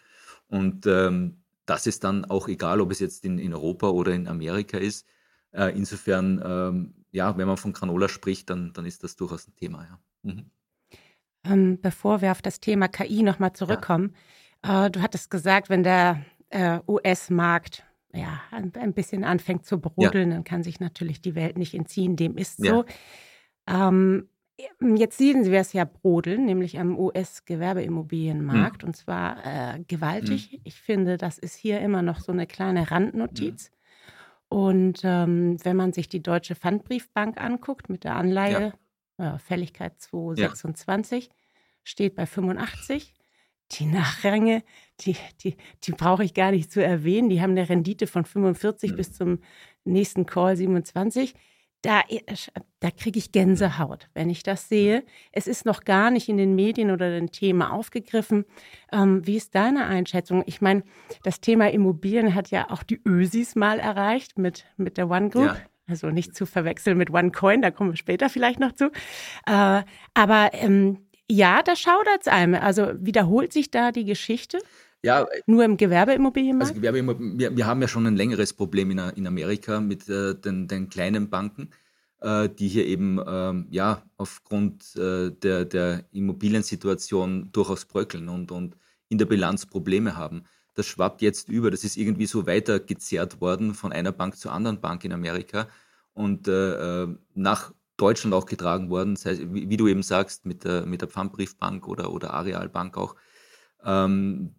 Und 0.48 0.86
ähm, 0.86 1.38
das 1.66 1.88
ist 1.88 2.04
dann 2.04 2.26
auch 2.26 2.48
egal, 2.48 2.82
ob 2.82 2.92
es 2.92 3.00
jetzt 3.00 3.26
in, 3.26 3.40
in 3.40 3.54
Europa 3.54 3.90
oder 3.90 4.14
in 4.14 4.28
Amerika 4.28 4.78
ist. 4.78 5.06
Äh, 5.52 5.76
insofern, 5.78 6.42
ähm, 6.46 6.94
ja, 7.14 7.38
wenn 7.38 7.48
man 7.48 7.58
von 7.58 7.72
Granola 7.72 8.10
spricht, 8.10 8.50
dann, 8.50 8.74
dann 8.74 8.86
ist 8.86 9.04
das 9.04 9.16
durchaus 9.16 9.48
ein 9.48 9.56
Thema. 9.56 9.84
Ja. 9.84 10.00
Mhm. 10.24 10.52
Ähm, 11.46 11.80
bevor 11.82 12.22
wir 12.22 12.32
auf 12.32 12.42
das 12.42 12.60
Thema 12.60 12.88
KI 12.88 13.24
nochmal 13.24 13.54
zurückkommen, 13.54 14.16
ja. 14.66 14.88
äh, 14.88 14.92
du 14.92 15.02
hattest 15.02 15.30
gesagt, 15.30 15.70
wenn 15.70 15.84
der 15.84 16.26
äh, 16.50 16.80
US-Markt 16.88 17.86
ja, 18.14 18.42
ein, 18.52 18.72
ein, 18.76 18.94
bisschen 18.94 19.24
anfängt 19.24 19.66
zu 19.66 19.80
brodeln, 19.80 20.30
ja. 20.30 20.36
dann 20.36 20.44
kann 20.44 20.64
sich 20.64 20.80
natürlich 20.80 21.22
die 21.22 21.36
Welt 21.36 21.58
nicht 21.58 21.74
entziehen. 21.74 22.16
Dem 22.16 22.38
ist 22.38 22.58
so. 22.58 22.86
Ähm, 23.68 24.28
Jetzt 24.80 25.18
sehen 25.18 25.46
wir 25.46 25.60
es 25.60 25.74
ja 25.74 25.84
brodeln, 25.84 26.46
nämlich 26.46 26.80
am 26.80 26.98
US-Gewerbeimmobilienmarkt, 26.98 28.84
hm. 28.84 28.90
und 28.90 28.96
zwar 28.96 29.44
äh, 29.46 29.80
gewaltig. 29.88 30.52
Hm. 30.52 30.60
Ich 30.64 30.80
finde, 30.80 31.18
das 31.18 31.40
ist 31.40 31.56
hier 31.56 31.82
immer 31.82 32.04
noch 32.04 32.20
so 32.20 32.32
eine 32.32 32.46
kleine 32.46 32.92
Randnotiz. 32.92 33.68
Hm. 33.68 33.74
Und 34.54 35.02
ähm, 35.04 35.58
wenn 35.66 35.76
man 35.76 35.94
sich 35.94 36.10
die 36.10 36.22
Deutsche 36.22 36.54
Pfandbriefbank 36.54 37.42
anguckt 37.42 37.90
mit 37.90 38.04
der 38.04 38.16
Anleihe, 38.16 38.74
ja. 39.18 39.36
äh, 39.36 39.40
Fälligkeit 39.40 40.00
226, 40.00 41.26
ja. 41.26 41.32
steht 41.84 42.14
bei 42.14 42.28
85. 42.28 43.16
Die 43.72 43.86
Nachränge, 43.86 44.62
die, 45.00 45.16
die, 45.42 45.56
die 45.82 45.92
brauche 45.94 46.24
ich 46.24 46.36
gar 46.36 46.52
nicht 46.52 46.72
zu 46.72 46.84
erwähnen. 46.84 47.30
Die 47.30 47.42
haben 47.42 47.58
eine 47.58 47.68
Rendite 47.68 48.06
von 48.06 48.26
45 48.26 48.92
hm. 48.92 48.96
bis 48.96 49.14
zum 49.14 49.40
nächsten 49.86 50.28
Call 50.28 50.56
27 50.56 51.34
da, 51.84 52.02
äh, 52.08 52.22
da 52.80 52.90
kriege 52.90 53.20
ich 53.20 53.32
Gänsehaut, 53.32 54.10
wenn 54.14 54.30
ich 54.30 54.42
das 54.42 54.68
sehe. 54.68 55.04
Es 55.32 55.46
ist 55.48 55.66
noch 55.66 55.84
gar 55.84 56.10
nicht 56.10 56.30
in 56.30 56.38
den 56.38 56.56
Medien 56.56 56.90
oder 56.90 57.12
den 57.12 57.32
Themen 57.32 57.62
aufgegriffen. 57.62 58.46
Ähm, 58.92 59.26
wie 59.28 59.36
ist 59.36 59.54
deine 59.54 59.86
Einschätzung? 59.86 60.44
Ich 60.48 60.62
meine, 60.62 60.84
das 61.24 61.42
Thema 61.42 61.70
Immobilien 61.72 62.34
hat 62.34 62.50
ja 62.50 62.72
auch 62.72 62.84
die 62.84 63.02
Ösis 63.06 63.56
mal 63.56 63.80
erreicht 63.80 64.40
mit, 64.40 64.66
mit 64.78 64.98
der 64.98 65.10
One 65.10 65.30
Group. 65.30 65.46
Ja. 65.46 65.58
Also 65.86 66.08
nicht 66.08 66.34
zu 66.34 66.46
verwechseln 66.46 66.98
mit 66.98 67.12
OneCoin, 67.12 67.62
da 67.62 67.70
kommen 67.70 67.92
wir 67.92 67.98
später 67.98 68.30
vielleicht 68.30 68.60
noch 68.60 68.72
zu. 68.72 68.86
Äh, 69.46 69.84
aber 70.14 70.52
ähm, 70.54 71.06
ja, 71.30 71.62
da 71.62 71.76
schaudert 71.76 72.22
es 72.22 72.28
einem. 72.28 72.56
Also 72.56 72.94
wiederholt 72.96 73.52
sich 73.52 73.70
da 73.70 73.92
die 73.92 74.06
Geschichte? 74.06 74.60
Ja, 75.04 75.28
Nur 75.48 75.66
im 75.66 75.76
Gewerbeimmobilienmarkt? 75.76 76.70
Also 76.70 76.74
Gewerbeimmobilien, 76.76 77.38
wir, 77.38 77.58
wir, 77.58 77.68
haben 77.68 77.82
ja 77.82 77.90
schon 77.90 78.08
ein 78.08 78.16
längeres 78.16 78.54
Problem 78.54 78.90
in, 78.90 79.00
in 79.00 79.28
Amerika 79.28 79.82
mit 79.82 80.08
äh, 80.08 80.34
den, 80.34 80.68
den, 80.70 80.90
kleinen 80.90 81.30
Banken, 81.30 81.72
äh, 82.22 82.48
die 82.48 82.70
hier 82.70 82.86
eben 82.86 83.20
ähm, 83.28 83.68
ja, 83.70 84.04
aufgrund 84.16 84.96
äh, 84.96 85.32
der, 85.32 85.66
der 85.66 86.06
Immobiliensituation 86.12 87.52
durchaus 87.52 87.84
bröckeln 87.84 88.30
und, 88.30 88.52
und 88.52 88.78
in 89.10 89.18
der 89.18 89.26
Bilanz 89.26 89.66
Probleme 89.66 90.16
haben. 90.16 90.46
Das 90.74 90.88
schwappt 90.88 91.22
jetzt 91.22 91.50
über. 91.50 91.70
Das 91.70 91.84
ist 91.84 91.98
irgendwie 91.98 92.26
so 92.26 92.48
weitergezerrt 92.48 93.42
worden 93.42 93.74
von 93.74 93.92
einer 93.92 94.14
Bank 94.14 94.38
zur 94.38 94.54
anderen 94.54 94.80
Bank 94.80 95.04
in 95.04 95.12
Amerika 95.12 95.68
und 96.14 96.48
äh, 96.48 97.04
äh, 97.04 97.08
nach 97.36 97.74
Deutschland 97.98 98.34
auch 98.34 98.46
getragen 98.46 98.90
worden, 98.90 99.18
sei, 99.18 99.38
wie, 99.52 99.70
wie, 99.70 99.78
du 99.78 99.88
eben 99.88 100.02
sagst, 100.02 100.46
mit 100.46 100.64
der, 100.64 100.86
mit 100.86 101.02
der 101.02 101.10
Pfandbriefbank 101.10 101.88
oder, 101.88 102.12
oder 102.12 102.34
Arealbank 102.34 102.98
auch. 102.98 103.16
Ähm, 103.84 104.56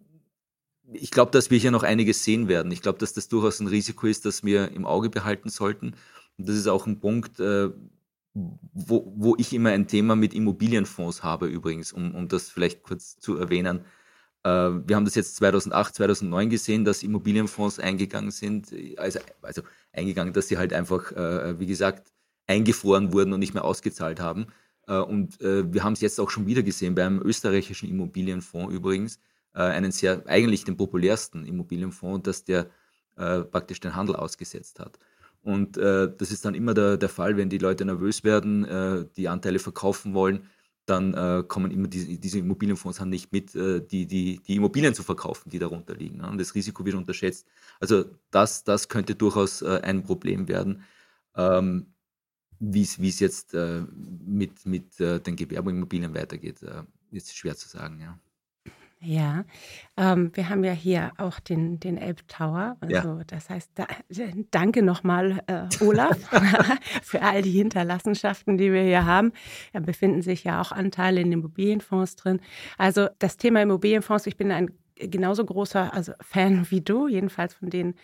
ich 0.93 1.11
glaube, 1.11 1.31
dass 1.31 1.49
wir 1.51 1.57
hier 1.57 1.71
noch 1.71 1.83
einiges 1.83 2.23
sehen 2.23 2.47
werden. 2.47 2.71
Ich 2.71 2.81
glaube, 2.81 2.99
dass 2.99 3.13
das 3.13 3.27
durchaus 3.27 3.59
ein 3.59 3.67
Risiko 3.67 4.07
ist, 4.07 4.25
das 4.25 4.43
wir 4.43 4.71
im 4.71 4.85
Auge 4.85 5.09
behalten 5.09 5.49
sollten. 5.49 5.95
Und 6.37 6.49
das 6.49 6.55
ist 6.55 6.67
auch 6.67 6.85
ein 6.85 6.99
Punkt, 6.99 7.39
äh, 7.39 7.69
wo, 8.33 9.13
wo 9.15 9.35
ich 9.37 9.53
immer 9.53 9.69
ein 9.69 9.87
Thema 9.87 10.15
mit 10.15 10.33
Immobilienfonds 10.33 11.23
habe, 11.23 11.47
übrigens, 11.47 11.93
um, 11.93 12.13
um 12.13 12.27
das 12.27 12.49
vielleicht 12.49 12.83
kurz 12.83 13.17
zu 13.17 13.37
erwähnen. 13.37 13.81
Äh, 14.43 14.49
wir 14.49 14.95
haben 14.95 15.05
das 15.05 15.15
jetzt 15.15 15.37
2008, 15.37 15.95
2009 15.95 16.49
gesehen, 16.49 16.85
dass 16.85 17.03
Immobilienfonds 17.03 17.79
eingegangen 17.79 18.31
sind, 18.31 18.73
also, 18.97 19.19
also 19.41 19.61
eingegangen, 19.93 20.33
dass 20.33 20.49
sie 20.49 20.57
halt 20.57 20.73
einfach, 20.73 21.11
äh, 21.13 21.59
wie 21.59 21.65
gesagt, 21.65 22.11
eingefroren 22.47 23.13
wurden 23.13 23.33
und 23.33 23.39
nicht 23.39 23.53
mehr 23.53 23.63
ausgezahlt 23.65 24.19
haben. 24.19 24.47
Äh, 24.87 24.97
und 24.97 25.41
äh, 25.41 25.71
wir 25.73 25.83
haben 25.83 25.93
es 25.93 26.01
jetzt 26.01 26.19
auch 26.19 26.29
schon 26.29 26.45
wieder 26.45 26.63
gesehen 26.63 26.95
beim 26.95 27.21
österreichischen 27.21 27.89
Immobilienfonds 27.89 28.73
übrigens 28.73 29.19
äh, 29.55 29.59
einen 29.59 29.91
sehr, 29.91 30.23
eigentlich 30.27 30.63
den 30.65 30.77
populärsten 30.77 31.45
Immobilienfonds, 31.45 32.23
dass 32.23 32.43
der 32.43 32.69
äh, 33.17 33.41
praktisch 33.41 33.79
den 33.79 33.95
Handel 33.95 34.15
ausgesetzt 34.15 34.79
hat. 34.79 34.99
Und 35.41 35.77
äh, 35.77 36.11
das 36.17 36.31
ist 36.31 36.45
dann 36.45 36.55
immer 36.55 36.73
der, 36.73 36.97
der 36.97 37.09
Fall, 37.09 37.37
wenn 37.37 37.49
die 37.49 37.59
Leute 37.59 37.85
nervös 37.85 38.23
werden, 38.23 38.65
äh, 38.65 39.05
die 39.15 39.27
Anteile 39.27 39.59
verkaufen 39.59 40.13
wollen, 40.13 40.47
dann 40.85 41.13
äh, 41.13 41.43
kommen 41.47 41.71
immer 41.71 41.87
diese, 41.87 42.17
diese 42.17 42.39
Immobilienfonds 42.39 42.99
haben 42.99 43.09
nicht 43.09 43.31
mit, 43.31 43.55
äh, 43.55 43.81
die, 43.81 44.05
die, 44.05 44.41
die 44.45 44.55
Immobilien 44.55 44.93
zu 44.93 45.03
verkaufen, 45.03 45.49
die 45.49 45.59
darunter 45.59 45.95
liegen. 45.95 46.17
Ne? 46.17 46.29
Und 46.29 46.39
das 46.39 46.53
Risiko 46.53 46.85
wird 46.85 46.95
unterschätzt. 46.95 47.47
Also 47.79 48.05
das, 48.31 48.63
das 48.63 48.89
könnte 48.89 49.15
durchaus 49.15 49.63
ein 49.63 50.03
Problem 50.03 50.47
werden. 50.47 50.83
Ähm, 51.35 51.87
wie 52.59 52.81
es 52.81 53.19
jetzt 53.19 53.53
äh, 53.53 53.83
mit, 54.25 54.65
mit 54.65 54.99
äh, 54.99 55.19
den 55.19 55.35
Gewerbeimmobilien 55.35 56.13
weitergeht, 56.13 56.61
äh, 56.63 56.83
ist 57.11 57.35
schwer 57.35 57.55
zu 57.55 57.67
sagen, 57.67 57.99
ja. 57.99 58.19
Ja, 59.01 59.43
ähm, 59.97 60.31
wir 60.33 60.49
haben 60.49 60.63
ja 60.63 60.71
hier 60.71 61.11
auch 61.17 61.39
den, 61.39 61.79
den 61.79 61.97
Elbtower. 61.97 62.77
Also 62.79 62.93
ja. 62.93 63.23
das 63.27 63.49
heißt, 63.49 63.71
da, 63.75 63.85
danke 64.51 64.81
nochmal, 64.81 65.43
äh, 65.47 65.67
Olaf, 65.83 66.17
für 67.03 67.21
all 67.21 67.41
die 67.41 67.51
Hinterlassenschaften, 67.51 68.57
die 68.57 68.71
wir 68.71 68.81
hier 68.81 69.05
haben. 69.05 69.31
Da 69.73 69.79
befinden 69.79 70.21
sich 70.21 70.43
ja 70.43 70.59
auch 70.59 70.71
Anteile 70.71 71.21
in 71.21 71.29
den 71.29 71.39
Immobilienfonds 71.39 72.15
drin. 72.15 72.39
Also 72.77 73.07
das 73.19 73.37
Thema 73.37 73.61
Immobilienfonds, 73.61 74.25
ich 74.27 74.37
bin 74.37 74.51
ein 74.51 74.71
genauso 74.95 75.45
großer 75.45 75.93
also 75.93 76.13
Fan 76.21 76.65
wie 76.69 76.81
du, 76.81 77.07
jedenfalls 77.07 77.53
von 77.53 77.69
den 77.69 77.95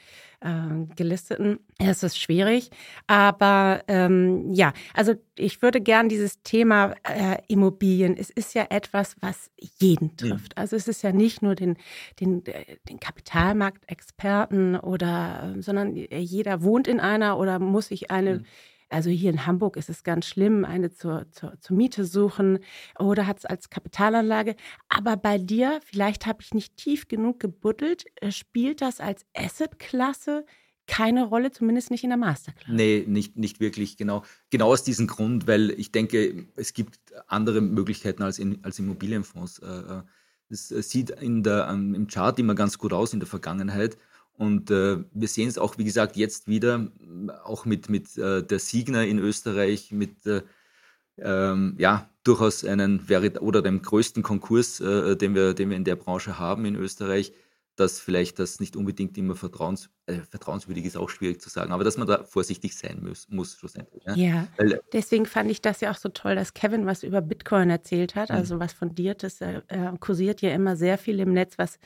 äh, 0.41 0.86
gelisteten. 0.95 1.60
Es 1.77 2.04
ist 2.04 2.19
schwierig, 2.19 2.71
aber 3.08 3.84
ähm, 3.88 4.51
ja, 4.54 4.73
also 4.93 5.13
ich 5.36 5.62
würde 5.62 5.82
gern 5.82 6.10
dieses 6.10 6.41
Thema 6.43 6.93
äh, 7.04 7.38
Immobilien. 7.47 8.17
Es 8.17 8.30
ist 8.30 8.54
ja 8.54 8.65
etwas, 8.69 9.15
was 9.21 9.51
jeden 9.58 10.12
mhm. 10.12 10.17
trifft. 10.17 10.56
Mhm. 10.56 10.62
Also 10.62 10.75
es 10.75 10.88
ist 10.88 11.01
ja 11.01 11.12
nicht 11.12 11.41
nur 11.41 11.56
den 11.56 11.77
den, 12.19 12.45
äh, 12.45 12.77
den 12.89 12.99
Kapitalmarktexperten 12.99 14.77
oder, 14.77 15.56
sondern 15.60 15.95
jeder 15.95 16.63
wohnt 16.63 16.88
in 16.88 16.99
einer 16.99 17.38
oder 17.38 17.60
muss 17.60 17.88
sich 17.88 18.12
eine 18.12 18.39
mhm 18.39 18.45
also 18.91 19.10
hier 19.10 19.30
in 19.30 19.45
Hamburg 19.45 19.77
ist 19.77 19.89
es 19.89 20.04
ganz 20.04 20.25
schlimm, 20.25 20.65
eine 20.65 20.91
zur, 20.91 21.25
zur, 21.32 21.60
zur 21.60 21.77
Miete 21.77 22.06
suchen 22.06 22.60
oder 22.99 23.27
hat 23.27 23.39
es 23.39 23.45
als 23.45 23.69
Kapitalanlage. 23.69 24.56
Aber 24.89 25.17
bei 25.17 25.38
dir, 25.38 25.80
vielleicht 25.86 26.25
habe 26.25 26.41
ich 26.41 26.54
nicht 26.54 26.77
tief 26.77 27.08
genug 27.08 27.39
gebuddelt, 27.39 28.06
äh, 28.17 28.32
spielt 28.32 28.82
das 28.82 28.99
als 28.99 29.25
Assetklasse 29.36 30.45
keine 30.88 31.25
Rolle, 31.25 31.51
zumindest 31.51 31.89
nicht 31.89 32.04
in 32.04 32.10
der 32.10 32.17
Masterclass. 32.17 32.67
Nee, 32.67 33.06
nicht, 33.08 33.38
nicht 33.38 33.62
wirklich, 33.62 33.95
genau. 33.95 34.23
Genau 34.49 34.73
aus 34.73 34.84
diesem 34.84 35.08
Grund, 35.08 35.47
weil 35.47 35.71
ich 35.71 35.93
denke, 35.93 36.47
es 36.58 36.73
gibt 36.73 36.99
andere 37.27 37.62
Möglichkeiten 37.62 38.23
als, 38.23 38.39
in, 38.39 38.62
als 38.63 38.77
Immobilienfonds. 38.80 39.60
Äh, 39.60 39.67
äh, 39.67 40.01
das 40.49 40.67
sieht 40.67 41.12
in 41.12 41.43
der, 41.43 41.69
im 41.69 42.08
Chart 42.08 42.38
immer 42.38 42.56
ganz 42.56 42.77
gut 42.77 42.91
aus 42.91 43.13
in 43.13 43.21
der 43.21 43.27
Vergangenheit. 43.27 43.97
Und 44.34 44.72
äh, 44.72 44.98
wir 45.13 45.28
sehen 45.28 45.48
es 45.50 45.58
auch, 45.58 45.78
wie 45.78 45.84
gesagt, 45.84 46.15
jetzt 46.15 46.48
wieder, 46.48 46.91
auch 47.44 47.65
mit, 47.65 47.89
mit 47.89 48.17
äh, 48.17 48.44
der 48.44 48.60
Signer 48.60 49.06
in 49.06 49.20
Österreich, 49.20 49.91
mit 49.91 50.26
äh, 50.26 50.41
ähm, 51.17 51.76
ja, 51.78 52.10
durchaus 52.24 52.65
einen 52.65 53.06
oder 53.39 53.62
dem 53.62 53.82
größten 53.82 54.24
Konkurs, 54.24 54.80
äh, 54.80 55.15
den, 55.15 55.36
wir, 55.36 55.54
den 55.54 55.70
wir 55.70 55.78
in 55.78 55.84
der 55.84 55.96
Branche 55.96 56.39
haben 56.39 56.65
in 56.65 56.76
Österreich, 56.76 57.34
dass 57.76 58.00
vielleicht 58.00 58.38
das 58.39 58.60
nicht 58.60 58.76
unbedingt 58.76 59.17
immer 59.17 59.36
vertrauens, 59.36 59.89
äh, 60.06 60.20
vertrauenswürdig 60.30 60.86
ist, 60.86 60.98
auch 60.98 61.10
schwierig 61.10 61.41
zu 61.41 61.50
sagen, 61.50 61.72
aber 61.72 61.84
dass 61.84 61.98
man 61.98 62.08
da 62.08 62.24
vorsichtig 62.24 62.76
sein 62.76 63.02
muss, 63.04 63.28
muss 63.30 63.56
schlussendlich. 63.56 64.04
Ja, 64.06 64.15
ja. 64.15 64.48
Weil, 64.58 64.74
äh, 64.74 64.80
deswegen 64.94 65.26
fand 65.26 65.50
ich 65.50 65.62
das 65.62 65.82
ja 65.82 65.91
auch 65.91 65.98
so 65.98 66.10
toll, 66.10 66.36
dass 66.36 66.54
Kevin 66.54 66.86
was 66.86 67.04
über 67.04 67.22
Bitcoin 67.22 67.70
erzählt 67.70 68.15
hat, 68.15 68.30
mhm. 68.30 68.36
also 68.36 68.60
was 68.60 68.74
fundiertes, 68.74 69.39
kursiert 70.00 70.41
ja 70.41 70.52
immer 70.52 70.76
sehr 70.76 70.98
viel 70.98 71.20
im 71.20 71.34
Netz, 71.34 71.58
was 71.58 71.80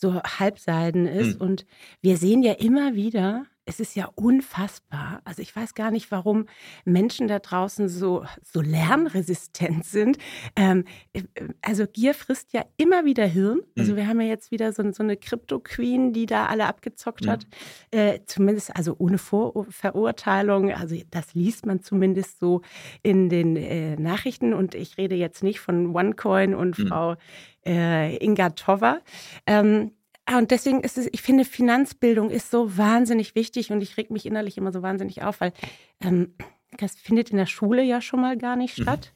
so 0.00 0.22
halbseiden 0.22 1.06
ist. 1.06 1.40
Mhm. 1.40 1.46
Und 1.46 1.66
wir 2.00 2.16
sehen 2.16 2.42
ja 2.42 2.52
immer 2.52 2.94
wieder, 2.94 3.46
es 3.66 3.78
ist 3.78 3.94
ja 3.94 4.08
unfassbar. 4.14 5.20
Also 5.24 5.42
ich 5.42 5.54
weiß 5.54 5.74
gar 5.74 5.90
nicht, 5.90 6.10
warum 6.10 6.46
Menschen 6.84 7.28
da 7.28 7.38
draußen 7.38 7.88
so, 7.88 8.24
so 8.42 8.60
lernresistent 8.60 9.84
sind. 9.84 10.18
Ähm, 10.56 10.84
äh, 11.12 11.22
also 11.62 11.86
Gier 11.86 12.14
frisst 12.14 12.52
ja 12.52 12.64
immer 12.76 13.04
wieder 13.04 13.26
Hirn. 13.26 13.60
Also 13.78 13.92
mhm. 13.92 13.96
wir 13.96 14.06
haben 14.08 14.20
ja 14.20 14.26
jetzt 14.26 14.50
wieder 14.50 14.72
so, 14.72 14.90
so 14.92 15.02
eine 15.02 15.16
Crypto-Queen, 15.16 16.12
die 16.12 16.26
da 16.26 16.46
alle 16.46 16.66
abgezockt 16.66 17.26
hat. 17.26 17.46
Äh, 17.90 18.20
zumindest, 18.26 18.74
also 18.76 18.96
ohne 18.98 19.18
Vor 19.18 19.66
Verurteilung. 19.68 20.72
Also 20.72 20.96
das 21.10 21.34
liest 21.34 21.66
man 21.66 21.80
zumindest 21.80 22.40
so 22.40 22.62
in 23.02 23.28
den 23.28 23.56
äh, 23.56 23.96
Nachrichten. 23.96 24.54
Und 24.54 24.74
ich 24.74 24.98
rede 24.98 25.14
jetzt 25.14 25.42
nicht 25.42 25.60
von 25.60 25.94
OneCoin 25.94 26.54
und 26.54 26.78
mhm. 26.78 26.86
Frau 26.88 27.16
äh, 27.66 28.16
Inga 28.24 28.50
Tover. 28.50 29.00
Ähm, 29.46 29.92
ah, 30.30 30.38
und 30.38 30.50
deswegen 30.50 30.80
ist 30.80 30.98
es, 30.98 31.08
ich 31.12 31.22
finde, 31.22 31.44
Finanzbildung 31.44 32.30
ist 32.30 32.50
so 32.50 32.76
wahnsinnig 32.76 33.34
wichtig 33.34 33.70
und 33.72 33.82
ich 33.82 33.96
reg 33.96 34.10
mich 34.10 34.26
innerlich 34.26 34.56
immer 34.56 34.72
so 34.72 34.82
wahnsinnig 34.82 35.22
auf, 35.22 35.40
weil 35.40 35.52
ähm, 36.00 36.34
das 36.78 36.94
findet 36.94 37.30
in 37.30 37.36
der 37.36 37.46
Schule 37.46 37.82
ja 37.82 38.00
schon 38.00 38.20
mal 38.20 38.36
gar 38.36 38.56
nicht 38.56 38.78
mhm. 38.78 38.82
statt. 38.82 39.12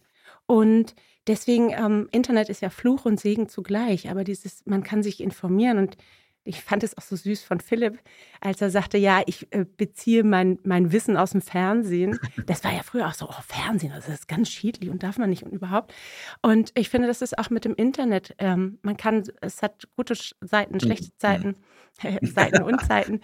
Und 0.47 0.95
deswegen, 1.27 1.71
ähm, 1.71 2.09
Internet 2.11 2.49
ist 2.49 2.61
ja 2.61 2.71
Fluch 2.71 3.05
und 3.05 3.21
Segen 3.21 3.49
zugleich, 3.49 4.11
aber 4.11 4.25
dieses, 4.25 4.67
man 4.67 4.83
kann 4.83 5.03
sich 5.03 5.21
informieren 5.21 5.79
und 5.79 5.97
ich 6.45 6.63
fand 6.63 6.83
es 6.83 6.97
auch 6.97 7.03
so 7.03 7.17
süß 7.17 7.43
von 7.43 7.61
Philipp, 7.61 7.99
als 8.41 8.61
er 8.61 8.71
sagte, 8.71 8.99
ja, 8.99 9.23
ich 9.27 9.51
äh, 9.51 9.65
beziehe 9.65 10.25
mein, 10.25 10.59
mein 10.63 10.93
Wissen 10.93 11.17
aus 11.17 11.31
dem 11.31 11.41
Fernsehen. 11.41 12.19
Das 12.47 12.63
war 12.63 12.73
ja 12.73 12.83
früher 12.83 13.09
auch 13.09 13.15
so, 13.15 13.27
oh, 13.29 13.43
Fernsehen, 13.47 13.93
das 13.95 14.09
ist 14.09 14.29
ganz 14.29 14.51
schädlich 14.51 14.91
und 14.91 15.03
darf 15.03 15.17
man 15.17 15.31
nicht 15.31 15.45
und 15.45 15.53
überhaupt. 15.53 15.95
Und 16.43 16.73
ich 16.75 16.91
finde, 16.91 17.09
das 17.09 17.23
ist 17.23 17.39
auch 17.39 17.49
mit 17.49 17.65
dem 17.65 17.75
Internet. 17.75 18.35
Ähm, 18.39 18.79
man 18.83 18.97
kann, 18.97 19.25
es 19.41 19.63
hat 19.63 19.89
gute 19.97 20.15
Seiten, 20.43 20.79
schlechte 20.79 21.09
Seiten, 21.19 21.57
äh, 22.03 22.25
Seiten 22.27 22.63
und 22.63 22.83
Seiten. 22.83 23.21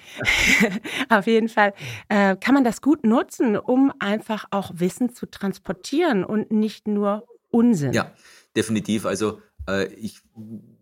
Auf 1.11 1.26
jeden 1.26 1.48
Fall 1.48 1.74
äh, 2.09 2.37
kann 2.37 2.54
man 2.54 2.64
das 2.64 2.80
gut 2.80 3.04
nutzen, 3.04 3.56
um 3.59 3.92
einfach 3.98 4.46
auch 4.50 4.70
Wissen 4.74 5.12
zu 5.12 5.26
transportieren 5.26 6.24
und 6.24 6.50
nicht 6.50 6.88
nur 6.88 7.26
Unsinn. 7.50 7.92
Ja, 7.92 8.12
definitiv. 8.56 9.04
Also 9.04 9.42
äh, 9.68 9.87
ich, 9.94 10.22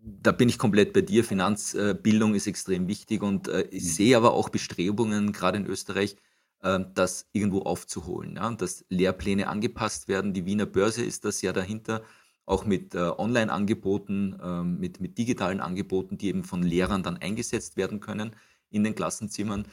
da 0.01 0.31
bin 0.31 0.49
ich 0.49 0.57
komplett 0.57 0.93
bei 0.93 1.01
dir. 1.01 1.23
Finanzbildung 1.23 2.35
ist 2.35 2.47
extrem 2.47 2.87
wichtig 2.87 3.21
und 3.21 3.47
äh, 3.47 3.63
ich 3.71 3.83
mhm. 3.83 3.87
sehe 3.87 4.17
aber 4.17 4.33
auch 4.33 4.49
Bestrebungen, 4.49 5.31
gerade 5.33 5.57
in 5.57 5.65
Österreich, 5.65 6.15
äh, 6.61 6.79
das 6.93 7.27
irgendwo 7.33 7.61
aufzuholen, 7.61 8.35
ja, 8.35 8.51
dass 8.51 8.85
Lehrpläne 8.89 9.47
angepasst 9.47 10.07
werden. 10.07 10.33
Die 10.33 10.45
Wiener 10.45 10.65
Börse 10.65 11.03
ist 11.03 11.25
das 11.25 11.41
ja 11.41 11.53
dahinter, 11.53 12.03
auch 12.45 12.65
mit 12.65 12.95
Online-Angeboten, 12.95 14.39
ähm, 14.41 14.79
mit, 14.79 14.99
mit 14.99 15.19
digitalen 15.19 15.59
Angeboten, 15.59 16.17
die 16.17 16.29
eben 16.29 16.43
von 16.43 16.63
Lehrern 16.63 17.03
dann 17.03 17.17
eingesetzt 17.17 17.77
werden 17.77 17.99
können 17.99 18.35
in 18.71 18.83
den 18.83 18.95
Klassenzimmern. 18.95 19.67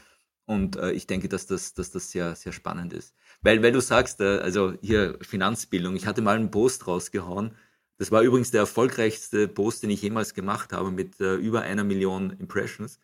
Und 0.46 0.76
äh, 0.76 0.92
ich 0.92 1.06
denke, 1.06 1.28
dass 1.28 1.46
das, 1.46 1.74
dass 1.74 1.90
das 1.90 2.10
sehr, 2.10 2.36
sehr 2.36 2.52
spannend 2.52 2.92
ist. 2.92 3.14
Weil, 3.42 3.62
weil 3.62 3.72
du 3.72 3.80
sagst, 3.80 4.20
äh, 4.20 4.38
also 4.38 4.74
hier 4.80 5.18
Finanzbildung, 5.20 5.96
ich 5.96 6.06
hatte 6.06 6.22
mal 6.22 6.36
einen 6.36 6.50
Post 6.50 6.86
rausgehauen, 6.86 7.52
das 7.98 8.11
war 8.11 8.22
übrigens 8.22 8.50
der 8.50 8.61
erfolgreichste 8.61 9.48
Post, 9.48 9.82
den 9.82 9.90
ich 9.90 10.02
jemals 10.02 10.35
gemacht 10.35 10.72
habe, 10.72 10.90
mit 10.90 11.20
äh, 11.20 11.37
über 11.37 11.62
einer 11.62 11.85
Million 11.85 12.30
Impressions. 12.30 12.98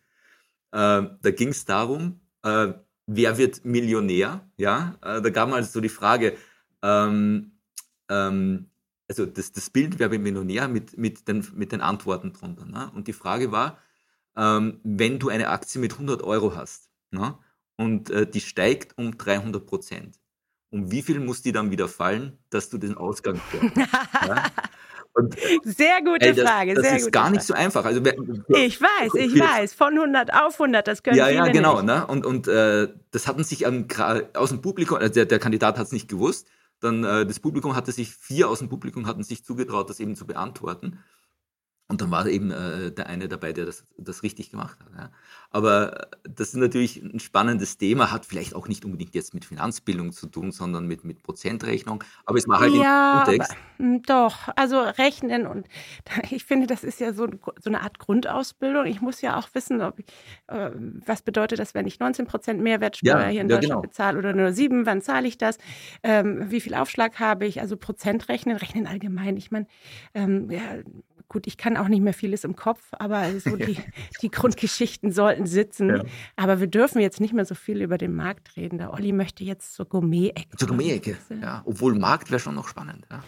Äh, 0.72 1.02
da 1.22 1.30
ging 1.30 1.48
es 1.48 1.64
darum, 1.64 2.20
äh, 2.42 2.72
wer 3.06 3.38
wird 3.38 3.64
Millionär? 3.64 4.48
Ja, 4.56 4.96
äh, 5.02 5.22
da 5.22 5.30
gab 5.30 5.48
man 5.48 5.58
also 5.58 5.70
so 5.72 5.80
die 5.80 5.88
Frage, 5.88 6.36
ähm, 6.82 7.52
ähm, 8.08 8.70
also 9.08 9.26
das, 9.26 9.52
das 9.52 9.70
Bild, 9.70 9.98
wer 9.98 10.10
wird 10.10 10.22
Millionär 10.22 10.68
mit, 10.68 10.96
mit, 10.96 11.28
den, 11.28 11.46
mit 11.54 11.72
den 11.72 11.80
Antworten 11.80 12.32
drunter. 12.32 12.64
Ne? 12.66 12.90
Und 12.94 13.08
die 13.08 13.12
Frage 13.12 13.52
war, 13.52 13.78
ähm, 14.36 14.80
wenn 14.84 15.18
du 15.18 15.28
eine 15.28 15.48
Aktie 15.48 15.80
mit 15.80 15.92
100 15.92 16.22
Euro 16.22 16.56
hast 16.56 16.90
ne? 17.10 17.38
und 17.76 18.10
äh, 18.10 18.26
die 18.26 18.40
steigt 18.40 18.96
um 18.96 19.18
300 19.18 19.66
Prozent, 19.66 20.18
um 20.70 20.90
wie 20.90 21.02
viel 21.02 21.20
muss 21.20 21.42
die 21.42 21.52
dann 21.52 21.70
wieder 21.70 21.88
fallen, 21.88 22.38
dass 22.48 22.70
du 22.70 22.78
den 22.78 22.96
Ausgang 22.96 23.40
ja? 24.26 24.44
Und, 25.14 25.36
sehr 25.64 26.00
gute 26.02 26.26
ey, 26.26 26.34
das, 26.34 26.48
Frage. 26.48 26.74
Das 26.74 26.84
sehr 26.84 26.96
ist 26.96 27.12
gar 27.12 27.30
nicht 27.30 27.42
so 27.42 27.54
einfach. 27.54 27.84
Also, 27.84 28.00
ich 28.00 28.80
weiß, 28.80 29.14
ich 29.14 29.38
weiß. 29.38 29.74
Von 29.74 29.94
100 29.94 30.32
auf 30.32 30.54
100, 30.60 30.86
das 30.86 31.02
können 31.02 31.16
ja, 31.16 31.26
viele 31.26 31.38
Ja, 31.38 31.48
genau. 31.48 31.76
Nicht. 31.76 31.86
Ne? 31.86 32.06
Und, 32.06 32.26
und 32.26 32.48
äh, 32.48 32.88
das 33.10 33.26
hatten 33.26 33.44
sich 33.44 33.64
ähm, 33.64 33.86
aus 34.34 34.50
dem 34.50 34.62
Publikum, 34.62 34.98
also 34.98 35.12
der, 35.12 35.26
der 35.26 35.38
Kandidat 35.38 35.78
hat 35.78 35.86
es 35.86 35.92
nicht 35.92 36.08
gewusst, 36.08 36.48
dann 36.80 37.04
äh, 37.04 37.26
das 37.26 37.40
Publikum 37.40 37.76
hatte 37.76 37.92
sich, 37.92 38.10
vier 38.10 38.48
aus 38.48 38.58
dem 38.58 38.68
Publikum 38.68 39.06
hatten 39.06 39.22
sich 39.22 39.44
zugetraut, 39.44 39.88
das 39.88 40.00
eben 40.00 40.16
zu 40.16 40.26
beantworten. 40.26 40.98
Und 41.92 42.00
dann 42.00 42.10
war 42.10 42.26
eben 42.26 42.50
äh, 42.50 42.90
der 42.90 43.06
eine 43.06 43.28
dabei, 43.28 43.52
der 43.52 43.66
das, 43.66 43.84
das 43.98 44.22
richtig 44.22 44.50
gemacht 44.50 44.78
hat. 44.80 44.88
Ja. 44.96 45.10
Aber 45.50 46.08
das 46.24 46.48
ist 46.48 46.56
natürlich 46.56 47.02
ein 47.02 47.20
spannendes 47.20 47.76
Thema, 47.76 48.10
hat 48.10 48.24
vielleicht 48.24 48.54
auch 48.54 48.66
nicht 48.66 48.86
unbedingt 48.86 49.14
jetzt 49.14 49.34
mit 49.34 49.44
Finanzbildung 49.44 50.10
zu 50.10 50.26
tun, 50.26 50.52
sondern 50.52 50.86
mit, 50.86 51.04
mit 51.04 51.22
Prozentrechnung. 51.22 52.02
Aber 52.24 52.38
es 52.38 52.46
macht 52.46 52.62
halt 52.62 52.72
ja, 52.72 53.24
den 53.26 53.26
Kontext. 53.26 53.52
Aber, 53.52 53.60
hm, 53.78 54.02
doch, 54.04 54.48
also 54.56 54.80
rechnen 54.80 55.46
und 55.46 55.66
ich 56.30 56.46
finde, 56.46 56.66
das 56.66 56.82
ist 56.82 56.98
ja 56.98 57.12
so, 57.12 57.28
so 57.60 57.68
eine 57.68 57.82
Art 57.82 57.98
Grundausbildung. 57.98 58.86
Ich 58.86 59.02
muss 59.02 59.20
ja 59.20 59.38
auch 59.38 59.50
wissen, 59.52 59.82
ob 59.82 59.98
ich, 59.98 60.06
äh, 60.46 60.70
was 61.04 61.20
bedeutet 61.20 61.58
das, 61.58 61.74
wenn 61.74 61.86
ich 61.86 62.00
19 62.00 62.26
Prozent 62.26 62.62
Mehrwertsteuer 62.62 63.20
ja, 63.20 63.28
hier 63.28 63.42
in 63.42 63.50
ja, 63.50 63.56
Deutschland 63.56 63.82
genau. 63.82 63.82
bezahle 63.82 64.18
oder 64.18 64.32
nur 64.32 64.54
sieben, 64.54 64.86
wann 64.86 65.02
zahle 65.02 65.28
ich 65.28 65.36
das? 65.36 65.58
Ähm, 66.02 66.50
wie 66.50 66.62
viel 66.62 66.74
Aufschlag 66.74 67.20
habe 67.20 67.44
ich? 67.44 67.60
Also 67.60 67.76
Prozentrechnen, 67.76 68.56
rechnen 68.56 68.86
allgemein. 68.86 69.36
Ich 69.36 69.50
meine, 69.50 69.66
ähm, 70.14 70.50
ja, 70.50 70.78
gut, 71.28 71.46
ich 71.46 71.56
kann 71.56 71.76
auch 71.76 71.88
nicht 71.88 72.02
mehr 72.02 72.14
vieles 72.14 72.44
im 72.44 72.56
Kopf, 72.56 72.82
aber 72.92 73.38
so 73.40 73.56
die, 73.56 73.78
die 74.20 74.30
Grundgeschichten 74.30 75.12
sollten 75.12 75.46
sitzen. 75.46 75.88
Ja. 75.88 76.02
Aber 76.36 76.60
wir 76.60 76.66
dürfen 76.66 77.00
jetzt 77.00 77.20
nicht 77.20 77.32
mehr 77.32 77.44
so 77.44 77.54
viel 77.54 77.82
über 77.82 77.98
den 77.98 78.14
Markt 78.14 78.56
reden. 78.56 78.78
Der 78.78 78.92
Olli 78.92 79.12
möchte 79.12 79.44
jetzt 79.44 79.74
zur 79.74 79.86
Gourmet-Ecke. 79.86 80.56
Zur 80.56 80.68
Gourmet-Ecke, 80.68 81.16
ja. 81.40 81.62
Obwohl 81.64 81.98
Markt 81.98 82.30
wäre 82.30 82.40
schon 82.40 82.54
noch 82.54 82.68
spannend. 82.68 83.06
Ja. 83.10 83.22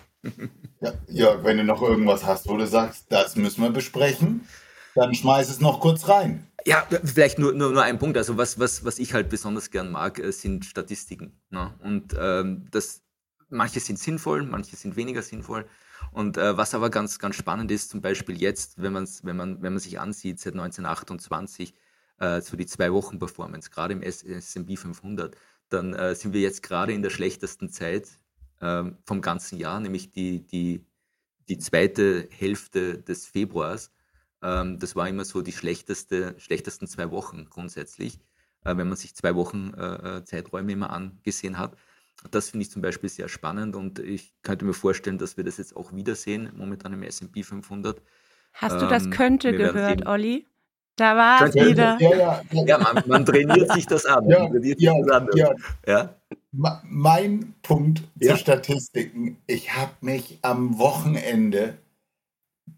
ja, 0.81 0.93
Jörg, 1.09 1.45
wenn 1.45 1.59
du 1.59 1.65
noch 1.65 1.83
irgendwas 1.83 2.25
hast, 2.25 2.49
wo 2.49 2.57
du 2.57 2.67
sagst, 2.67 3.07
das 3.11 3.37
müssen 3.37 3.63
wir 3.63 3.71
besprechen, 3.71 4.47
dann 4.95 5.15
schmeiß 5.15 5.51
es 5.51 5.61
noch 5.61 5.81
kurz 5.81 6.09
rein. 6.09 6.47
Ja, 6.67 6.87
vielleicht 7.05 7.39
nur, 7.39 7.53
nur, 7.53 7.73
nur 7.73 7.83
ein 7.83 7.99
Punkt. 7.99 8.17
Also 8.17 8.37
was, 8.37 8.59
was, 8.59 8.85
was 8.85 8.99
ich 8.99 9.13
halt 9.13 9.29
besonders 9.29 9.71
gern 9.71 9.91
mag, 9.91 10.19
äh, 10.19 10.33
sind 10.33 10.65
Statistiken. 10.65 11.39
Ne? 11.51 11.75
Und 11.83 12.17
ähm, 12.19 12.67
das, 12.71 13.03
manche 13.51 13.81
sind 13.81 13.99
sinnvoll, 13.99 14.45
manche 14.45 14.77
sind 14.77 14.97
weniger 14.97 15.23
sinnvoll. 15.23 15.67
Und 16.15 16.39
äh, 16.39 16.57
was 16.57 16.75
aber 16.75 16.91
ganz, 16.91 17.19
ganz 17.19 17.35
spannend 17.35 17.73
ist, 17.73 17.91
zum 17.91 18.01
Beispiel 18.01 18.41
jetzt, 18.41 18.81
wenn, 18.81 18.93
man's, 18.93 19.25
wenn, 19.25 19.37
man, 19.37 19.61
wenn 19.63 19.73
man 19.73 19.81
sich 19.81 19.99
ansieht, 19.99 20.39
seit 20.39 20.53
1928, 20.53 21.75
äh, 22.21 22.41
so 22.41 22.57
die 22.57 22.67
Zwei-Wochen-Performance, 22.67 23.71
gerade 23.71 23.95
im 23.95 24.03
S&P 24.03 24.77
500, 24.77 25.37
dann 25.71 25.93
äh, 25.93 26.15
sind 26.15 26.33
wir 26.33 26.41
jetzt 26.41 26.63
gerade 26.63 26.93
in 26.93 27.03
der 27.03 27.11
schlechtesten 27.11 27.69
Zeit 27.69 28.21
äh, 28.61 28.85
vom 29.05 29.23
ganzen 29.23 29.59
Jahr, 29.59 29.81
nämlich 29.81 30.13
die, 30.13 30.47
die, 30.47 30.87
die 31.49 31.59
zweite 31.59 32.29
Hälfte 32.31 32.99
des 32.99 33.27
Februars. 33.27 33.91
Ähm, 34.41 34.79
das 34.79 34.95
war 34.95 35.09
immer 35.09 35.25
so 35.25 35.43
die 35.43 35.51
schlechteste, 35.51 36.37
schlechtesten 36.39 36.87
zwei 36.87 37.11
Wochen 37.11 37.51
grundsätzlich, 37.51 38.21
äh, 38.65 38.77
wenn 38.77 38.87
man 38.87 38.97
sich 38.97 39.17
zwei 39.17 39.35
Wochen 39.35 39.75
äh, 39.77 40.19
äh, 40.19 40.25
Zeiträume 40.25 40.71
immer 40.71 40.91
angesehen 40.91 41.59
hat. 41.59 41.77
Das 42.31 42.51
finde 42.51 42.65
ich 42.65 42.71
zum 42.71 42.83
Beispiel 42.83 43.09
sehr 43.09 43.29
spannend 43.29 43.77
und 43.77 43.99
ich 43.99 44.33
könnte 44.43 44.65
mir 44.65 44.73
vorstellen, 44.73 45.19
dass 45.19 45.37
wir 45.37 45.45
das 45.45 45.59
jetzt 45.59 45.77
auch 45.77 45.93
wiedersehen, 45.93 46.51
momentan 46.57 46.93
im 46.93 47.03
S&P 47.03 47.43
500. 47.43 48.01
Hast 48.55 48.81
du 48.81 48.87
das 48.87 49.05
ähm, 49.05 49.11
könnte 49.11 49.53
gehört. 49.53 50.07
Olli? 50.07 50.47
Da 50.97 51.17
war 51.17 51.49
es 51.49 51.55
wieder. 51.55 51.99
Ja, 52.01 52.43
ja, 52.53 52.65
ja 52.65 52.79
man, 52.79 53.03
man, 53.07 53.27
trainiert 53.27 53.73
sich 53.73 53.87
das 53.87 54.07
an. 54.07 54.29
Ja, 54.29 54.49
ja, 54.77 54.95
ja. 55.35 55.55
ja. 55.87 56.15
Mein 56.53 57.55
Punkt 57.63 58.03
zu 58.21 58.37
Statistiken. 58.37 59.39
Ich 59.49 59.75
habe 59.75 59.93
mich 60.03 60.39
am 60.43 60.79
Wochenende 60.79 61.79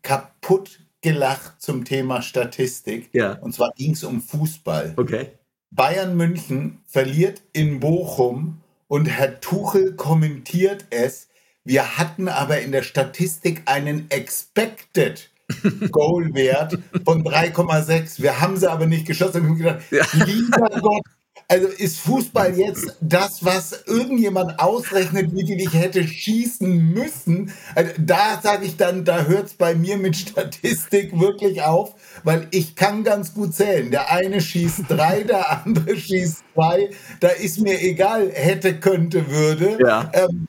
kaputt 0.01 0.81
gelacht 1.03 1.61
zum 1.61 1.85
Thema 1.85 2.23
Statistik. 2.23 3.11
Ja. 3.13 3.35
Und 3.35 3.53
zwar 3.53 3.73
ging 3.77 3.93
es 3.93 4.03
um 4.03 4.23
Fußball. 4.23 4.95
Okay. 4.97 5.33
Bayern 5.71 6.17
München 6.17 6.81
verliert 6.87 7.43
in 7.53 7.81
Bochum 7.81 8.63
und 8.89 9.07
Herr 9.07 9.41
Tuchel 9.41 9.95
kommentiert 9.95 10.87
es. 10.91 11.29
Wir 11.65 11.99
hatten 11.99 12.29
aber 12.29 12.61
in 12.61 12.73
der 12.73 12.83
Statistik 12.83 13.63
einen 13.67 14.11
Expected 14.11 15.31
Goal-Wert 15.91 16.79
von 17.05 17.25
3,6. 17.25 18.23
Wir 18.23 18.41
haben 18.41 18.57
sie 18.57 18.71
aber 18.71 18.87
nicht 18.87 19.07
geschossen. 19.07 19.43
Ich 19.43 19.49
habe 19.49 19.57
gedacht, 19.57 19.83
ja. 19.91 20.25
lieber 20.25 20.81
Gott, 20.81 21.03
also 21.49 21.69
ist 21.69 22.01
Fußball 22.01 22.59
jetzt 22.59 22.97
das, 23.01 23.45
was 23.45 23.85
irgendjemand 23.87 24.59
ausrechnet, 24.59 25.33
wie 25.33 25.47
viel 25.47 25.61
ich 25.61 25.73
hätte 25.73 26.07
schießen 26.07 26.93
müssen? 26.93 27.53
Also 27.75 27.93
da 27.99 28.41
sage 28.43 28.67
ich 28.67 28.77
dann, 28.77 29.05
da 29.05 29.27
hört 29.27 29.47
es 29.47 29.55
bei 29.55 29.75
mir 29.77 29.97
mit 29.97 30.17
Statistik 30.17 31.19
wirklich 31.19 31.63
auf, 31.63 31.95
weil 32.25 32.49
ich 32.51 32.75
kann 32.75 33.05
ganz 33.05 33.33
gut 33.33 33.55
zählen. 33.55 33.93
Der 33.93 34.11
eine 34.11 34.41
schießt 34.41 34.85
drei, 34.89 35.23
der 35.23 35.65
andere 35.65 35.97
schießt 35.97 36.43
zwei. 36.55 36.91
Da 37.21 37.29
ist 37.29 37.61
mir 37.61 37.81
egal, 37.81 38.31
hätte, 38.33 38.81
könnte, 38.81 39.31
würde. 39.31 39.79
Ja. 39.81 40.11
Ähm, 40.15 40.49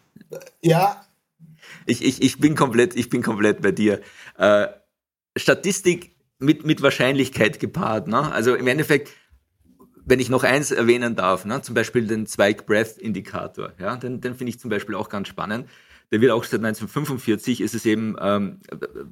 ja. 0.62 1.06
Ich, 1.86 2.04
ich, 2.04 2.24
ich, 2.24 2.40
bin 2.40 2.56
komplett, 2.56 2.96
ich 2.96 3.10
bin 3.10 3.22
komplett 3.22 3.62
bei 3.62 3.72
dir. 3.72 4.02
Äh, 4.38 4.68
Statistik 5.38 6.16
mit, 6.40 6.66
mit 6.66 6.82
Wahrscheinlichkeit 6.82 7.60
gepaart. 7.60 8.08
Ne? 8.08 8.32
Also 8.32 8.56
im 8.56 8.68
Endeffekt, 8.68 9.12
wenn 10.08 10.22
ich 10.22 10.30
noch 10.30 10.44
eins 10.44 10.72
erwähnen 10.72 11.16
darf, 11.16 11.44
ne, 11.44 11.62
zum 11.62 11.76
Beispiel 11.76 12.08
den 12.08 12.26
Zweig 12.26 12.66
Breath 12.66 12.98
Indikator, 12.98 13.74
ja, 13.78 13.98
den, 13.98 14.22
den 14.22 14.36
finde 14.36 14.50
ich 14.50 14.60
zum 14.60 14.70
Beispiel 14.70 14.96
auch 14.96 15.10
ganz 15.10 15.28
spannend. 15.28 15.70
Der 16.12 16.22
wird 16.22 16.32
auch 16.32 16.46
seit 16.46 16.62
1945, 16.64 17.60
ist 17.60 17.76
es 17.76 17.86
eben, 17.86 18.16
ähm, 18.22 18.62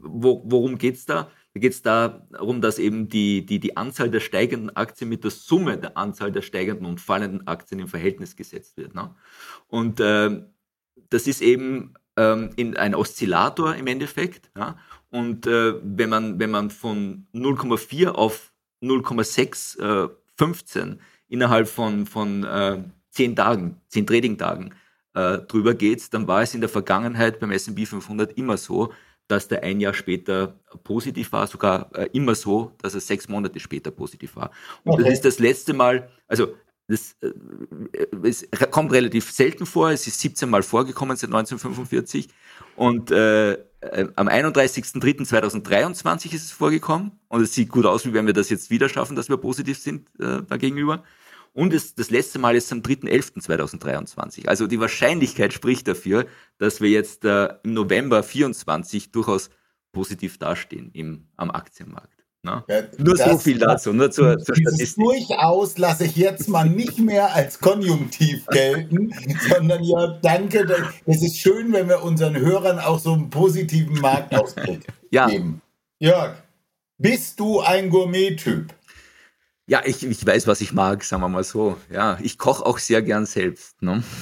wo, 0.01 0.41
worum 0.45 0.77
geht's 0.77 1.05
da? 1.05 1.29
Da 1.53 1.59
geht 1.59 1.73
es 1.73 1.81
darum, 1.81 2.61
dass 2.61 2.79
eben 2.79 3.09
die, 3.09 3.45
die, 3.45 3.59
die 3.59 3.75
Anzahl 3.75 4.09
der 4.09 4.21
steigenden 4.21 4.73
Aktien 4.77 5.09
mit 5.09 5.25
der 5.25 5.31
Summe 5.31 5.77
der 5.77 5.97
Anzahl 5.97 6.31
der 6.31 6.41
steigenden 6.41 6.85
und 6.85 7.01
fallenden 7.01 7.45
Aktien 7.45 7.81
im 7.81 7.89
Verhältnis 7.89 8.37
gesetzt 8.37 8.77
wird. 8.77 8.95
Ne? 8.95 9.13
Und 9.67 9.99
äh, 9.99 10.41
das 11.09 11.27
ist 11.27 11.41
eben 11.41 11.95
ähm, 12.15 12.51
in 12.55 12.77
ein 12.77 12.95
Oszillator 12.95 13.75
im 13.75 13.87
Endeffekt. 13.87 14.49
Ja? 14.57 14.77
Und 15.09 15.47
äh, 15.47 15.75
wenn, 15.83 16.09
man, 16.09 16.39
wenn 16.39 16.51
man 16.51 16.69
von 16.69 17.27
0,4 17.33 18.09
auf 18.09 18.53
0,6 18.81 19.79
äh, 20.05 20.09
15 20.37 20.99
innerhalb 21.27 21.67
von, 21.67 22.05
von 22.05 22.43
äh, 22.43 22.83
10 23.11 23.35
Tagen, 23.35 23.81
10 23.89 24.07
Trading-Tagen 24.07 24.73
äh, 25.13 25.39
drüber 25.39 25.73
geht, 25.73 26.13
dann 26.13 26.27
war 26.27 26.41
es 26.41 26.53
in 26.53 26.61
der 26.61 26.69
Vergangenheit 26.69 27.39
beim 27.39 27.51
S&P 27.51 27.85
500 27.85 28.37
immer 28.37 28.57
so, 28.57 28.93
dass 29.27 29.47
der 29.47 29.63
ein 29.63 29.79
Jahr 29.79 29.93
später 29.93 30.59
positiv 30.83 31.31
war, 31.31 31.47
sogar 31.47 31.89
äh, 31.95 32.09
immer 32.13 32.35
so, 32.35 32.73
dass 32.81 32.93
er 32.93 33.01
sechs 33.01 33.27
Monate 33.27 33.59
später 33.59 33.91
positiv 33.91 34.35
war. 34.35 34.51
Und 34.83 34.93
okay. 34.93 35.03
das 35.03 35.13
ist 35.13 35.25
das 35.25 35.39
letzte 35.39 35.73
Mal, 35.73 36.09
also 36.27 36.55
das 36.87 37.15
äh, 37.21 37.31
es 38.23 38.47
kommt 38.69 38.91
relativ 38.91 39.31
selten 39.31 39.65
vor, 39.65 39.89
es 39.89 40.05
ist 40.05 40.19
17 40.19 40.49
Mal 40.49 40.61
vorgekommen 40.61 41.17
seit 41.17 41.29
1945 41.29 42.27
und 42.75 43.09
äh, 43.09 43.57
äh 43.91 44.07
am 44.15 44.27
31.03.2023 44.27 46.33
ist 46.33 46.43
es 46.43 46.51
vorgekommen 46.51 47.11
und 47.27 47.41
es 47.41 47.53
sieht 47.53 47.69
gut 47.69 47.85
aus, 47.85 48.05
wie 48.05 48.13
wenn 48.13 48.25
wir 48.25 48.33
das 48.33 48.49
jetzt 48.49 48.69
wieder 48.69 48.89
schaffen, 48.89 49.15
dass 49.15 49.29
wir 49.29 49.37
positiv 49.37 49.77
sind 49.77 50.09
äh, 50.19 50.41
dagegenüber. 50.43 51.03
Und 51.53 51.73
es, 51.73 51.95
das 51.95 52.09
letzte 52.09 52.37
Mal 52.37 52.55
ist 52.55 52.71
am 52.73 52.79
3.11.2023. 52.79 54.47
Also 54.47 54.67
die 54.67 54.79
Wahrscheinlichkeit 54.79 55.53
spricht 55.53 55.87
dafür, 55.87 56.25
dass 56.57 56.81
wir 56.81 56.89
jetzt 56.89 57.23
äh, 57.23 57.53
im 57.63 57.73
November 57.73 58.23
24 58.23 59.11
durchaus 59.11 59.49
positiv 59.93 60.37
dastehen 60.37 60.91
im, 60.91 61.29
am 61.37 61.51
Aktienmarkt. 61.51 62.24
Ne? 62.45 62.63
Ja, 62.67 62.83
nur 62.99 63.15
das, 63.15 63.27
so 63.27 63.37
viel 63.39 63.57
dazu, 63.57 63.91
nur 63.91 64.11
zur, 64.11 64.37
zur 64.37 64.55
Statistik. 64.55 65.03
Durchaus 65.03 65.79
lasse 65.79 66.05
ich 66.05 66.15
jetzt 66.15 66.47
mal 66.47 66.69
nicht 66.69 66.99
mehr 66.99 67.33
als 67.33 67.59
Konjunktiv 67.59 68.45
gelten, 68.45 69.11
sondern 69.49 69.83
ja, 69.83 70.19
danke. 70.21 70.67
Es 71.07 71.23
ist 71.23 71.39
schön, 71.39 71.73
wenn 71.73 71.89
wir 71.89 72.03
unseren 72.03 72.37
Hörern 72.37 72.77
auch 72.77 72.99
so 72.99 73.13
einen 73.13 73.31
positiven 73.31 73.99
Marktausblick 73.99 74.85
ja. 75.09 75.27
geben. 75.27 75.59
Jörg, 75.97 76.35
bist 76.99 77.39
du 77.39 77.61
ein 77.61 77.89
Gourmet-Typ? 77.89 78.71
Ja, 79.65 79.81
ich, 79.83 80.05
ich 80.05 80.23
weiß, 80.23 80.45
was 80.45 80.61
ich 80.61 80.71
mag, 80.71 81.03
sagen 81.03 81.23
wir 81.23 81.29
mal 81.29 81.43
so. 81.43 81.77
Ja, 81.91 82.19
ich 82.21 82.37
koche 82.37 82.63
auch 82.63 82.77
sehr 82.77 83.01
gern 83.01 83.25
selbst. 83.25 83.81
Ne? 83.81 84.03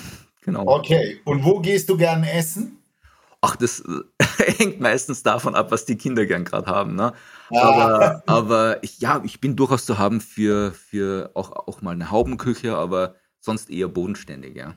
Genau. 0.45 0.67
Okay, 0.67 1.21
und 1.23 1.45
wo 1.45 1.61
gehst 1.61 1.87
du 1.87 1.95
gern 1.95 2.25
essen? 2.25 2.82
Ach, 3.45 3.57
das 3.57 3.83
hängt 4.57 4.79
meistens 4.79 5.21
davon 5.21 5.53
ab, 5.53 5.69
was 5.69 5.83
die 5.83 5.97
Kinder 5.97 6.25
gern 6.25 6.45
gerade 6.45 6.67
haben. 6.67 6.95
Ne? 6.95 7.11
Aber, 7.49 8.23
aber 8.25 8.79
ja, 8.99 9.21
ich 9.25 9.41
bin 9.41 9.57
durchaus 9.57 9.85
zu 9.85 9.97
haben 9.97 10.21
für, 10.21 10.71
für 10.71 11.29
auch, 11.33 11.51
auch 11.51 11.81
mal 11.81 11.91
eine 11.91 12.09
Haubenküche, 12.09 12.77
aber 12.77 13.15
sonst 13.41 13.69
eher 13.69 13.89
bodenständig, 13.89 14.55
ja. 14.55 14.75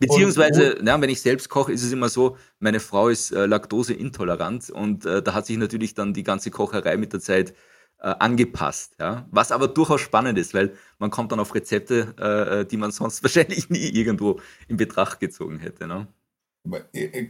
Beziehungsweise, 0.00 0.74
und, 0.74 0.88
ja, 0.88 1.00
wenn 1.00 1.08
ich 1.08 1.22
selbst 1.22 1.50
koche, 1.50 1.72
ist 1.72 1.84
es 1.84 1.92
immer 1.92 2.08
so, 2.08 2.36
meine 2.58 2.80
Frau 2.80 3.10
ist 3.10 3.30
äh, 3.30 3.46
laktoseintolerant 3.46 4.70
und 4.70 5.06
äh, 5.06 5.22
da 5.22 5.34
hat 5.34 5.46
sich 5.46 5.56
natürlich 5.56 5.94
dann 5.94 6.12
die 6.14 6.24
ganze 6.24 6.50
Kocherei 6.50 6.96
mit 6.96 7.12
der 7.12 7.20
Zeit 7.20 7.54
äh, 8.00 8.08
angepasst. 8.18 8.96
Ja? 8.98 9.28
Was 9.30 9.52
aber 9.52 9.68
durchaus 9.68 10.00
spannend 10.00 10.36
ist, 10.36 10.52
weil 10.52 10.74
man 10.98 11.10
kommt 11.10 11.30
dann 11.30 11.38
auf 11.38 11.54
Rezepte, 11.54 12.12
äh, 12.18 12.60
äh 12.60 12.64
die 12.64 12.76
man 12.76 12.90
sonst 12.90 13.22
wahrscheinlich 13.22 13.70
nie 13.70 13.88
irgendwo 13.88 14.40
in 14.66 14.76
Betracht 14.76 15.20
gezogen 15.20 15.60
hätte. 15.60 15.86
Ne? 15.86 16.08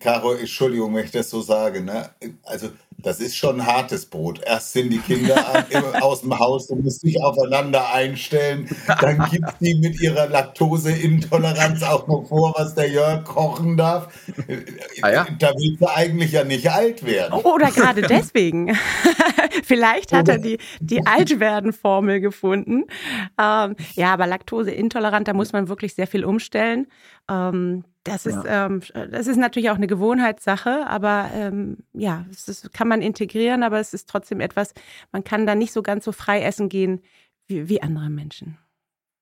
Caro, 0.01 0.33
Entschuldigung, 0.33 0.95
wenn 0.95 1.05
ich 1.05 1.11
das 1.11 1.31
so 1.31 1.41
sage. 1.41 1.81
Ne? 1.81 2.11
Also, 2.45 2.71
das 3.01 3.21
ist 3.21 3.37
schon 3.37 3.61
ein 3.61 3.67
hartes 3.67 4.07
Brot. 4.07 4.41
Erst 4.45 4.73
sind 4.73 4.91
die 4.91 4.99
Kinder 4.99 5.37
aus 6.03 6.23
dem 6.23 6.37
Haus, 6.37 6.67
du 6.67 6.75
musst 6.75 7.05
dich 7.05 7.23
aufeinander 7.23 7.93
einstellen. 7.93 8.69
Dann 9.01 9.25
gibt 9.31 9.47
die 9.61 9.77
mit 9.77 10.01
ihrer 10.01 10.29
Laktoseintoleranz 10.29 11.83
auch 11.85 12.09
noch 12.09 12.27
vor, 12.29 12.55
was 12.57 12.75
der 12.75 12.91
Jörg 12.91 13.25
kochen 13.25 13.77
darf. 13.77 14.09
Ah, 15.03 15.11
ja? 15.11 15.27
Da 15.39 15.53
willst 15.57 15.81
du 15.81 15.87
eigentlich 15.87 16.33
ja 16.33 16.43
nicht 16.43 16.69
alt 16.71 17.07
werden. 17.07 17.35
Oder 17.35 17.71
gerade 17.71 18.03
deswegen. 18.03 18.77
Vielleicht 19.63 20.13
hat 20.13 20.29
er 20.29 20.39
die, 20.39 20.59
die 20.81 21.07
Altwerden-Formel 21.07 22.21
gefunden. 22.21 22.85
Ähm, 23.41 23.77
ja, 23.95 24.13
aber 24.13 24.27
Laktoseintolerant, 24.27 25.29
da 25.29 25.35
muss 25.35 25.53
man 25.53 25.69
wirklich 25.69 25.95
sehr 25.95 26.09
viel 26.09 26.25
umstellen. 26.25 26.89
Ähm, 27.31 27.85
das 28.09 28.27
ist, 28.27 28.45
ja. 28.45 28.67
ähm, 28.67 28.83
das 29.11 29.27
ist 29.27 29.37
natürlich 29.37 29.71
auch 29.71 29.77
eine 29.77 29.87
Gewohnheitssache, 29.87 30.87
aber 30.87 31.31
ähm, 31.33 31.79
ja, 31.93 32.27
das 32.47 32.69
kann 32.73 32.89
man 32.89 33.03
integrieren, 33.03 33.63
aber 33.63 33.81
es 33.81 33.95
ist 33.95 34.09
trotzdem 34.09 34.41
etwas, 34.41 34.75
man 35.13 35.25
kann 35.25 35.47
da 35.47 35.55
nicht 35.55 35.73
so 35.73 35.83
ganz 35.83 36.05
so 36.05 36.13
frei 36.13 36.43
essen 36.43 36.69
gehen 36.69 37.03
wie, 37.47 37.69
wie 37.69 37.83
andere 37.83 38.11
Menschen. 38.11 38.59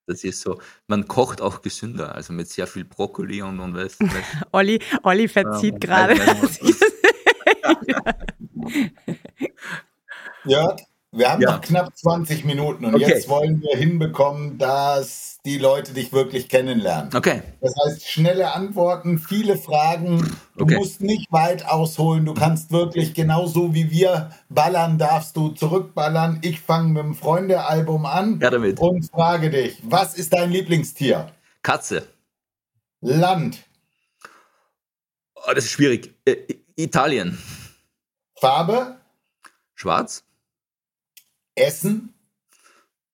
Das 0.06 0.22
ist 0.22 0.40
so, 0.40 0.60
man 0.86 1.08
kocht 1.08 1.40
auch 1.40 1.62
gesünder, 1.62 2.14
also 2.14 2.32
mit 2.32 2.48
sehr 2.48 2.68
viel 2.68 2.84
Brokkoli 2.84 3.42
und, 3.42 3.58
und 3.58 3.74
was. 3.74 3.98
Olli, 4.52 4.80
Olli 5.02 5.26
verzieht 5.26 5.84
ja, 5.84 6.06
gerade. 6.06 6.14
ja, 10.44 10.76
Wir 11.16 11.32
haben 11.32 11.40
ja. 11.40 11.52
noch 11.52 11.60
knapp 11.62 11.96
20 11.96 12.44
Minuten 12.44 12.84
und 12.84 12.94
okay. 12.94 13.08
jetzt 13.08 13.28
wollen 13.30 13.62
wir 13.62 13.74
hinbekommen, 13.74 14.58
dass 14.58 15.38
die 15.46 15.56
Leute 15.56 15.94
dich 15.94 16.12
wirklich 16.12 16.50
kennenlernen. 16.50 17.10
Okay. 17.14 17.42
Das 17.62 17.72
heißt, 17.84 18.06
schnelle 18.06 18.52
Antworten, 18.52 19.18
viele 19.18 19.56
Fragen. 19.56 20.36
Du 20.56 20.64
okay. 20.64 20.76
musst 20.76 21.00
nicht 21.00 21.32
weit 21.32 21.66
ausholen. 21.66 22.26
Du 22.26 22.34
kannst 22.34 22.70
wirklich 22.70 23.14
genauso 23.14 23.72
wie 23.72 23.90
wir 23.90 24.30
ballern, 24.50 24.98
darfst 24.98 25.36
du 25.38 25.48
zurückballern. 25.48 26.40
Ich 26.42 26.60
fange 26.60 26.88
mit 26.90 27.02
dem 27.02 27.14
Freunde-Album 27.14 28.04
an 28.04 28.38
ja, 28.38 28.50
damit. 28.50 28.78
und 28.78 29.10
frage 29.10 29.48
dich, 29.48 29.78
was 29.84 30.14
ist 30.18 30.34
dein 30.34 30.50
Lieblingstier? 30.50 31.30
Katze. 31.62 32.06
Land. 33.00 33.64
Oh, 35.34 35.52
das 35.54 35.64
ist 35.64 35.70
schwierig. 35.70 36.14
Äh, 36.26 36.36
Italien. 36.76 37.38
Farbe? 38.38 38.96
Schwarz. 39.74 40.25
Essen? 41.56 42.12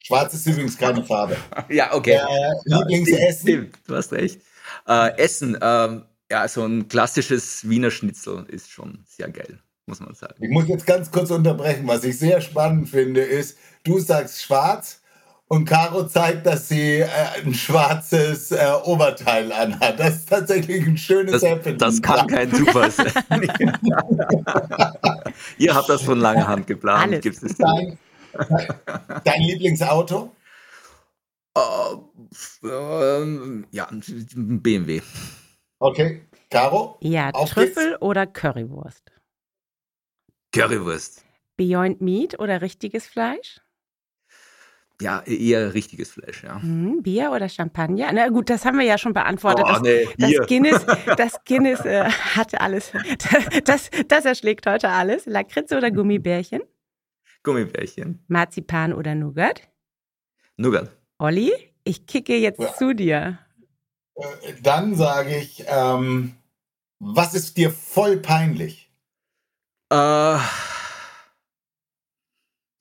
Schwarz 0.01 0.35
ist 0.35 0.47
übrigens 0.47 0.77
keine 0.77 1.05
Farbe. 1.05 1.37
ja, 1.71 1.95
okay. 1.95 2.17
Äh, 2.17 2.51
Lieblingsessen? 2.65 3.49
Stimmt, 3.49 3.79
du 3.87 3.95
hast 3.95 4.13
recht. 4.13 4.43
Äh, 4.87 5.17
Essen, 5.17 5.57
ähm, 5.61 6.05
ja, 6.31 6.49
so 6.49 6.65
ein 6.65 6.89
klassisches 6.89 7.69
Wiener 7.69 7.91
Schnitzel 7.91 8.45
ist 8.49 8.71
schon 8.71 9.05
sehr 9.07 9.29
geil, 9.29 9.61
muss 9.87 10.01
man 10.01 10.15
sagen. 10.15 10.35
Ich 10.41 10.51
muss 10.51 10.67
jetzt 10.67 10.87
ganz 10.87 11.11
kurz 11.11 11.31
unterbrechen. 11.31 11.87
Was 11.87 12.05
ich 12.05 12.19
sehr 12.19 12.41
spannend 12.41 12.89
finde, 12.89 13.21
ist, 13.21 13.59
du 13.85 14.01
sagst 14.01 14.43
schwarz 14.43 15.03
und 15.47 15.67
Caro 15.67 16.09
zeigt, 16.09 16.47
dass 16.47 16.69
sie 16.69 17.01
äh, 17.01 17.09
ein 17.45 17.53
schwarzes 17.55 18.51
äh, 18.51 18.73
Oberteil 18.85 19.53
anhat. 19.53 20.01
Das 20.01 20.17
ist 20.17 20.31
tatsächlich 20.31 20.87
ein 20.87 20.97
schönes 20.97 21.33
das, 21.33 21.43
Happening. 21.45 21.79
Das 21.79 22.01
kann 22.01 22.27
kein 22.27 22.53
Zufall 22.53 22.91
sein. 22.91 23.13
Ihr 25.59 25.75
habt 25.75 25.89
das 25.89 26.03
von 26.03 26.19
langer 26.19 26.49
Hand 26.49 26.67
geplant. 26.67 27.13
Alles. 27.13 27.21
Gibt's 27.21 27.41
das 27.41 27.57
dein, 27.57 27.99
dein 29.25 29.43
Lieblingsauto? 29.43 30.35
Uh, 31.57 32.09
uh, 32.65 33.63
ja, 33.71 33.89
ein 33.91 34.63
BMW. 34.63 35.03
Okay. 35.79 36.23
Caro? 36.51 36.99
Ja, 37.01 37.33
Trüffel 37.33 37.91
geht's. 37.91 38.03
oder 38.03 38.27
Currywurst? 38.27 39.13
Currywurst. 40.55 41.25
Beyond 41.57 42.01
Meat 42.01 42.39
oder 42.39 42.63
richtiges 42.63 43.07
Fleisch? 43.07 43.61
Ja, 45.01 45.23
eher 45.23 45.75
richtiges 45.75 46.13
Fleisch, 46.13 46.45
ja. 46.45 46.63
Hm, 46.63 47.03
Bier 47.03 47.33
oder 47.33 47.49
Champagner? 47.49 48.13
Na 48.13 48.29
gut, 48.29 48.49
das 48.49 48.65
haben 48.65 48.79
wir 48.79 48.85
ja 48.85 48.99
schon 48.99 49.13
beantwortet. 49.13 49.65
Oh, 49.67 49.73
das, 49.73 49.83
nee, 49.83 50.09
das 50.17 50.47
Guinness, 50.47 50.87
das 51.17 51.45
Guinness 51.45 51.85
äh, 51.85 52.05
hatte 52.05 52.61
alles. 52.61 52.93
Das, 53.65 53.91
das 54.09 54.25
erschlägt 54.25 54.67
heute 54.67 54.89
alles. 54.89 55.27
Lakritze 55.27 55.77
oder 55.77 55.91
Gummibärchen? 55.91 56.63
Gummibärchen. 57.43 58.25
Marzipan 58.29 58.93
oder 58.93 59.15
Nougat? 59.15 59.63
Nougat. 60.57 60.91
Olli, 61.19 61.53
ich 61.85 62.07
kicke 62.07 62.37
jetzt 62.37 62.61
ja. 62.61 62.75
zu 62.75 62.95
dir. 62.95 63.39
Äh, 64.15 64.55
dann 64.63 64.95
sage 64.95 65.37
ich, 65.37 65.65
ähm, 65.67 66.35
was 66.99 67.35
ist 67.35 67.57
dir 67.57 67.71
voll 67.71 68.19
peinlich? 68.19 68.91
Äh. 69.91 70.39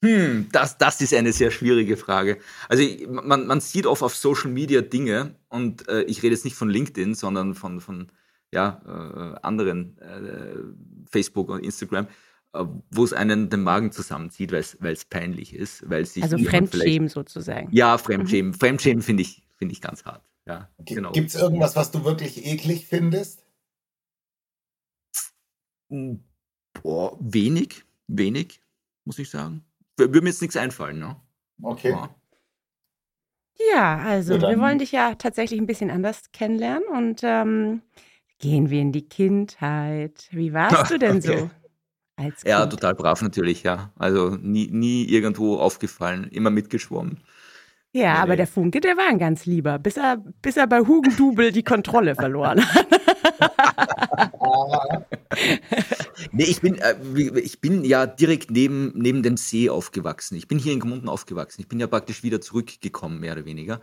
Hm, 0.03 0.49
das, 0.51 0.80
das 0.80 0.99
ist 1.01 1.14
eine 1.14 1.32
sehr 1.32 1.51
schwierige 1.51 1.95
Frage. 1.95 2.39
Also 2.68 2.84
man, 3.07 3.45
man 3.45 3.62
sieht 3.62 3.86
oft 3.86 4.01
auf 4.01 4.16
Social 4.16 4.49
Media 4.49 4.82
Dinge 4.82 5.36
und 5.47 5.88
äh, 5.88 6.01
ich 6.03 6.24
rede 6.24 6.34
jetzt 6.34 6.43
nicht 6.43 6.55
von 6.55 6.70
LinkedIn, 6.70 7.14
sondern 7.14 7.53
von, 7.53 7.82
von 7.82 8.12
ja, 8.51 8.82
äh, 8.86 9.39
anderen 9.43 9.97
äh, 9.99 10.55
Facebook 11.09 11.49
und 11.49 11.64
Instagram, 11.64 12.05
äh, 12.05 12.09
wo 12.54 13.04
es 13.04 13.14
einen 13.14 13.49
den 13.49 13.64
Magen 13.64 13.91
zusammenzieht, 13.91 14.52
weil 14.52 14.93
es 14.93 15.06
peinlich 15.06 15.56
ist. 15.56 15.89
Weil 15.89 16.06
sich 16.06 16.24
also 16.24 16.38
Fremdschämen 16.38 17.08
sozusagen. 17.08 17.70
Ja, 17.72 17.97
Fremdschämen. 17.97 18.52
Mhm. 18.52 18.56
Fremdschämen 18.56 19.02
finde 19.02 19.24
ich, 19.24 19.43
find 19.58 19.72
ich 19.72 19.82
ganz 19.82 20.06
hart. 20.06 20.24
Ja, 20.45 20.70
genau. 20.80 21.12
Gibt 21.12 21.30
es 21.30 21.36
irgendwas, 21.36 21.76
was 21.76 21.91
du 21.91 22.04
wirklich 22.04 22.45
eklig 22.45 22.88
findest? 22.88 23.45
Hm, 25.89 26.24
boah, 26.82 27.18
wenig, 27.20 27.84
wenig, 28.08 28.62
muss 29.06 29.20
ich 29.20 29.30
sagen 29.30 29.64
würde 30.10 30.22
mir 30.22 30.30
jetzt 30.30 30.41
nichts 30.41 30.58
einfallen, 30.58 30.99
ne? 30.99 31.16
Okay. 31.62 31.91
Ja. 31.91 32.16
Ja, 33.74 33.97
also 33.97 34.36
ja, 34.36 34.49
wir 34.49 34.60
wollen 34.60 34.80
dich 34.80 34.91
ja 34.91 35.14
tatsächlich 35.16 35.60
ein 35.60 35.68
bisschen 35.68 35.91
anders 35.91 36.32
kennenlernen 36.32 36.88
und 36.88 37.22
ähm, 37.24 37.84
gehen 38.39 38.72
wir 38.72 38.82
in 38.82 38.91
die 38.91 39.08
Kindheit. 39.08 40.28
Wie 40.32 40.52
warst 40.54 40.91
du 40.91 40.97
denn 40.97 41.18
okay. 41.18 41.38
so? 41.38 41.52
Als 42.16 42.41
kind? 42.41 42.47
Ja, 42.47 42.66
total 42.66 42.95
brav 42.95 43.22
natürlich, 43.22 43.64
ja. 43.64 43.91
Also 43.97 44.38
nie, 44.41 44.70
nie 44.72 45.05
irgendwo 45.05 45.57
aufgefallen, 45.57 46.28
immer 46.32 46.49
mitgeschwommen. 46.49 47.20
Ja, 47.93 48.01
ja 48.01 48.16
aber 48.16 48.34
nee. 48.34 48.38
der 48.38 48.47
Funke, 48.47 48.80
der 48.80 48.97
war 48.97 49.07
ein 49.09 49.20
ganz 49.20 49.45
lieber, 49.45 49.80
bis 49.80 49.97
er, 49.97 50.18
bis 50.41 50.57
er 50.57 50.68
bei 50.68 50.80
Hugendubel 50.80 51.51
die 51.51 51.64
Kontrolle 51.64 52.16
verloren 52.16 52.66
hat. 52.66 52.88
nee, 56.32 56.43
ich 56.43 56.62
bin, 56.62 56.76
äh, 56.76 56.95
ich 57.39 57.62
bin 57.62 57.84
ja 57.84 58.05
direkt 58.05 58.51
neben, 58.51 58.91
neben 58.95 59.24
dem 59.24 59.38
See 59.38 59.70
aufgewachsen. 59.70 60.38
Ich 60.38 60.47
bin 60.47 60.59
hier 60.59 60.74
in 60.74 60.80
Gmunden 60.80 61.09
aufgewachsen. 61.09 61.62
Ich 61.62 61.68
bin 61.68 61.80
ja 61.80 61.88
praktisch 61.88 62.24
wieder 62.24 62.41
zurückgekommen, 62.41 63.20
mehr 63.20 63.34
oder 63.34 63.45
weniger. 63.45 63.82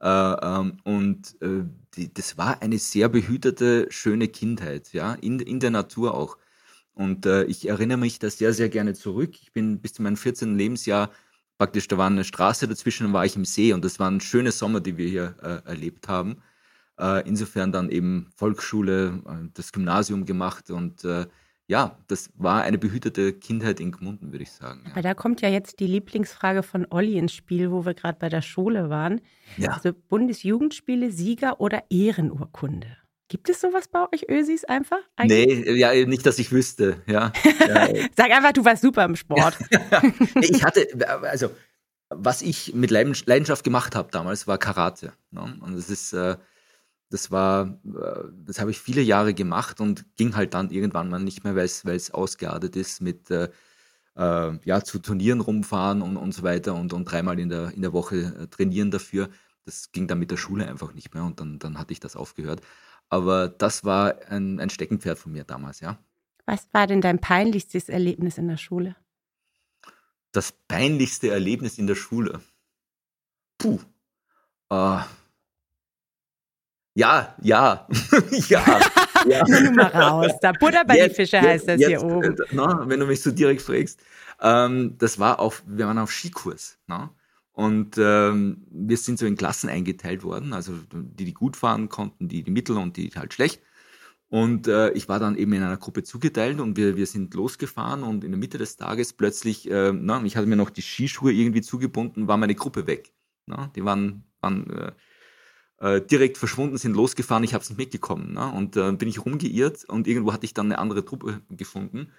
Äh, 0.00 0.08
ähm, 0.08 0.78
und 0.84 1.36
äh, 1.42 1.64
das 2.14 2.38
war 2.38 2.62
eine 2.62 2.78
sehr 2.78 3.08
behütete, 3.08 3.86
schöne 3.90 4.28
Kindheit, 4.28 4.92
ja, 4.92 5.14
in, 5.14 5.40
in 5.40 5.60
der 5.60 5.70
Natur 5.70 6.14
auch. 6.14 6.36
Und 6.98 7.26
äh, 7.26 7.44
ich 7.44 7.68
erinnere 7.68 7.96
mich 7.96 8.18
da 8.18 8.28
sehr, 8.28 8.52
sehr 8.52 8.68
gerne 8.68 8.92
zurück. 8.92 9.36
Ich 9.40 9.52
bin 9.52 9.80
bis 9.80 9.92
zu 9.92 10.02
meinem 10.02 10.16
14. 10.16 10.58
Lebensjahr 10.58 11.12
praktisch, 11.56 11.86
da 11.86 11.96
war 11.96 12.08
eine 12.08 12.24
Straße 12.24 12.66
dazwischen, 12.66 13.04
dann 13.04 13.12
war 13.12 13.24
ich 13.24 13.36
im 13.36 13.44
See 13.44 13.72
und 13.72 13.84
das 13.84 14.00
waren 14.00 14.20
schöne 14.20 14.50
Sommer, 14.50 14.80
die 14.80 14.96
wir 14.96 15.08
hier 15.08 15.36
äh, 15.40 15.68
erlebt 15.68 16.08
haben. 16.08 16.42
Äh, 16.98 17.28
insofern 17.28 17.70
dann 17.70 17.88
eben 17.88 18.30
Volksschule, 18.34 19.22
äh, 19.26 19.48
das 19.54 19.70
Gymnasium 19.70 20.24
gemacht 20.24 20.72
und 20.72 21.04
äh, 21.04 21.26
ja, 21.68 21.96
das 22.08 22.30
war 22.34 22.62
eine 22.62 22.78
behütete 22.78 23.32
Kindheit 23.32 23.78
in 23.78 23.92
Gmunden, 23.92 24.32
würde 24.32 24.42
ich 24.42 24.50
sagen. 24.50 24.82
Ja. 24.86 24.92
Aber 24.92 25.02
da 25.02 25.14
kommt 25.14 25.40
ja 25.40 25.50
jetzt 25.50 25.78
die 25.78 25.86
Lieblingsfrage 25.86 26.64
von 26.64 26.84
Olli 26.90 27.16
ins 27.16 27.32
Spiel, 27.32 27.70
wo 27.70 27.86
wir 27.86 27.94
gerade 27.94 28.18
bei 28.18 28.28
der 28.28 28.42
Schule 28.42 28.90
waren. 28.90 29.20
Ja. 29.56 29.72
Also 29.72 29.92
Bundesjugendspiele, 29.92 31.12
Sieger 31.12 31.60
oder 31.60 31.84
Ehrenurkunde? 31.90 32.96
Gibt 33.28 33.50
es 33.50 33.60
sowas 33.60 33.88
bei 33.88 34.06
euch 34.12 34.26
Ösis 34.28 34.64
einfach? 34.64 35.00
Eigentlich? 35.16 35.64
Nee, 35.66 35.72
ja, 35.72 35.92
nicht, 36.06 36.24
dass 36.24 36.38
ich 36.38 36.50
wüsste, 36.50 37.02
ja. 37.06 37.32
Sag 38.16 38.30
einfach, 38.30 38.52
du 38.52 38.64
warst 38.64 38.82
super 38.82 39.04
im 39.04 39.16
Sport. 39.16 39.58
ich 40.40 40.64
hatte, 40.64 40.88
also, 41.22 41.50
was 42.08 42.40
ich 42.40 42.74
mit 42.74 42.90
Leidenschaft 42.90 43.64
gemacht 43.64 43.94
habe 43.94 44.10
damals, 44.10 44.46
war 44.46 44.56
Karate. 44.56 45.12
Ne? 45.30 45.58
Und 45.60 45.76
das 45.76 45.90
ist, 45.90 46.14
äh, 46.14 46.36
das 47.10 47.30
war, 47.30 47.78
äh, 47.84 48.24
das 48.46 48.60
habe 48.60 48.70
ich 48.70 48.78
viele 48.78 49.02
Jahre 49.02 49.34
gemacht 49.34 49.80
und 49.80 50.04
ging 50.16 50.34
halt 50.34 50.54
dann 50.54 50.70
irgendwann 50.70 51.10
mal 51.10 51.20
nicht 51.20 51.44
mehr, 51.44 51.54
weil 51.54 51.66
es 51.66 52.10
ausgeartet 52.10 52.76
ist 52.76 53.02
mit 53.02 53.30
äh, 53.30 53.50
äh, 54.16 54.58
ja, 54.64 54.82
zu 54.82 54.98
Turnieren 54.98 55.40
rumfahren 55.40 56.02
und, 56.02 56.16
und 56.16 56.32
so 56.32 56.42
weiter 56.42 56.74
und, 56.74 56.92
und 56.92 57.04
dreimal 57.04 57.38
in 57.38 57.48
der, 57.48 57.72
in 57.72 57.82
der 57.82 57.92
Woche 57.92 58.16
äh, 58.16 58.46
trainieren 58.48 58.90
dafür. 58.90 59.28
Das 59.64 59.92
ging 59.92 60.06
dann 60.06 60.18
mit 60.18 60.30
der 60.30 60.36
Schule 60.36 60.66
einfach 60.66 60.94
nicht 60.94 61.14
mehr 61.14 61.24
und 61.24 61.40
dann, 61.40 61.58
dann 61.58 61.78
hatte 61.78 61.92
ich 61.92 62.00
das 62.00 62.16
aufgehört. 62.16 62.62
Aber 63.10 63.48
das 63.48 63.84
war 63.84 64.16
ein, 64.28 64.60
ein 64.60 64.70
Steckenpferd 64.70 65.18
von 65.18 65.32
mir 65.32 65.44
damals, 65.44 65.80
ja. 65.80 65.98
Was 66.46 66.68
war 66.72 66.86
denn 66.86 67.00
dein 67.00 67.18
peinlichstes 67.18 67.88
Erlebnis 67.88 68.38
in 68.38 68.48
der 68.48 68.56
Schule? 68.56 68.96
Das 70.32 70.52
peinlichste 70.52 71.30
Erlebnis 71.30 71.78
in 71.78 71.86
der 71.86 71.94
Schule. 71.94 72.40
Puh. 73.58 73.80
Uh, 74.70 75.00
ja, 76.98 77.34
ja, 77.40 77.86
ja. 78.48 78.80
ja. 79.28 79.44
Nimm 79.46 79.76
mal 79.76 79.86
raus. 79.86 80.32
Da 80.42 80.50
Butter 80.50 80.84
bei 80.84 80.96
jetzt, 80.96 81.12
die 81.12 81.14
Fische 81.14 81.40
heißt 81.40 81.68
das 81.68 81.80
jetzt, 81.80 81.88
hier 81.88 82.02
oben. 82.02 82.36
Äh, 82.36 82.44
na, 82.50 82.88
wenn 82.88 82.98
du 82.98 83.06
mich 83.06 83.22
so 83.22 83.30
direkt 83.30 83.62
fragst. 83.62 84.00
Ähm, 84.40 84.96
das 84.98 85.18
war 85.18 85.38
auf, 85.38 85.62
wir 85.64 85.86
waren 85.86 85.98
auf 85.98 86.10
Skikurs. 86.10 86.76
Na? 86.88 87.14
Und 87.58 87.98
ähm, 87.98 88.68
wir 88.70 88.96
sind 88.96 89.18
so 89.18 89.26
in 89.26 89.36
Klassen 89.36 89.68
eingeteilt 89.68 90.22
worden, 90.22 90.52
also 90.52 90.74
die, 90.92 91.24
die 91.24 91.34
gut 91.34 91.56
fahren 91.56 91.88
konnten, 91.88 92.28
die, 92.28 92.44
die 92.44 92.52
mittel 92.52 92.76
und 92.76 92.96
die 92.96 93.10
halt 93.16 93.34
schlecht. 93.34 93.60
Und 94.28 94.68
äh, 94.68 94.92
ich 94.92 95.08
war 95.08 95.18
dann 95.18 95.36
eben 95.36 95.52
in 95.54 95.64
einer 95.64 95.76
Gruppe 95.76 96.04
zugeteilt 96.04 96.60
und 96.60 96.76
wir, 96.76 96.96
wir 96.96 97.06
sind 97.06 97.34
losgefahren 97.34 98.04
und 98.04 98.22
in 98.22 98.30
der 98.30 98.38
Mitte 98.38 98.58
des 98.58 98.76
Tages 98.76 99.12
plötzlich, 99.12 99.68
äh, 99.68 99.92
na, 99.92 100.22
ich 100.22 100.36
hatte 100.36 100.46
mir 100.46 100.54
noch 100.54 100.70
die 100.70 100.82
Skischuhe 100.82 101.32
irgendwie 101.32 101.60
zugebunden, 101.60 102.28
war 102.28 102.36
meine 102.36 102.54
Gruppe 102.54 102.86
weg. 102.86 103.12
Na? 103.46 103.72
Die 103.74 103.84
waren, 103.84 104.22
waren 104.40 104.70
äh, 104.70 104.92
äh, 105.96 106.06
direkt 106.06 106.38
verschwunden 106.38 106.76
sind, 106.76 106.94
losgefahren, 106.94 107.42
ich 107.42 107.54
habe 107.54 107.64
es 107.64 107.70
nicht 107.70 107.78
mitgekommen. 107.78 108.34
Ne? 108.34 108.52
Und 108.52 108.76
äh, 108.76 108.92
bin 108.92 109.08
ich 109.08 109.26
rumgeirrt 109.26 109.84
und 109.86 110.06
irgendwo 110.06 110.32
hatte 110.32 110.44
ich 110.44 110.54
dann 110.54 110.66
eine 110.66 110.78
andere 110.78 111.04
Truppe 111.04 111.42
gefunden. 111.50 112.12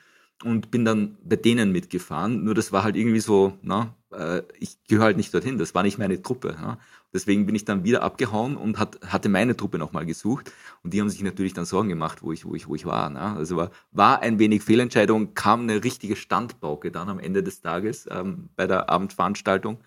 Und 0.44 0.72
bin 0.72 0.86
dann 0.86 1.18
bei 1.24 1.36
denen 1.36 1.72
mitgefahren. 1.72 2.44
Nur 2.44 2.56
das 2.56 2.72
war 2.72 2.84
halt 2.84 2.96
irgendwie 2.96 3.20
so, 3.20 3.58
na, 3.62 3.96
äh, 4.12 4.42
ich 4.60 4.84
gehöre 4.88 5.06
halt 5.06 5.18
nicht 5.18 5.34
dorthin, 5.34 5.58
das 5.58 5.76
war 5.76 5.84
nicht 5.84 5.98
meine 5.98 6.22
Truppe. 6.22 6.56
Ja. 6.60 6.78
Deswegen 7.14 7.46
bin 7.46 7.56
ich 7.56 7.66
dann 7.66 7.84
wieder 7.84 8.04
abgehauen 8.04 8.56
und 8.56 8.78
hat, 8.78 9.00
hatte 9.06 9.30
meine 9.30 9.58
Truppe 9.58 9.80
nochmal 9.80 10.06
gesucht. 10.06 10.52
Und 10.84 10.94
die 10.94 11.02
haben 11.02 11.10
sich 11.10 11.22
natürlich 11.24 11.54
dann 11.54 11.66
Sorgen 11.66 11.90
gemacht, 11.90 12.22
wo 12.22 12.32
ich, 12.32 12.46
wo 12.46 12.56
ich, 12.56 12.68
wo 12.68 12.76
ich 12.76 12.86
war. 12.86 13.10
Ne? 13.10 13.20
Also 13.20 13.58
war, 13.58 13.72
war 13.92 14.22
ein 14.22 14.40
wenig 14.40 14.64
Fehlentscheidung, 14.64 15.34
kam 15.34 15.62
eine 15.62 15.84
richtige 15.84 16.16
Standbauke 16.16 16.92
dann 16.92 17.10
am 17.10 17.20
Ende 17.20 17.44
des 17.44 17.62
Tages 17.62 18.08
ähm, 18.12 18.50
bei 18.56 18.68
der 18.68 18.90
Abendveranstaltung. 18.90 19.80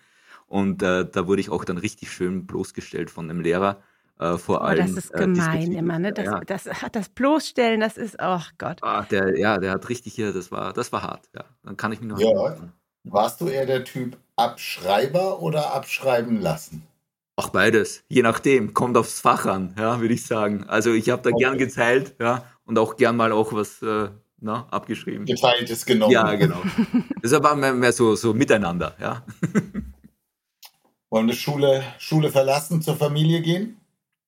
Und 0.47 0.83
äh, 0.83 1.09
da 1.09 1.25
wurde 1.27 1.41
ich 1.41 1.49
auch 1.49 1.65
dann 1.65 1.77
richtig 1.77 2.11
schön 2.11 2.45
bloßgestellt 2.45 3.09
von 3.09 3.29
einem 3.29 3.39
Lehrer. 3.39 3.81
Äh, 4.19 4.37
vor 4.37 4.61
oh, 4.61 4.63
allem. 4.63 4.93
Das 4.93 5.05
ist 5.05 5.13
äh, 5.13 5.19
gemein 5.19 5.71
äh, 5.71 5.79
immer, 5.79 5.99
ne? 5.99 6.13
Das, 6.13 6.25
ja. 6.25 6.39
das, 6.41 6.63
das, 6.63 6.77
das 6.91 7.09
Bloßstellen, 7.09 7.79
das 7.79 7.97
ist, 7.97 8.19
ach 8.19 8.49
oh 8.51 8.55
Gott. 8.57 8.77
Ah, 8.81 9.03
der, 9.03 9.37
ja, 9.37 9.57
der 9.57 9.71
hat 9.71 9.89
richtig 9.89 10.13
hier, 10.13 10.33
das 10.33 10.51
war, 10.51 10.73
das 10.73 10.91
war 10.91 11.01
hart. 11.01 11.29
Ja, 11.35 11.45
dann 11.63 11.77
kann 11.77 11.91
ich 11.91 11.99
mich 11.99 12.09
noch. 12.09 12.19
Ja, 12.19 12.57
warst 13.03 13.41
du 13.41 13.47
eher 13.47 13.65
der 13.65 13.83
Typ 13.83 14.17
Abschreiber 14.35 15.41
oder 15.41 15.73
abschreiben 15.73 16.41
lassen? 16.41 16.87
Auch 17.35 17.49
beides, 17.49 18.03
je 18.09 18.21
nachdem, 18.21 18.73
kommt 18.73 18.95
aufs 18.95 19.19
Fach 19.19 19.45
an, 19.47 19.73
ja, 19.77 19.99
würde 19.99 20.13
ich 20.13 20.25
sagen. 20.25 20.65
Also 20.67 20.93
ich 20.93 21.09
habe 21.09 21.23
da 21.23 21.31
okay. 21.31 21.43
gern 21.43 21.57
geteilt, 21.57 22.15
ja, 22.19 22.45
und 22.65 22.77
auch 22.77 22.95
gern 22.95 23.17
mal 23.17 23.31
auch 23.31 23.53
was 23.53 23.81
äh, 23.81 24.09
na, 24.39 24.67
abgeschrieben. 24.69 25.25
Geteiltes 25.25 25.85
genommen. 25.85 26.11
Ja, 26.11 26.35
genau. 26.35 26.61
das 27.21 27.31
war 27.31 27.55
mehr, 27.55 27.73
mehr 27.73 27.91
so, 27.91 28.15
so 28.15 28.33
miteinander, 28.33 28.95
ja. 28.99 29.25
Wollen 31.09 31.27
wir 31.27 31.35
Schule, 31.35 31.83
Schule 31.97 32.29
verlassen, 32.29 32.81
zur 32.81 32.95
Familie 32.95 33.41
gehen? 33.41 33.79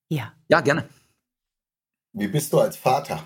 Ja. 0.08 0.32
Ja, 0.48 0.60
gerne. 0.60 0.88
Wie 2.12 2.28
bist 2.28 2.52
du 2.52 2.60
als 2.60 2.76
Vater? 2.76 3.22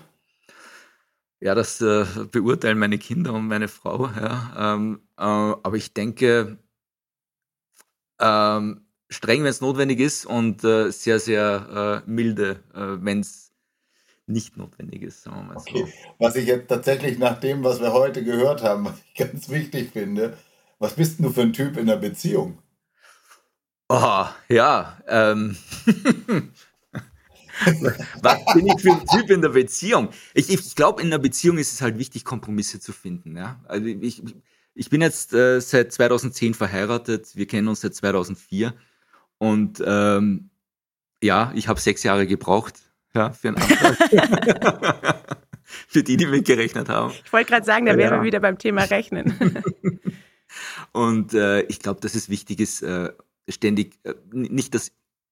Ja, 1.39 1.55
das 1.55 1.81
äh, 1.81 2.05
beurteilen 2.31 2.77
meine 2.77 2.97
Kinder 2.97 3.33
und 3.33 3.47
meine 3.47 3.67
Frau. 3.67 4.07
Ja. 4.07 4.75
Ähm, 4.75 5.01
äh, 5.17 5.23
aber 5.23 5.75
ich 5.75 5.93
denke, 5.93 6.57
ähm, 8.19 8.85
streng, 9.09 9.43
wenn 9.43 9.49
es 9.49 9.61
notwendig 9.61 9.99
ist 9.99 10.25
und 10.25 10.63
äh, 10.63 10.91
sehr, 10.91 11.19
sehr 11.19 12.03
äh, 12.05 12.09
milde, 12.09 12.63
äh, 12.73 13.03
wenn 13.03 13.21
es 13.21 13.51
nicht 14.27 14.55
notwendig 14.55 15.01
ist, 15.01 15.23
sagen 15.23 15.37
wir 15.37 15.43
mal 15.43 15.57
okay. 15.57 15.85
so. 15.85 16.09
Was 16.19 16.35
ich 16.35 16.45
jetzt 16.45 16.67
tatsächlich 16.67 17.17
nach 17.17 17.39
dem, 17.39 17.63
was 17.63 17.79
wir 17.81 17.91
heute 17.91 18.23
gehört 18.23 18.63
haben, 18.63 18.85
was 18.85 19.01
ich 19.03 19.13
ganz 19.15 19.49
wichtig 19.49 19.91
finde, 19.91 20.37
was 20.79 20.93
bist 20.93 21.19
du 21.19 21.29
für 21.29 21.41
ein 21.41 21.53
Typ 21.53 21.77
in 21.77 21.87
der 21.87 21.97
Beziehung? 21.97 22.59
Oh, 23.89 24.25
ja. 24.47 24.97
Ähm. 25.07 25.57
Was 28.21 28.53
bin 28.53 28.67
ich 28.67 28.81
für 28.81 28.91
ein 28.91 29.05
Typ 29.07 29.29
in 29.29 29.41
der 29.41 29.49
Beziehung? 29.49 30.09
Ich, 30.33 30.49
ich 30.49 30.75
glaube, 30.75 31.01
in 31.01 31.09
der 31.09 31.19
Beziehung 31.19 31.57
ist 31.57 31.73
es 31.73 31.81
halt 31.81 31.97
wichtig, 31.97 32.25
Kompromisse 32.25 32.79
zu 32.79 32.93
finden. 32.93 33.37
Ja? 33.37 33.59
Also 33.67 33.85
ich, 33.85 34.23
ich 34.73 34.89
bin 34.89 35.01
jetzt 35.01 35.33
äh, 35.33 35.59
seit 35.59 35.91
2010 35.91 36.53
verheiratet, 36.53 37.35
wir 37.35 37.47
kennen 37.47 37.67
uns 37.67 37.81
seit 37.81 37.95
2004 37.95 38.73
und 39.37 39.83
ähm, 39.85 40.49
ja, 41.21 41.51
ich 41.55 41.67
habe 41.67 41.79
sechs 41.79 42.03
Jahre 42.03 42.25
gebraucht 42.25 42.79
ja, 43.13 43.31
für 43.31 43.49
einen 43.49 43.57
Antrag. 43.57 45.17
für 45.63 46.03
die, 46.03 46.17
die 46.17 46.25
mitgerechnet 46.25 46.89
haben. 46.89 47.13
Ich 47.23 47.31
wollte 47.31 47.49
gerade 47.49 47.65
sagen, 47.65 47.85
da 47.85 47.97
wären 47.97 48.13
ja. 48.13 48.19
wir 48.19 48.25
wieder 48.25 48.39
beim 48.39 48.57
Thema 48.57 48.83
Rechnen. 48.83 49.63
und 50.91 51.33
äh, 51.33 51.61
ich 51.63 51.79
glaube, 51.79 52.01
dass 52.01 52.15
es 52.15 52.29
wichtig 52.29 52.59
ist, 52.59 52.81
äh, 52.81 53.11
ständig 53.49 53.99
äh, 54.03 54.13
nicht 54.31 54.73
das 54.73 54.91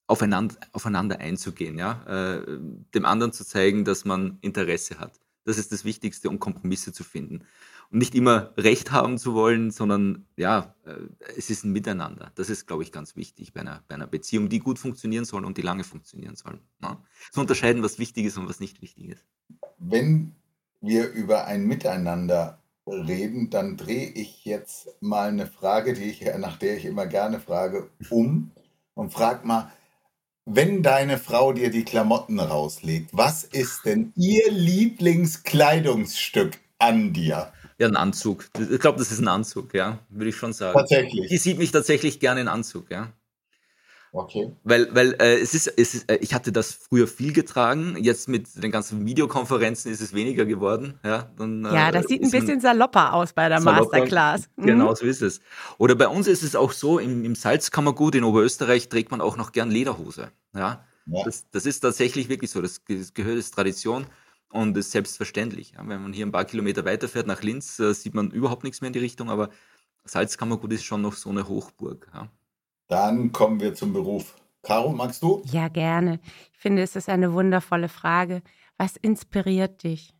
aufeinander, 0.10 0.56
aufeinander 0.72 1.20
einzugehen, 1.20 1.78
ja, 1.78 2.04
äh, 2.08 2.60
dem 2.96 3.06
anderen 3.06 3.32
zu 3.32 3.46
zeigen, 3.46 3.86
dass 3.86 4.06
man 4.06 4.40
Interesse 4.42 5.00
hat. 5.00 5.20
Das 5.46 5.58
ist 5.58 5.72
das 5.72 5.86
Wichtigste, 5.86 6.30
um 6.30 6.40
Kompromisse 6.40 6.92
zu 6.92 7.04
finden. 7.04 7.46
Und 7.92 8.00
nicht 8.00 8.16
immer 8.16 8.54
Recht 8.58 8.92
haben 8.92 9.18
zu 9.18 9.34
wollen, 9.34 9.72
sondern 9.72 10.26
ja, 10.36 10.76
äh, 10.86 10.96
es 11.38 11.52
ist 11.52 11.64
ein 11.64 11.72
Miteinander. 11.72 12.32
Das 12.36 12.50
ist, 12.50 12.66
glaube 12.66 12.84
ich, 12.84 12.92
ganz 12.92 13.16
wichtig 13.16 13.54
bei 13.54 13.62
einer, 13.62 13.84
bei 13.88 13.96
einer 13.96 14.08
Beziehung, 14.08 14.50
die 14.50 14.60
gut 14.60 14.80
funktionieren 14.80 15.26
soll 15.26 15.46
und 15.46 15.58
die 15.58 15.62
lange 15.62 15.84
funktionieren 15.84 16.36
soll. 16.36 16.60
Ja? 16.82 17.04
Zu 17.32 17.42
unterscheiden, 17.42 17.84
was 17.84 18.00
wichtig 18.00 18.26
ist 18.26 18.38
und 18.38 18.50
was 18.50 18.60
nicht 18.60 18.82
wichtig 18.82 19.10
ist. 19.10 19.26
Wenn 19.78 20.36
wir 20.82 21.12
über 21.12 21.46
ein 21.46 21.66
Miteinander 21.68 22.60
reden, 22.88 23.52
dann 23.52 23.78
drehe 23.78 24.10
ich 24.10 24.44
jetzt 24.44 24.90
mal 25.02 25.30
eine 25.30 25.46
Frage, 25.46 25.94
die 25.94 26.06
ich, 26.06 26.26
nach 26.40 26.58
der 26.58 26.78
ich 26.78 26.86
immer 26.86 27.06
gerne 27.06 27.40
frage, 27.40 27.90
um 28.10 28.52
und 28.96 29.14
frag 29.14 29.46
mal, 29.46 29.72
wenn 30.46 30.84
deine 30.84 31.18
Frau 31.18 31.54
dir 31.54 31.70
die 31.70 31.84
Klamotten 31.84 32.40
rauslegt, 32.40 33.10
was 33.14 33.44
ist 33.44 33.86
denn 33.86 34.14
ihr 34.16 34.52
Lieblingskleidungsstück 34.52 36.58
an 36.80 37.14
dir? 37.14 37.54
Ja, 37.78 37.88
ein 37.88 37.96
Anzug. 37.96 38.50
Ich 38.60 38.80
glaube, 38.80 38.98
das 38.98 39.12
ist 39.12 39.20
ein 39.20 39.28
Anzug, 39.28 39.74
ja, 39.74 40.00
würde 40.10 40.30
ich 40.30 40.36
schon 40.36 40.54
sagen. 40.54 40.78
Tatsächlich. 40.78 41.30
Die 41.30 41.38
sieht 41.38 41.58
mich 41.58 41.72
tatsächlich 41.72 42.20
gerne 42.20 42.42
in 42.42 42.48
Anzug, 42.48 42.92
ja. 42.92 43.14
Okay. 44.12 44.52
Weil, 44.64 44.94
weil 44.96 45.14
äh, 45.20 45.40
es, 45.40 45.54
ist, 45.54 45.68
es 45.68 45.94
ist, 45.94 46.10
äh, 46.10 46.18
ich 46.18 46.34
hatte 46.34 46.52
das 46.52 46.74
früher 46.74 47.08
viel 47.08 47.32
getragen, 47.32 47.96
jetzt 48.00 48.28
mit 48.28 48.48
den 48.62 48.72
ganzen 48.72 49.06
Videokonferenzen 49.06 49.92
ist 49.92 50.02
es 50.02 50.14
weniger 50.14 50.46
geworden. 50.46 51.00
Ja, 51.04 51.30
dann, 51.38 51.64
äh, 51.66 51.74
ja 51.74 51.92
das 51.92 52.08
sieht 52.08 52.24
ein 52.24 52.32
bisschen 52.32 52.60
salopper 52.60 53.14
aus 53.14 53.34
bei 53.34 53.50
der 53.50 53.62
salopper, 53.62 53.84
Masterclass. 53.84 54.50
Mhm. 54.56 54.66
Genau, 54.66 54.96
so 54.96 55.06
ist 55.06 55.22
es. 55.22 55.42
Oder 55.78 55.96
bei 55.96 56.08
uns 56.08 56.28
ist 56.28 56.44
es 56.44 56.56
auch 56.56 56.72
so, 56.72 56.98
im, 56.98 57.24
im 57.24 57.36
Salzkammergut 57.36 58.16
in 58.16 58.24
Oberösterreich 58.24 58.90
trägt 58.90 59.12
man 59.12 59.22
auch 59.22 59.38
noch 59.38 59.52
gern 59.52 59.70
Lederhose. 59.70 60.32
Ja, 60.56 60.84
ja. 61.06 61.24
Das, 61.24 61.50
das 61.52 61.66
ist 61.66 61.82
tatsächlich 61.82 62.30
wirklich 62.30 62.50
so, 62.50 62.62
das, 62.62 62.82
das 62.88 63.14
gehört 63.14 63.38
als 63.38 63.52
Tradition 63.52 64.08
und 64.52 64.76
ist 64.76 64.92
selbstverständlich. 64.92 65.74
Ja, 65.76 65.88
wenn 65.88 66.02
man 66.02 66.14
hier 66.14 66.26
ein 66.26 66.32
paar 66.32 66.46
Kilometer 66.46 66.84
weiterfährt 66.84 67.28
nach 67.28 67.44
Linz, 67.44 67.80
äh, 67.80 67.94
sieht 67.94 68.16
man 68.16 68.32
überhaupt 68.32 68.64
nichts 68.64 68.82
mehr 68.82 68.88
in 68.88 68.94
die 68.94 69.00
Richtung, 69.00 69.30
aber 69.30 69.50
Salzkammergut 70.06 70.74
ist 70.74 70.84
schon 70.84 71.04
noch 71.04 71.14
so 71.14 71.30
eine 71.30 71.48
Hochburg. 71.48 72.10
Ja. 72.14 72.30
Dann 72.90 73.32
kommen 73.32 73.60
wir 73.60 73.76
zum 73.76 73.94
Beruf. 73.94 74.36
Caro, 74.64 74.92
magst 74.92 75.22
du? 75.22 75.44
Ja, 75.46 75.68
gerne. 75.68 76.20
Ich 76.52 76.60
finde, 76.60 76.82
es 76.82 76.96
ist 76.96 77.08
eine 77.08 77.34
wundervolle 77.34 77.88
Frage. 77.88 78.42
Was 78.78 78.98
inspiriert 78.98 79.84
dich? 79.84 80.14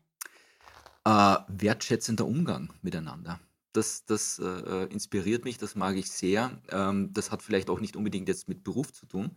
Äh, 1.04 1.36
wertschätzender 1.48 2.24
Umgang 2.24 2.72
miteinander. 2.80 3.40
Das, 3.72 4.04
das 4.04 4.38
äh, 4.38 4.84
inspiriert 4.84 5.44
mich, 5.44 5.58
das 5.58 5.74
mag 5.74 5.96
ich 5.96 6.10
sehr. 6.12 6.62
Ähm, 6.70 7.12
das 7.12 7.32
hat 7.32 7.42
vielleicht 7.42 7.70
auch 7.70 7.80
nicht 7.80 7.96
unbedingt 7.96 8.28
jetzt 8.28 8.48
mit 8.48 8.62
Beruf 8.62 8.92
zu 8.92 9.06
tun, 9.06 9.36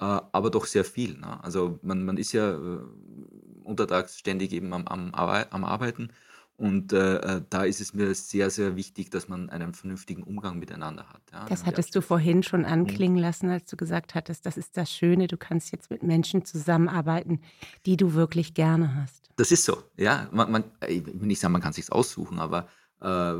äh, 0.00 0.04
aber 0.04 0.50
doch 0.50 0.64
sehr 0.64 0.84
viel. 0.86 1.18
Ne? 1.18 1.44
Also 1.44 1.78
man, 1.82 2.02
man 2.02 2.16
ist 2.16 2.32
ja 2.32 2.52
äh, 2.52 2.80
untertags 3.62 4.18
ständig 4.18 4.52
eben 4.52 4.72
am, 4.72 4.86
am, 4.86 5.12
am 5.14 5.64
Arbeiten 5.64 6.08
und 6.56 6.92
äh, 6.92 7.16
äh, 7.16 7.42
da 7.50 7.64
ist 7.64 7.80
es 7.80 7.94
mir 7.94 8.14
sehr, 8.14 8.48
sehr 8.48 8.76
wichtig, 8.76 9.10
dass 9.10 9.28
man 9.28 9.50
einen 9.50 9.74
vernünftigen 9.74 10.22
Umgang 10.22 10.58
miteinander 10.58 11.08
hat. 11.08 11.22
Ja, 11.32 11.46
das 11.48 11.66
hattest 11.66 11.96
du 11.96 12.00
vorhin 12.00 12.44
schon 12.44 12.60
mhm. 12.60 12.66
anklingen 12.66 13.18
lassen, 13.18 13.50
als 13.50 13.66
du 13.66 13.76
gesagt 13.76 14.14
hattest, 14.14 14.46
das 14.46 14.56
ist 14.56 14.76
das 14.76 14.92
Schöne, 14.92 15.26
du 15.26 15.36
kannst 15.36 15.72
jetzt 15.72 15.90
mit 15.90 16.04
Menschen 16.04 16.44
zusammenarbeiten, 16.44 17.40
die 17.86 17.96
du 17.96 18.14
wirklich 18.14 18.54
gerne 18.54 18.94
hast. 18.94 19.30
Das 19.36 19.50
ist 19.50 19.64
so, 19.64 19.82
ja. 19.96 20.28
Man, 20.30 20.52
man, 20.52 20.64
ich 20.86 21.04
will 21.04 21.26
nicht 21.26 21.40
sagen, 21.40 21.52
man 21.52 21.60
kann 21.60 21.70
es 21.70 21.76
sich 21.76 21.90
aussuchen, 21.90 22.38
aber 22.38 22.68
äh, 23.00 23.34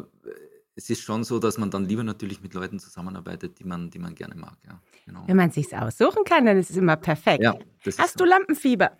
es 0.75 0.91
ist 0.91 1.03
schon 1.03 1.23
so, 1.23 1.39
dass 1.39 1.57
man 1.57 1.71
dann 1.71 1.85
lieber 1.85 2.03
natürlich 2.03 2.43
mit 2.43 2.53
Leuten 2.53 2.81
zusammenarbeitet, 2.81 3.61
die 3.61 3.65
man, 3.65 3.91
die 3.91 4.01
man 4.01 4.17
gerne 4.17 4.35
mag. 4.35 4.57
Ja, 4.67 4.81
genau. 5.07 5.23
Wenn 5.27 5.37
man 5.37 5.51
es 5.51 5.55
sich 5.55 5.73
aussuchen 5.77 6.25
kann, 6.25 6.47
dann 6.47 6.59
ist 6.59 6.71
es 6.71 6.77
immer 6.77 6.97
perfekt. 6.97 7.45
Ja, 7.45 7.57
hast 7.97 8.19
du 8.19 8.25
Lampenfieber? 8.25 8.91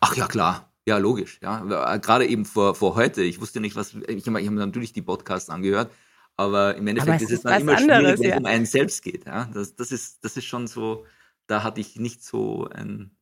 Ach 0.00 0.16
ja, 0.16 0.26
klar. 0.26 0.73
Ja, 0.86 0.98
logisch. 0.98 1.38
Ja, 1.42 1.96
gerade 1.96 2.26
eben 2.26 2.44
vor, 2.44 2.74
vor 2.74 2.94
heute. 2.94 3.22
Ich 3.22 3.40
wusste 3.40 3.60
nicht, 3.60 3.74
was. 3.74 3.94
Ich 4.06 4.26
habe 4.26 4.44
hab 4.44 4.52
natürlich 4.52 4.92
die 4.92 5.02
Podcasts 5.02 5.48
angehört, 5.48 5.90
aber 6.36 6.76
im 6.76 6.86
Endeffekt 6.86 7.22
aber 7.22 7.22
ist 7.22 7.30
es 7.30 7.42
dann 7.42 7.62
immer 7.62 7.76
anderes, 7.76 8.00
schwierig, 8.00 8.20
wenn 8.20 8.28
ja. 8.28 8.34
es 8.34 8.40
um 8.40 8.46
einen 8.46 8.66
selbst 8.66 9.02
geht. 9.02 9.24
Ja, 9.24 9.48
das, 9.54 9.76
das 9.76 9.92
ist, 9.92 10.24
das 10.24 10.36
ist 10.36 10.44
schon 10.44 10.66
so. 10.66 11.06
Da 11.46 11.62
hatte 11.62 11.80
ich 11.80 11.96
nicht 11.96 12.22
so 12.22 12.68
ein 12.68 13.13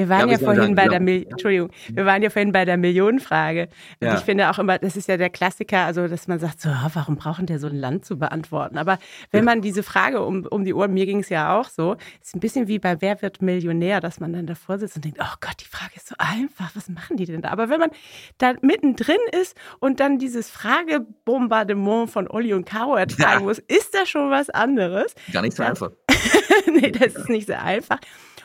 wir 0.00 0.08
waren 0.08 0.28
ja, 0.30 0.38
ja 0.38 0.44
vorhin 0.44 0.74
bei 0.74 0.88
der 0.88 1.00
Mil 1.00 1.26
Entschuldigung, 1.28 1.70
wir 1.90 2.06
waren 2.06 2.22
ja 2.22 2.30
vorhin 2.30 2.52
bei 2.52 2.64
der 2.64 2.78
Millionenfrage. 2.78 3.68
Und 4.00 4.06
ja. 4.06 4.14
ich 4.14 4.20
finde 4.20 4.48
auch 4.50 4.58
immer, 4.58 4.78
das 4.78 4.96
ist 4.96 5.08
ja 5.08 5.18
der 5.18 5.28
Klassiker, 5.28 5.84
also 5.84 6.08
dass 6.08 6.26
man 6.26 6.38
sagt, 6.38 6.60
so, 6.60 6.70
warum 6.94 7.16
brauchen 7.16 7.44
der 7.44 7.58
so 7.58 7.66
ein 7.66 7.76
Land 7.76 8.06
zu 8.06 8.18
beantworten? 8.18 8.78
Aber 8.78 8.98
wenn 9.30 9.44
man 9.44 9.60
diese 9.60 9.82
Frage 9.82 10.24
um, 10.24 10.46
um 10.46 10.64
die 10.64 10.72
Ohren, 10.72 10.94
mir 10.94 11.04
ging 11.04 11.20
es 11.20 11.28
ja 11.28 11.58
auch 11.58 11.68
so, 11.68 11.96
ist 12.22 12.34
ein 12.34 12.40
bisschen 12.40 12.66
wie 12.66 12.78
bei 12.78 13.00
Wer 13.00 13.20
wird 13.20 13.42
Millionär, 13.42 14.00
dass 14.00 14.20
man 14.20 14.32
dann 14.32 14.46
davor 14.46 14.78
sitzt 14.78 14.96
und 14.96 15.04
denkt, 15.04 15.18
oh 15.20 15.34
Gott, 15.40 15.56
die 15.60 15.66
Frage 15.66 15.92
ist 15.96 16.08
so 16.08 16.14
einfach, 16.18 16.70
was 16.74 16.88
machen 16.88 17.18
die 17.18 17.26
denn 17.26 17.42
da? 17.42 17.50
Aber 17.50 17.68
wenn 17.68 17.80
man 17.80 17.90
da 18.38 18.54
mittendrin 18.62 19.16
ist 19.38 19.54
und 19.80 20.00
dann 20.00 20.18
dieses 20.18 20.48
Fragebombardement 20.50 22.10
von 22.10 22.26
Olli 22.28 22.54
und 22.54 22.64
Caro 22.64 22.96
ertragen 22.96 23.40
ja. 23.40 23.46
muss, 23.46 23.58
ist 23.58 23.94
das 23.94 24.08
schon 24.08 24.30
was 24.30 24.48
anderes. 24.48 25.14
Gar 25.32 25.42
nicht 25.42 25.56
so 25.56 25.62
einfach. 25.62 25.90
nee, 26.66 26.90
das 26.90 27.14
ist 27.14 27.28
nicht 27.28 27.46
so 27.46 27.54
einfach. 27.54 27.98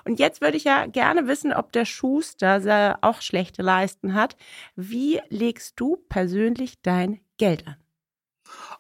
Und 0.08 0.20
jetzt 0.20 0.40
würde 0.40 0.56
ich 0.58 0.64
ja 0.64 0.86
gerne 0.86 1.28
wissen, 1.28 1.52
ob 1.52 1.72
der 1.72 1.86
Schuster 1.86 3.00
auch 3.02 3.22
schlechte 3.22 3.64
Leisten 3.64 4.14
hat. 4.14 4.38
Wie 4.76 5.20
legst 5.30 5.80
du 5.80 5.98
persönlich 6.10 6.82
dein 6.82 7.20
Geld 7.38 7.68
an? 7.68 7.76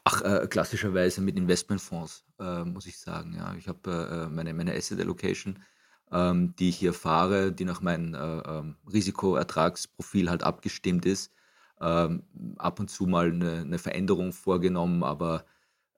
Ach, 0.03 0.21
äh, 0.21 0.47
klassischerweise 0.47 1.21
mit 1.21 1.35
Investmentfonds, 1.35 2.23
äh, 2.39 2.63
muss 2.63 2.85
ich 2.85 2.99
sagen. 2.99 3.33
Ja, 3.35 3.55
ich 3.57 3.67
habe 3.67 4.27
äh, 4.27 4.33
meine, 4.33 4.53
meine 4.53 4.75
Asset 4.75 4.99
Allocation, 4.99 5.63
ähm, 6.11 6.53
die 6.59 6.69
ich 6.69 6.77
hier 6.77 6.93
fahre, 6.93 7.51
die 7.51 7.65
nach 7.65 7.81
meinem 7.81 8.13
äh, 8.13 8.17
ähm, 8.19 8.77
Risikoertragsprofil 8.93 10.29
halt 10.29 10.43
abgestimmt 10.43 11.05
ist. 11.07 11.31
ähm, 11.81 12.23
ab 12.57 12.79
und 12.79 12.89
zu 12.89 13.05
mal 13.05 13.31
eine, 13.31 13.61
eine 13.61 13.77
Veränderung 13.79 14.33
vorgenommen, 14.33 15.03
aber 15.03 15.45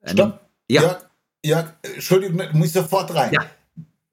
Stopp. 0.04 0.42
Ja. 0.70 0.82
Jörg, 0.82 1.06
Jörg, 1.46 1.74
Entschuldigung, 1.82 2.38
du 2.38 2.58
musst 2.58 2.74
sofort 2.74 3.14
rein. 3.14 3.32
Ja. 3.34 3.46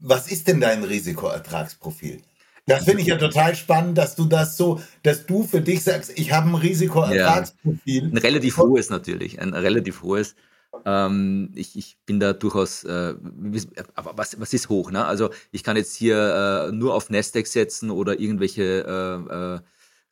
Was 0.06 0.30
ist 0.30 0.48
denn 0.48 0.60
dein 0.60 0.84
Risikoertragsprofil? 0.84 2.20
Das 2.66 2.84
finde 2.84 3.00
ich 3.00 3.08
ja 3.08 3.16
total 3.16 3.54
spannend, 3.54 3.96
dass 3.96 4.16
du 4.16 4.26
das 4.26 4.58
so, 4.58 4.82
dass 5.02 5.24
du 5.24 5.44
für 5.44 5.62
dich 5.62 5.82
sagst, 5.82 6.12
ich 6.16 6.30
habe 6.30 6.50
ein 6.50 6.54
Risikoertragsprofil. 6.54 8.02
Ja, 8.04 8.10
ein 8.10 8.18
relativ 8.18 8.58
hohes 8.58 8.90
natürlich, 8.90 9.40
ein 9.40 9.54
relativ 9.54 10.02
hohes. 10.02 10.34
Ähm, 10.84 11.52
ich, 11.54 11.74
ich, 11.78 11.96
bin 12.04 12.20
da 12.20 12.34
durchaus, 12.34 12.84
äh, 12.84 13.14
aber 13.94 14.18
was, 14.18 14.38
was 14.38 14.52
ist 14.52 14.68
hoch? 14.68 14.90
Ne? 14.90 15.06
Also 15.06 15.30
ich 15.52 15.62
kann 15.62 15.78
jetzt 15.78 15.94
hier 15.94 16.68
äh, 16.68 16.72
nur 16.72 16.94
auf 16.94 17.08
Nasdaq 17.08 17.46
setzen 17.46 17.90
oder 17.90 18.20
irgendwelche 18.20 18.62
äh, 18.86 19.34
äh 19.34 19.60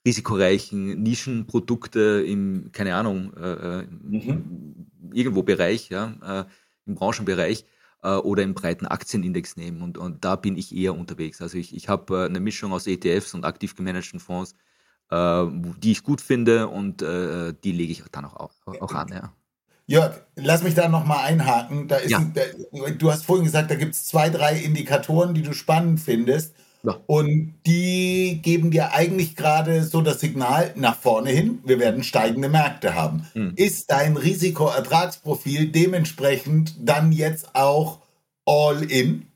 risikoreichen 0.04 1.00
Nischenprodukte 1.00 2.24
im, 2.26 2.70
keine 2.72 2.96
Ahnung, 2.96 3.34
äh, 3.36 3.52
äh, 3.52 3.86
mhm. 4.02 4.88
irgendwo 5.12 5.44
Bereich, 5.44 5.90
ja, 5.90 6.46
im 6.86 6.96
Branchenbereich 6.96 7.66
oder 8.02 8.42
im 8.42 8.54
breiten 8.54 8.86
Aktienindex 8.86 9.56
nehmen. 9.56 9.80
Und, 9.82 9.96
und 9.96 10.24
da 10.24 10.36
bin 10.36 10.56
ich 10.56 10.74
eher 10.74 10.96
unterwegs. 10.96 11.40
Also 11.40 11.56
ich, 11.56 11.74
ich 11.74 11.88
habe 11.88 12.24
eine 12.24 12.40
Mischung 12.40 12.72
aus 12.72 12.86
ETFs 12.86 13.34
und 13.34 13.44
aktiv 13.44 13.76
gemanagten 13.76 14.18
Fonds, 14.18 14.56
die 15.12 15.92
ich 15.92 16.02
gut 16.02 16.20
finde 16.20 16.68
und 16.68 17.00
die 17.00 17.72
lege 17.72 17.92
ich 17.92 18.02
dann 18.10 18.24
auch, 18.24 18.50
auch 18.66 18.94
an. 18.94 19.08
Ja. 19.08 19.32
Jörg, 19.86 20.22
lass 20.36 20.62
mich 20.62 20.74
da 20.74 20.88
nochmal 20.88 21.26
einhaken. 21.26 21.88
Da 21.88 21.96
ist 21.96 22.10
ja. 22.10 22.18
ein, 22.18 22.32
da, 22.32 22.42
du 22.90 23.12
hast 23.12 23.24
vorhin 23.24 23.44
gesagt, 23.44 23.70
da 23.70 23.74
gibt 23.74 23.94
es 23.94 24.06
zwei, 24.06 24.30
drei 24.30 24.56
Indikatoren, 24.56 25.34
die 25.34 25.42
du 25.42 25.52
spannend 25.52 26.00
findest. 26.00 26.54
Ja. 26.84 27.00
Und 27.06 27.54
die 27.64 28.40
geben 28.42 28.72
dir 28.72 28.92
eigentlich 28.92 29.36
gerade 29.36 29.84
so 29.84 30.00
das 30.00 30.20
Signal 30.20 30.72
nach 30.74 30.96
vorne 30.96 31.30
hin, 31.30 31.60
wir 31.64 31.78
werden 31.78 32.02
steigende 32.02 32.48
Märkte 32.48 32.94
haben. 32.94 33.26
Hm. 33.34 33.52
Ist 33.54 33.90
dein 33.90 34.16
Risikoertragsprofil 34.16 35.68
dementsprechend 35.68 36.74
dann 36.80 37.12
jetzt 37.12 37.54
auch 37.54 38.00
all 38.44 38.82
in? 38.90 39.26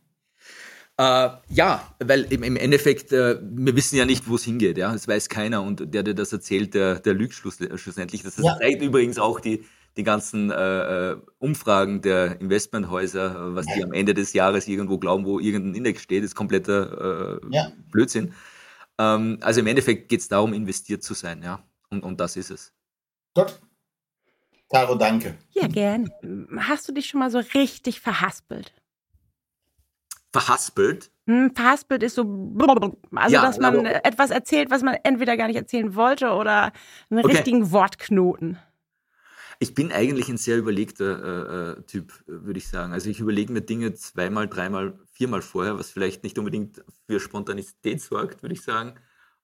Äh, 0.98 1.28
ja, 1.50 1.86
weil 2.02 2.24
im, 2.30 2.56
Endeffekt, 2.56 3.12
äh, 3.12 3.38
wir 3.42 3.76
wissen 3.76 3.96
ja 3.96 4.06
nicht, 4.06 4.28
wo 4.28 4.36
es 4.36 4.44
hingeht. 4.44 4.78
Ja? 4.78 4.92
Das 4.92 5.06
weiß 5.06 5.28
keiner. 5.28 5.62
Und 5.62 5.94
der, 5.94 6.02
der 6.02 6.14
das 6.14 6.32
erzählt, 6.32 6.74
der, 6.74 6.98
der 6.98 7.14
lügt 7.14 7.34
schlussendlich. 7.34 8.22
Das 8.22 8.38
ja. 8.38 8.56
zeigt 8.58 8.82
übrigens 8.82 9.18
auch 9.18 9.38
die, 9.38 9.64
die 9.96 10.02
ganzen 10.02 10.50
äh, 10.50 11.10
äh, 11.10 11.16
Umfragen 11.38 12.02
der 12.02 12.40
Investmenthäuser, 12.40 13.54
was 13.54 13.66
die 13.66 13.82
am 13.82 13.92
Ende 13.92 14.14
des 14.14 14.32
Jahres 14.32 14.68
irgendwo 14.68 14.98
glauben, 14.98 15.24
wo 15.24 15.40
irgendein 15.40 15.74
Index 15.74 16.02
steht, 16.02 16.22
ist 16.22 16.34
kompletter 16.34 17.40
äh, 17.42 17.46
ja. 17.50 17.72
Blödsinn. 17.90 18.34
Ähm, 18.98 19.38
also 19.40 19.60
im 19.60 19.66
Endeffekt 19.66 20.08
geht 20.08 20.20
es 20.20 20.28
darum, 20.28 20.52
investiert 20.52 21.02
zu 21.02 21.14
sein, 21.14 21.42
ja. 21.42 21.62
Und, 21.90 22.02
und 22.02 22.20
das 22.20 22.36
ist 22.36 22.50
es. 22.50 22.72
Gut. 23.34 23.58
Caro, 24.70 24.96
danke. 24.96 25.36
Ja, 25.50 25.68
gern. 25.68 26.10
Hast 26.58 26.88
du 26.88 26.92
dich 26.92 27.06
schon 27.06 27.20
mal 27.20 27.30
so 27.30 27.38
richtig 27.54 28.00
verhaspelt? 28.00 28.74
Verhaspelt? 30.32 31.10
Hm, 31.26 31.54
verhaspelt 31.54 32.02
ist 32.02 32.16
so, 32.16 32.22
also 33.14 33.34
ja, 33.34 33.42
dass 33.42 33.58
man 33.58 33.86
etwas 33.86 34.30
erzählt, 34.30 34.70
was 34.70 34.82
man 34.82 34.96
entweder 35.02 35.36
gar 35.36 35.46
nicht 35.46 35.56
erzählen 35.56 35.94
wollte 35.94 36.30
oder 36.32 36.72
einen 37.08 37.24
okay. 37.24 37.36
richtigen 37.36 37.72
Wortknoten. 37.72 38.58
Ich 39.58 39.74
bin 39.74 39.92
eigentlich 39.92 40.28
ein 40.28 40.36
sehr 40.36 40.58
überlegter 40.58 41.74
äh, 41.74 41.80
äh 41.80 41.82
Typ, 41.82 42.12
würde 42.26 42.58
ich 42.58 42.68
sagen. 42.68 42.92
Also 42.92 43.10
ich 43.10 43.20
überlege 43.20 43.52
mir 43.52 43.62
Dinge 43.62 43.94
zweimal, 43.94 44.48
dreimal, 44.48 44.98
viermal 45.12 45.42
vorher, 45.42 45.78
was 45.78 45.90
vielleicht 45.90 46.24
nicht 46.24 46.38
unbedingt 46.38 46.84
für 47.06 47.20
Spontanität 47.20 48.00
sorgt, 48.00 48.42
würde 48.42 48.54
ich 48.54 48.62
sagen. 48.62 48.94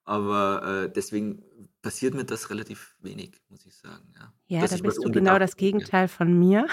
Aber 0.04 0.84
äh, 0.84 0.92
deswegen 0.92 1.44
passiert 1.80 2.14
mir 2.14 2.24
das 2.24 2.50
relativ 2.50 2.96
wenig, 3.00 3.40
muss 3.48 3.64
ich 3.66 3.76
sagen. 3.76 4.12
Ja, 4.14 4.32
ja 4.46 4.66
da 4.66 4.76
bist 4.76 4.98
du 5.04 5.10
genau 5.12 5.38
das 5.38 5.56
Gegenteil 5.56 6.08
von 6.08 6.36
mir. 6.36 6.66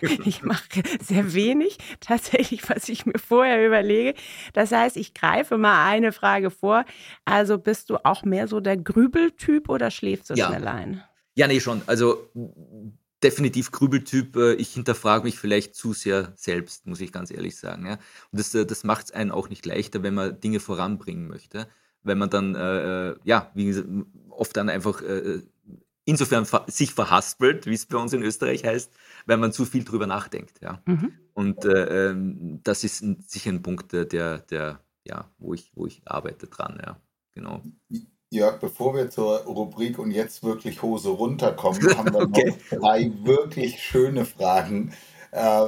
ich 0.24 0.42
mache 0.42 0.82
sehr 1.00 1.34
wenig, 1.34 1.78
tatsächlich, 2.00 2.68
was 2.68 2.88
ich 2.88 3.06
mir 3.06 3.18
vorher 3.18 3.64
überlege. 3.64 4.14
Das 4.54 4.72
heißt, 4.72 4.96
ich 4.96 5.14
greife 5.14 5.56
mal 5.56 5.88
eine 5.88 6.10
Frage 6.10 6.50
vor. 6.50 6.84
Also 7.24 7.58
bist 7.58 7.90
du 7.90 8.04
auch 8.04 8.24
mehr 8.24 8.48
so 8.48 8.60
der 8.60 8.76
Grübeltyp 8.76 9.68
oder 9.68 9.90
schläfst 9.92 10.30
du 10.30 10.34
ja. 10.34 10.48
schnell 10.48 10.66
ein? 10.66 11.04
Ja, 11.34 11.46
nee, 11.46 11.60
schon. 11.60 11.82
Also 11.86 12.30
definitiv 13.22 13.72
Grübeltyp. 13.72 14.36
Äh, 14.36 14.54
ich 14.54 14.72
hinterfrage 14.74 15.24
mich 15.24 15.38
vielleicht 15.38 15.74
zu 15.74 15.92
sehr 15.92 16.32
selbst, 16.36 16.86
muss 16.86 17.00
ich 17.00 17.12
ganz 17.12 17.30
ehrlich 17.30 17.56
sagen. 17.56 17.86
Ja? 17.86 17.94
Und 18.30 18.38
das, 18.40 18.54
äh, 18.54 18.66
das 18.66 18.84
macht 18.84 19.06
es 19.06 19.10
einen 19.12 19.32
auch 19.32 19.48
nicht 19.48 19.66
leichter, 19.66 20.02
wenn 20.02 20.14
man 20.14 20.38
Dinge 20.40 20.60
voranbringen 20.60 21.26
möchte. 21.26 21.66
Wenn 22.02 22.18
man 22.18 22.30
dann, 22.30 22.54
äh, 22.54 23.10
äh 23.10 23.16
ja, 23.24 23.50
wie 23.54 23.64
gesagt, 23.64 23.88
oft 24.28 24.56
dann 24.56 24.68
einfach 24.68 25.00
äh, 25.00 25.40
insofern 26.04 26.46
sich 26.66 26.92
verhaspelt, 26.92 27.66
wie 27.66 27.74
es 27.74 27.86
bei 27.86 27.96
uns 27.96 28.12
in 28.12 28.22
Österreich 28.22 28.64
heißt, 28.64 28.92
weil 29.26 29.38
man 29.38 29.52
zu 29.52 29.64
viel 29.64 29.84
drüber 29.84 30.06
nachdenkt. 30.06 30.60
Ja? 30.60 30.82
Mhm. 30.84 31.12
Und 31.32 31.64
äh, 31.64 32.10
ähm, 32.10 32.60
das 32.62 32.84
ist 32.84 33.04
sicher 33.26 33.50
ein 33.50 33.62
Punkt, 33.62 33.92
der, 33.92 34.38
der, 34.38 34.80
ja, 35.04 35.30
wo 35.38 35.54
ich, 35.54 35.72
wo 35.74 35.86
ich 35.86 36.02
arbeite 36.04 36.46
dran, 36.46 36.80
ja. 36.84 37.00
Genau. 37.32 37.62
Jörg, 38.34 38.60
bevor 38.60 38.94
wir 38.94 39.10
zur 39.10 39.38
Rubrik 39.44 39.98
und 39.98 40.10
jetzt 40.10 40.42
wirklich 40.42 40.82
Hose 40.82 41.10
runterkommen, 41.10 41.80
haben 41.96 42.12
wir 42.12 42.20
okay. 42.20 42.54
noch 42.70 42.78
drei 42.80 43.10
wirklich 43.22 43.82
schöne 43.82 44.24
Fragen. 44.24 44.92
Äh, 45.30 45.66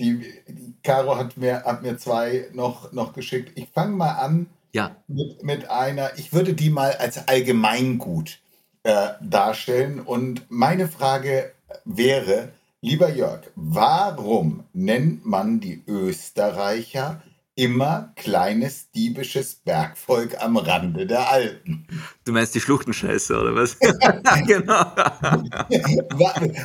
die, 0.00 0.24
die 0.48 0.74
Caro 0.82 1.16
hat 1.16 1.36
mir, 1.36 1.64
hat 1.64 1.82
mir 1.82 1.98
zwei 1.98 2.48
noch, 2.52 2.92
noch 2.92 3.12
geschickt. 3.12 3.52
Ich 3.56 3.68
fange 3.68 3.96
mal 3.96 4.12
an 4.12 4.46
ja. 4.72 4.96
mit, 5.08 5.42
mit 5.42 5.70
einer, 5.70 6.16
ich 6.16 6.32
würde 6.32 6.54
die 6.54 6.70
mal 6.70 6.92
als 6.92 7.28
Allgemeingut 7.28 8.38
äh, 8.82 9.08
darstellen. 9.20 10.00
Und 10.00 10.46
meine 10.48 10.88
Frage 10.88 11.52
wäre, 11.84 12.50
lieber 12.80 13.10
Jörg, 13.10 13.42
warum 13.56 14.64
nennt 14.72 15.26
man 15.26 15.60
die 15.60 15.82
Österreicher 15.86 17.22
immer 17.60 18.14
kleines 18.16 18.90
diebisches 18.90 19.54
Bergvolk 19.54 20.42
am 20.42 20.56
Rande 20.56 21.06
der 21.06 21.30
Alpen. 21.30 21.86
Du 22.24 22.32
meinst 22.32 22.54
die 22.54 22.60
Schluchtenscheiße, 22.60 23.38
oder 23.38 23.54
was? 23.54 23.78
genau. 24.46 24.86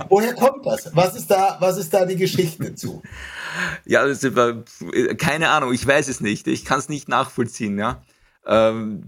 Woher 0.07 0.33
kommt 0.35 0.65
das? 0.65 0.95
Was 0.95 1.17
ist 1.17 1.29
da, 1.29 1.57
was 1.59 1.77
ist 1.77 1.93
da 1.93 2.05
die 2.05 2.15
Geschichte 2.15 2.75
zu? 2.75 3.03
Ja, 3.83 4.05
keine 5.17 5.49
Ahnung, 5.49 5.73
ich 5.73 5.85
weiß 5.85 6.07
es 6.07 6.21
nicht. 6.21 6.47
Ich 6.47 6.63
kann 6.63 6.79
es 6.79 6.87
nicht 6.87 7.09
nachvollziehen, 7.09 7.77
ja 7.77 8.01
ähm, 8.47 9.01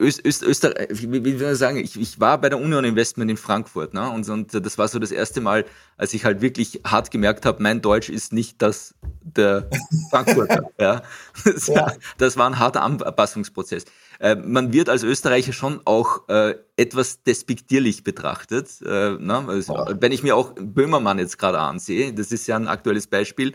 Öst, 0.00 0.24
Öst, 0.24 0.42
Österreich, 0.42 0.88
wie, 0.90 1.24
wie 1.24 1.38
will 1.38 1.52
ich 1.52 1.58
sagen, 1.58 1.78
ich, 1.78 1.98
ich 2.00 2.18
war 2.20 2.40
bei 2.40 2.48
der 2.48 2.60
Union 2.60 2.84
Investment 2.84 3.30
in 3.30 3.36
Frankfurt, 3.36 3.94
ne? 3.94 4.10
Und, 4.10 4.28
und 4.28 4.52
das 4.52 4.78
war 4.78 4.88
so 4.88 4.98
das 4.98 5.12
erste 5.12 5.40
Mal, 5.40 5.64
als 5.96 6.12
ich 6.14 6.24
halt 6.24 6.40
wirklich 6.40 6.80
hart 6.84 7.10
gemerkt 7.10 7.46
habe, 7.46 7.62
mein 7.62 7.80
Deutsch 7.80 8.08
ist 8.08 8.32
nicht 8.32 8.60
das 8.62 8.94
der 9.22 9.68
Frankfurter. 10.10 10.70
ja. 10.80 11.02
Das, 11.44 11.66
ja. 11.66 11.92
das 12.18 12.36
war 12.36 12.46
ein 12.48 12.58
harter 12.58 12.82
Anpassungsprozess. 12.82 13.84
Äh, 14.20 14.36
man 14.36 14.72
wird 14.72 14.88
als 14.88 15.02
Österreicher 15.02 15.52
schon 15.52 15.80
auch 15.84 16.28
äh, 16.28 16.54
etwas 16.76 17.22
despektierlich 17.22 18.04
betrachtet. 18.04 18.68
Äh, 18.82 19.16
ne? 19.18 19.44
also, 19.46 19.74
wenn 20.00 20.12
ich 20.12 20.22
mir 20.22 20.36
auch 20.36 20.52
Böhmermann 20.54 21.18
jetzt 21.18 21.38
gerade 21.38 21.60
ansehe, 21.60 22.12
das 22.12 22.32
ist 22.32 22.46
ja 22.46 22.56
ein 22.56 22.68
aktuelles 22.68 23.06
Beispiel, 23.06 23.54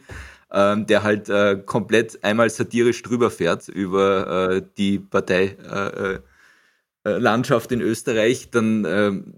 ähm, 0.51 0.87
der 0.87 1.03
halt 1.03 1.29
äh, 1.29 1.61
komplett 1.63 2.23
einmal 2.23 2.49
satirisch 2.49 3.03
drüber 3.03 3.29
fährt 3.29 3.67
über 3.67 4.51
äh, 4.51 4.61
die 4.77 4.99
Parteilandschaft 4.99 7.71
äh, 7.71 7.73
äh 7.73 7.77
in 7.77 7.81
Österreich, 7.81 8.49
dann 8.51 8.85
ähm, 8.85 9.33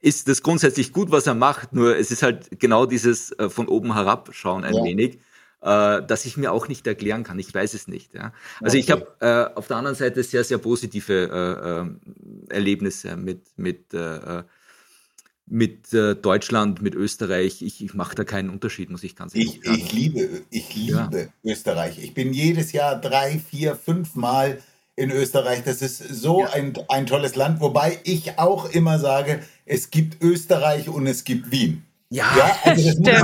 ist 0.00 0.28
das 0.28 0.42
grundsätzlich 0.42 0.92
gut, 0.92 1.10
was 1.10 1.26
er 1.26 1.34
macht, 1.34 1.72
nur 1.72 1.96
es 1.96 2.10
ist 2.10 2.22
halt 2.22 2.60
genau 2.60 2.86
dieses 2.86 3.32
äh, 3.38 3.48
von 3.48 3.68
oben 3.68 3.94
herabschauen 3.94 4.64
ein 4.64 4.74
ja. 4.74 4.84
wenig, 4.84 5.18
äh, 5.62 6.02
dass 6.02 6.26
ich 6.26 6.36
mir 6.36 6.52
auch 6.52 6.68
nicht 6.68 6.86
erklären 6.86 7.24
kann. 7.24 7.38
Ich 7.38 7.52
weiß 7.52 7.74
es 7.74 7.88
nicht. 7.88 8.14
Ja. 8.14 8.32
Also 8.60 8.76
okay. 8.76 8.78
ich 8.78 8.90
habe 8.90 9.06
äh, 9.20 9.56
auf 9.56 9.68
der 9.68 9.78
anderen 9.78 9.96
Seite 9.96 10.22
sehr, 10.22 10.44
sehr 10.44 10.58
positive 10.58 11.96
äh, 12.50 12.52
äh, 12.52 12.54
Erlebnisse 12.54 13.16
mit, 13.16 13.46
mit 13.56 13.94
äh, 13.94 14.42
mit 15.46 15.92
äh, 15.92 16.14
Deutschland, 16.16 16.82
mit 16.82 16.94
Österreich, 16.94 17.62
ich, 17.62 17.82
ich 17.82 17.94
mache 17.94 18.16
da 18.16 18.24
keinen 18.24 18.50
Unterschied, 18.50 18.90
muss 18.90 19.04
ich 19.04 19.14
ganz 19.14 19.34
ehrlich 19.34 19.60
sagen. 19.64 19.78
Ich 19.78 19.92
liebe, 19.92 20.42
ich 20.50 20.74
liebe 20.74 21.30
ja. 21.44 21.52
Österreich. 21.52 22.02
Ich 22.02 22.14
bin 22.14 22.32
jedes 22.32 22.72
Jahr 22.72 23.00
drei, 23.00 23.38
vier, 23.38 23.76
fünf 23.76 24.16
Mal 24.16 24.60
in 24.96 25.10
Österreich. 25.10 25.62
Das 25.64 25.82
ist 25.82 25.98
so 25.98 26.40
ja. 26.40 26.50
ein, 26.50 26.74
ein 26.88 27.06
tolles 27.06 27.36
Land, 27.36 27.60
wobei 27.60 28.00
ich 28.02 28.38
auch 28.38 28.70
immer 28.70 28.98
sage, 28.98 29.40
es 29.64 29.90
gibt 29.90 30.22
Österreich 30.22 30.88
und 30.88 31.06
es 31.06 31.22
gibt 31.22 31.50
Wien. 31.52 31.85
Ja, 32.10 32.24
ja 32.36 32.56
also 32.64 32.92
das, 32.98 32.98
muss 32.98 33.22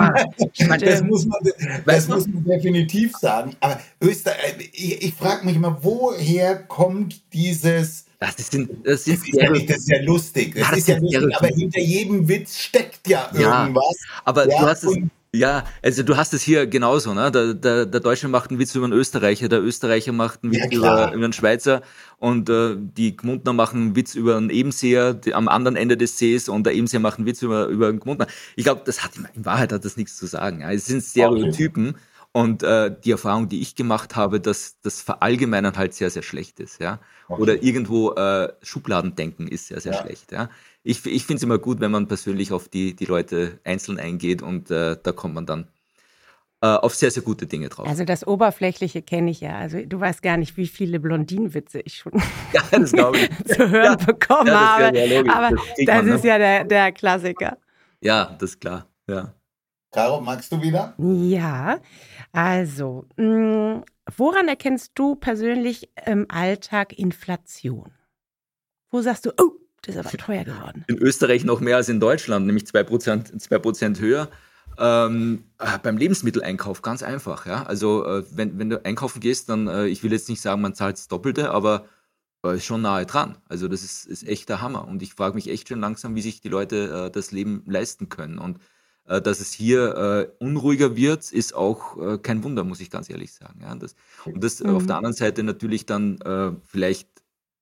man, 0.69 0.81
das, 0.81 1.03
muss 1.03 1.27
man, 1.27 1.39
das 1.87 2.09
muss 2.09 2.27
man 2.27 2.45
definitiv 2.45 3.13
sagen. 3.17 3.55
Aber 3.61 3.81
Österreich, 4.01 4.71
ich, 4.73 5.03
ich 5.03 5.15
frage 5.15 5.47
mich 5.47 5.57
immer, 5.57 5.79
woher 5.83 6.57
kommt 6.57 7.23
dieses 7.33 8.07
das 8.19 8.39
ist, 8.39 8.55
das 8.55 8.61
ist, 8.61 8.79
das 8.85 9.07
ist, 9.09 9.35
ja, 9.35 9.51
nicht, 9.51 9.69
das 9.69 9.79
ist 9.79 9.89
ja 9.89 10.01
lustig. 10.03 10.55
Das, 10.55 10.71
das 10.71 10.79
ist 10.79 10.89
ja 10.89 10.97
lustig, 10.99 11.37
aber 11.37 11.49
hinter 11.49 11.81
jedem 11.81 12.29
Witz 12.29 12.57
steckt 12.57 13.09
ja, 13.09 13.29
ja 13.35 13.63
irgendwas. 13.63 13.97
Aber 14.25 14.49
ja, 14.49 14.61
du 14.61 14.67
hast 14.67 14.85
es. 14.85 14.97
Ja, 15.35 15.65
also 15.81 16.03
du 16.03 16.19
hast 16.19 16.35
es 16.35 16.43
hier 16.43 16.67
genauso, 16.67 17.15
ne? 17.15 17.31
Der, 17.33 17.55
der, 17.55 17.87
der 17.87 18.01
Deutsche 18.01 18.29
macht 18.29 18.51
einen 18.51 18.59
Witz 18.59 18.75
über 18.75 18.85
einen 18.85 18.93
Österreicher, 18.93 19.49
der 19.49 19.63
Österreicher 19.63 20.13
macht 20.13 20.43
einen 20.43 20.53
Witz 20.53 20.67
ja, 20.71 20.79
über, 20.79 21.13
über 21.15 21.25
einen 21.25 21.33
Schweizer 21.33 21.81
und 22.19 22.51
äh, 22.51 22.77
die 22.79 23.17
Gmundner 23.17 23.55
machen 23.55 23.81
einen 23.81 23.97
Witz 23.97 24.15
über 24.15 24.37
einen 24.37 24.51
Ebenseher 24.51 25.15
die, 25.15 25.33
am 25.33 25.49
anderen 25.49 25.77
Ende 25.77 25.97
des 25.97 26.19
Sees 26.19 26.51
und 26.51 26.67
der 26.67 26.75
Ebenseher 26.75 27.01
macht 27.01 27.17
einen 27.17 27.27
Witz 27.27 27.41
über, 27.41 27.69
über 27.69 27.89
einen 27.89 27.99
Gmundner. 28.01 28.27
Ich 28.57 28.65
glaube, 28.65 28.83
das 28.85 29.03
hat 29.03 29.13
in 29.17 29.47
Wahrheit 29.47 29.73
hat 29.73 29.87
das 29.87 29.97
nichts 29.97 30.19
zu 30.19 30.27
sagen. 30.27 30.61
Ja? 30.61 30.71
Es 30.71 30.85
sind 30.85 31.03
Stereotypen. 31.03 31.89
Okay. 31.89 31.99
Und 32.35 32.63
äh, 32.63 32.95
die 33.05 33.11
Erfahrung, 33.11 33.51
die 33.51 33.61
ich 33.61 33.75
gemacht 33.75 34.17
habe, 34.17 34.41
dass 34.41 34.81
das 34.81 35.03
Verallgemeinern 35.03 35.77
halt 35.77 35.93
sehr, 35.93 36.09
sehr 36.09 36.23
schlecht 36.23 36.61
ist, 36.61 36.81
ja. 36.81 36.99
Okay. 37.29 37.43
Oder 37.43 37.63
irgendwo 37.63 38.13
äh, 38.13 38.51
Schubladendenken 38.63 39.49
ist 39.49 39.67
sehr, 39.67 39.83
sehr 39.83 39.93
ja. 39.93 40.01
schlecht, 40.01 40.33
ja. 40.33 40.49
Ich, 40.85 41.05
ich 41.07 41.25
finde 41.25 41.39
es 41.39 41.43
immer 41.43 41.59
gut, 41.59 41.81
wenn 41.81 41.91
man 41.91 42.09
persönlich 42.09 42.53
auf 42.53 42.69
die, 42.69 42.95
die 42.95 43.05
Leute 43.05 43.61
einzeln 43.65 43.99
eingeht 43.99 44.43
und 44.43 44.71
äh, 44.71 44.97
da 45.01 45.13
kommt 45.13 45.35
man 45.35 45.47
dann 45.47 45.69
äh, 46.63 46.67
auf 46.67 46.95
sehr, 46.95 47.11
sehr 47.11 47.23
gute 47.23 47.47
Dinge 47.47 47.69
drauf. 47.69 47.87
Also 47.87 48.05
das 48.05 48.27
Oberflächliche 48.27 49.03
kenne 49.03 49.31
ich 49.31 49.41
ja. 49.41 49.57
Also 49.59 49.85
du 49.85 50.01
weißt 50.01 50.23
gar 50.23 50.37
nicht, 50.37 50.57
wie 50.57 50.67
viele 50.67 51.01
Blondinenwitze 51.01 51.81
ich 51.81 51.97
schon 51.97 52.13
ja, 52.53 52.63
das 52.71 52.93
ich. 52.93 52.99
zu 53.47 53.71
hören 53.71 53.97
ja. 53.99 54.07
bekommen 54.07 54.47
ja, 54.49 54.79
habe. 54.79 54.99
Ja 54.99 55.21
Aber 55.33 55.57
das, 55.57 55.65
das 55.85 55.97
man, 55.97 56.09
ist 56.09 56.25
ne? 56.25 56.31
ja 56.31 56.39
der, 56.39 56.65
der 56.65 56.93
Klassiker. 56.93 57.59
Ja, 58.01 58.37
das 58.39 58.51
ist 58.51 58.61
klar, 58.61 58.87
ja. 59.09 59.35
Caro, 59.93 60.21
magst 60.21 60.51
du 60.51 60.63
wieder? 60.63 60.95
Ja, 60.99 61.79
also, 62.33 63.05
mh, 63.17 63.27
mm, 63.27 63.85
woran 64.17 64.49
erkennst 64.49 64.93
du 64.95 65.17
persönlich 65.17 65.91
im 66.07 66.27
Alltag 66.31 66.99
Inflation? 66.99 67.93
Wo 68.91 69.03
sagst 69.03 69.27
du, 69.27 69.31
oh, 69.39 69.62
das 69.83 69.97
ist 69.97 70.07
aber 70.07 70.17
teuer 70.17 70.45
geworden? 70.45 70.85
In 70.87 70.99
Österreich 70.99 71.45
noch 71.45 71.61
mehr 71.61 71.77
als 71.77 71.89
in 71.89 72.01
Deutschland, 72.01 72.47
nämlich 72.47 72.65
2%, 72.65 73.39
2 73.39 74.01
höher. 74.01 74.29
Ähm, 74.79 75.45
äh, 75.59 75.79
beim 75.83 75.97
Lebensmitteleinkauf 75.97 76.83
ganz 76.83 77.03
einfach, 77.03 77.47
ja. 77.47 77.65
Also 77.65 78.07
äh, 78.07 78.25
wenn, 78.31 78.59
wenn 78.59 78.71
du 78.71 78.85
einkaufen 78.85 79.21
gehst, 79.21 79.49
dann, 79.49 79.67
äh, 79.67 79.87
ich 79.87 80.03
will 80.03 80.13
jetzt 80.13 80.29
nicht 80.29 80.41
sagen, 80.41 80.63
man 80.63 80.75
zahlt 80.75 80.97
das 80.97 81.09
Doppelte, 81.09 81.51
aber 81.51 81.87
äh, 82.45 82.57
ist 82.57 82.65
schon 82.65 82.83
nahe 82.83 83.05
dran. 83.05 83.37
Also 83.49 83.69
das 83.69 83.83
ist, 83.83 84.07
ist 84.07 84.27
echt 84.27 84.49
der 84.49 84.63
Hammer. 84.63 84.87
Und 84.89 85.03
ich 85.03 85.15
frage 85.15 85.35
mich 85.35 85.49
echt 85.49 85.69
schon 85.69 85.81
langsam, 85.81 86.15
wie 86.15 86.23
sich 86.23 86.41
die 86.41 86.49
Leute 86.49 87.07
äh, 87.07 87.11
das 87.11 87.33
Leben 87.33 87.65
leisten 87.67 88.09
können. 88.09 88.39
Und 88.39 88.59
äh, 89.07 89.21
dass 89.21 89.41
es 89.41 89.53
hier 89.53 90.33
unruhiger 90.39 90.97
wird, 90.97 91.31
ist 91.33 91.55
auch 91.55 92.23
kein 92.23 92.45
Wunder, 92.45 92.65
muss 92.65 92.81
ich 92.81 92.91
ganz 92.91 93.11
ehrlich 93.11 93.33
sagen. 93.33 93.61
Ja, 93.63 93.75
das, 93.75 93.95
und 94.25 94.43
das 94.43 94.61
mhm. 94.61 94.77
auf 94.77 94.87
der 94.87 94.97
anderen 94.97 95.15
Seite 95.15 95.43
natürlich 95.43 95.87
dann 95.87 96.61
vielleicht 96.65 97.09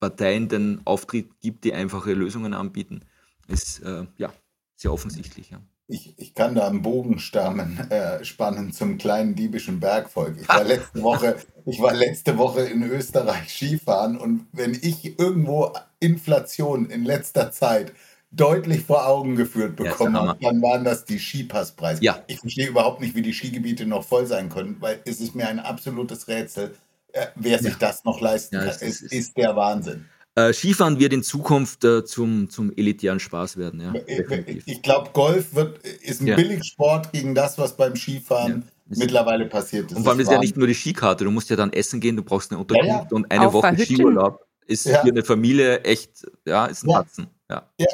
Parteien 0.01 0.49
den 0.49 0.81
Auftritt 0.85 1.41
gibt, 1.41 1.65
die 1.65 1.75
einfache 1.75 2.13
Lösungen 2.15 2.55
anbieten, 2.55 3.03
ist 3.47 3.81
äh, 3.81 4.07
ja 4.17 4.33
sehr 4.75 4.93
offensichtlich. 4.93 5.51
Ja. 5.51 5.61
Ich, 5.87 6.15
ich 6.19 6.35
kann 6.35 6.55
da 6.55 6.69
einen 6.69 6.83
Bogen 6.83 7.19
stammen, 7.19 7.79
äh, 7.91 8.25
spannen 8.25 8.73
zum 8.73 8.97
kleinen 8.97 9.35
diebischen 9.35 9.81
Bergvolk. 9.81 10.37
Ich 10.41 10.49
war 10.49 10.65
letzte 10.65 11.03
Woche, 11.03 11.37
ich 11.67 11.81
war 11.81 11.95
letzte 11.95 12.39
Woche 12.39 12.63
in 12.63 12.83
Österreich 12.83 13.53
Skifahren 13.53 14.17
und 14.17 14.47
wenn 14.53 14.73
ich 14.73 15.19
irgendwo 15.19 15.73
Inflation 15.99 16.89
in 16.89 17.05
letzter 17.05 17.53
Zeit 17.53 17.93
deutlich 18.31 18.85
vor 18.85 19.07
Augen 19.07 19.35
geführt 19.35 19.77
bekommen 19.77 20.15
ja, 20.15 20.29
habe, 20.29 20.39
dann 20.41 20.63
waren 20.63 20.85
das 20.85 21.05
die 21.05 21.19
Skipasspreise. 21.19 22.03
Ja. 22.03 22.23
Ich 22.29 22.39
verstehe 22.39 22.69
überhaupt 22.69 23.01
nicht, 23.01 23.17
wie 23.17 23.23
die 23.23 23.35
Skigebiete 23.35 23.85
noch 23.85 24.05
voll 24.05 24.27
sein 24.27 24.49
können, 24.49 24.77
weil 24.81 25.01
es 25.05 25.21
ist 25.21 25.35
mir 25.35 25.49
ein 25.49 25.59
absolutes 25.59 26.29
Rätsel, 26.29 26.75
äh, 27.13 27.27
wer 27.35 27.59
sich 27.59 27.73
ja. 27.73 27.79
das 27.79 28.05
noch 28.05 28.21
leisten 28.21 28.59
kann. 28.59 28.69
Es 28.69 28.83
ist, 28.83 29.03
ist, 29.03 29.37
der 29.37 29.57
Wahnsinn. 29.57 30.07
Äh, 30.35 30.53
Skifahren 30.53 30.99
wird 30.99 31.13
in 31.13 31.23
Zukunft 31.23 31.85
äh, 31.85 32.05
zum, 32.05 32.49
zum 32.49 32.73
elitären 32.77 33.21
Spaß 33.21 33.57
werden. 33.57 33.81
Ja, 33.81 33.95
äh, 33.95 34.23
äh, 34.23 34.63
ich 34.65 34.83
glaube, 34.83 35.11
Golf 35.13 35.55
wird, 35.55 35.79
ist 35.79 36.21
ein 36.21 36.29
ja. 36.29 36.37
Billigsport 36.37 37.13
gegen 37.13 37.35
das, 37.35 37.59
was 37.59 37.77
beim 37.77 37.97
Skifahren 37.97 38.65
mittlerweile 38.87 39.47
passiert 39.47 39.91
ist. 39.91 39.97
Und 39.97 40.05
vor 40.05 40.13
allem 40.13 40.21
ist 40.21 40.31
ja 40.31 40.39
nicht 40.39 40.57
nur 40.57 40.67
die 40.67 40.75
Skikarte, 40.75 41.25
du 41.25 41.31
musst 41.31 41.51
ja 41.51 41.57
dann 41.57 41.73
essen 41.73 42.01
gehen, 42.01 42.17
du 42.17 42.23
brauchst 42.23 42.51
eine 42.51 42.61
Unterkunft 42.61 43.13
und 43.13 43.31
eine 43.31 43.49
Auch 43.49 43.53
Woche 43.55 43.77
Skiurlaub 43.79 44.47
ist 44.67 44.89
für 44.89 45.01
eine 45.01 45.25
Familie 45.25 45.81
echt, 45.81 46.27
ja, 46.47 46.67
ist 46.67 46.85
ein 46.85 46.89
Batzen. 46.89 47.27
Ja. 47.49 47.69
ja. 47.79 47.87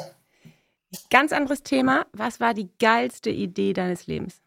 Ganz 1.09 1.31
anderes 1.31 1.63
Thema. 1.63 2.05
Was 2.13 2.39
war 2.39 2.53
die 2.53 2.69
geilste 2.79 3.29
Idee 3.29 3.73
deines 3.73 4.07
Lebens? 4.07 4.41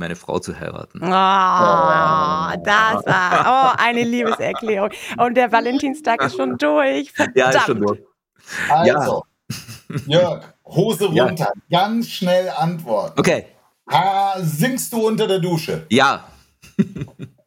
Meine 0.00 0.16
Frau 0.16 0.38
zu 0.38 0.58
heiraten. 0.58 0.98
Oh, 1.02 1.06
oh. 1.06 2.62
das 2.64 3.04
war 3.04 3.74
oh, 3.74 3.76
eine 3.76 4.02
Liebeserklärung. 4.02 4.88
Und 5.18 5.34
der 5.34 5.52
Valentinstag 5.52 6.22
ist 6.22 6.36
schon 6.36 6.56
durch. 6.56 7.12
Verdammt. 7.12 7.36
Ja, 7.36 7.50
ist 7.50 7.66
schon 7.66 7.80
durch. 7.82 8.00
Also, 8.70 9.24
ja. 9.50 9.96
Jörg, 10.06 10.54
Hose 10.64 11.04
runter. 11.04 11.52
Ja. 11.68 11.80
Ganz 11.86 12.08
schnell 12.08 12.48
antworten. 12.48 13.20
Okay. 13.20 13.44
Ah, 13.84 14.40
singst 14.40 14.90
du 14.94 15.06
unter 15.06 15.26
der 15.26 15.38
Dusche? 15.38 15.84
Ja. 15.90 16.24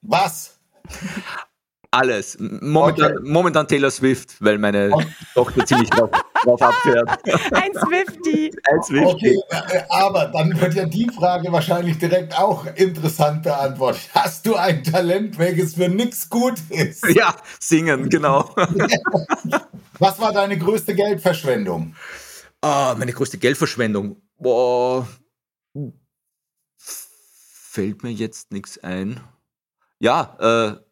Was? 0.04 0.60
Alles. 1.94 2.38
Momentan, 2.40 3.18
okay. 3.18 3.30
momentan 3.30 3.68
Taylor 3.68 3.92
Swift, 3.92 4.36
weil 4.40 4.58
meine 4.58 4.90
okay. 4.92 5.06
Tochter 5.36 5.64
ziemlich 5.64 5.92
drauf, 5.92 6.10
drauf 6.44 6.60
abfährt. 6.60 7.08
Ein 7.54 7.72
Swifty. 7.72 8.52
Ein 8.64 8.82
Swifty. 8.82 9.06
Okay, 9.06 9.40
äh, 9.52 9.84
aber 9.90 10.26
dann 10.34 10.60
wird 10.60 10.74
ja 10.74 10.86
die 10.86 11.08
Frage 11.16 11.52
wahrscheinlich 11.52 12.00
direkt 12.00 12.36
auch 12.36 12.66
interessant 12.78 13.44
beantwortet. 13.44 14.10
Hast 14.16 14.44
du 14.48 14.56
ein 14.56 14.84
Talent, 14.84 15.38
welches 15.38 15.76
für 15.76 15.88
nichts 15.88 16.28
gut 16.30 16.56
ist? 16.70 17.08
Ja, 17.14 17.36
singen, 17.60 18.10
genau. 18.10 18.50
Was 20.00 20.20
war 20.20 20.34
deine 20.34 20.58
größte 20.58 20.96
Geldverschwendung? 20.96 21.96
Ah, 22.62 22.96
meine 22.98 23.14
größte 23.14 23.38
Geldverschwendung. 23.38 24.20
Boah. 24.40 25.08
Fällt 26.76 28.02
mir 28.02 28.12
jetzt 28.12 28.52
nichts 28.52 28.80
ein. 28.80 29.20
Ja, 30.00 30.38
äh, 30.40 30.83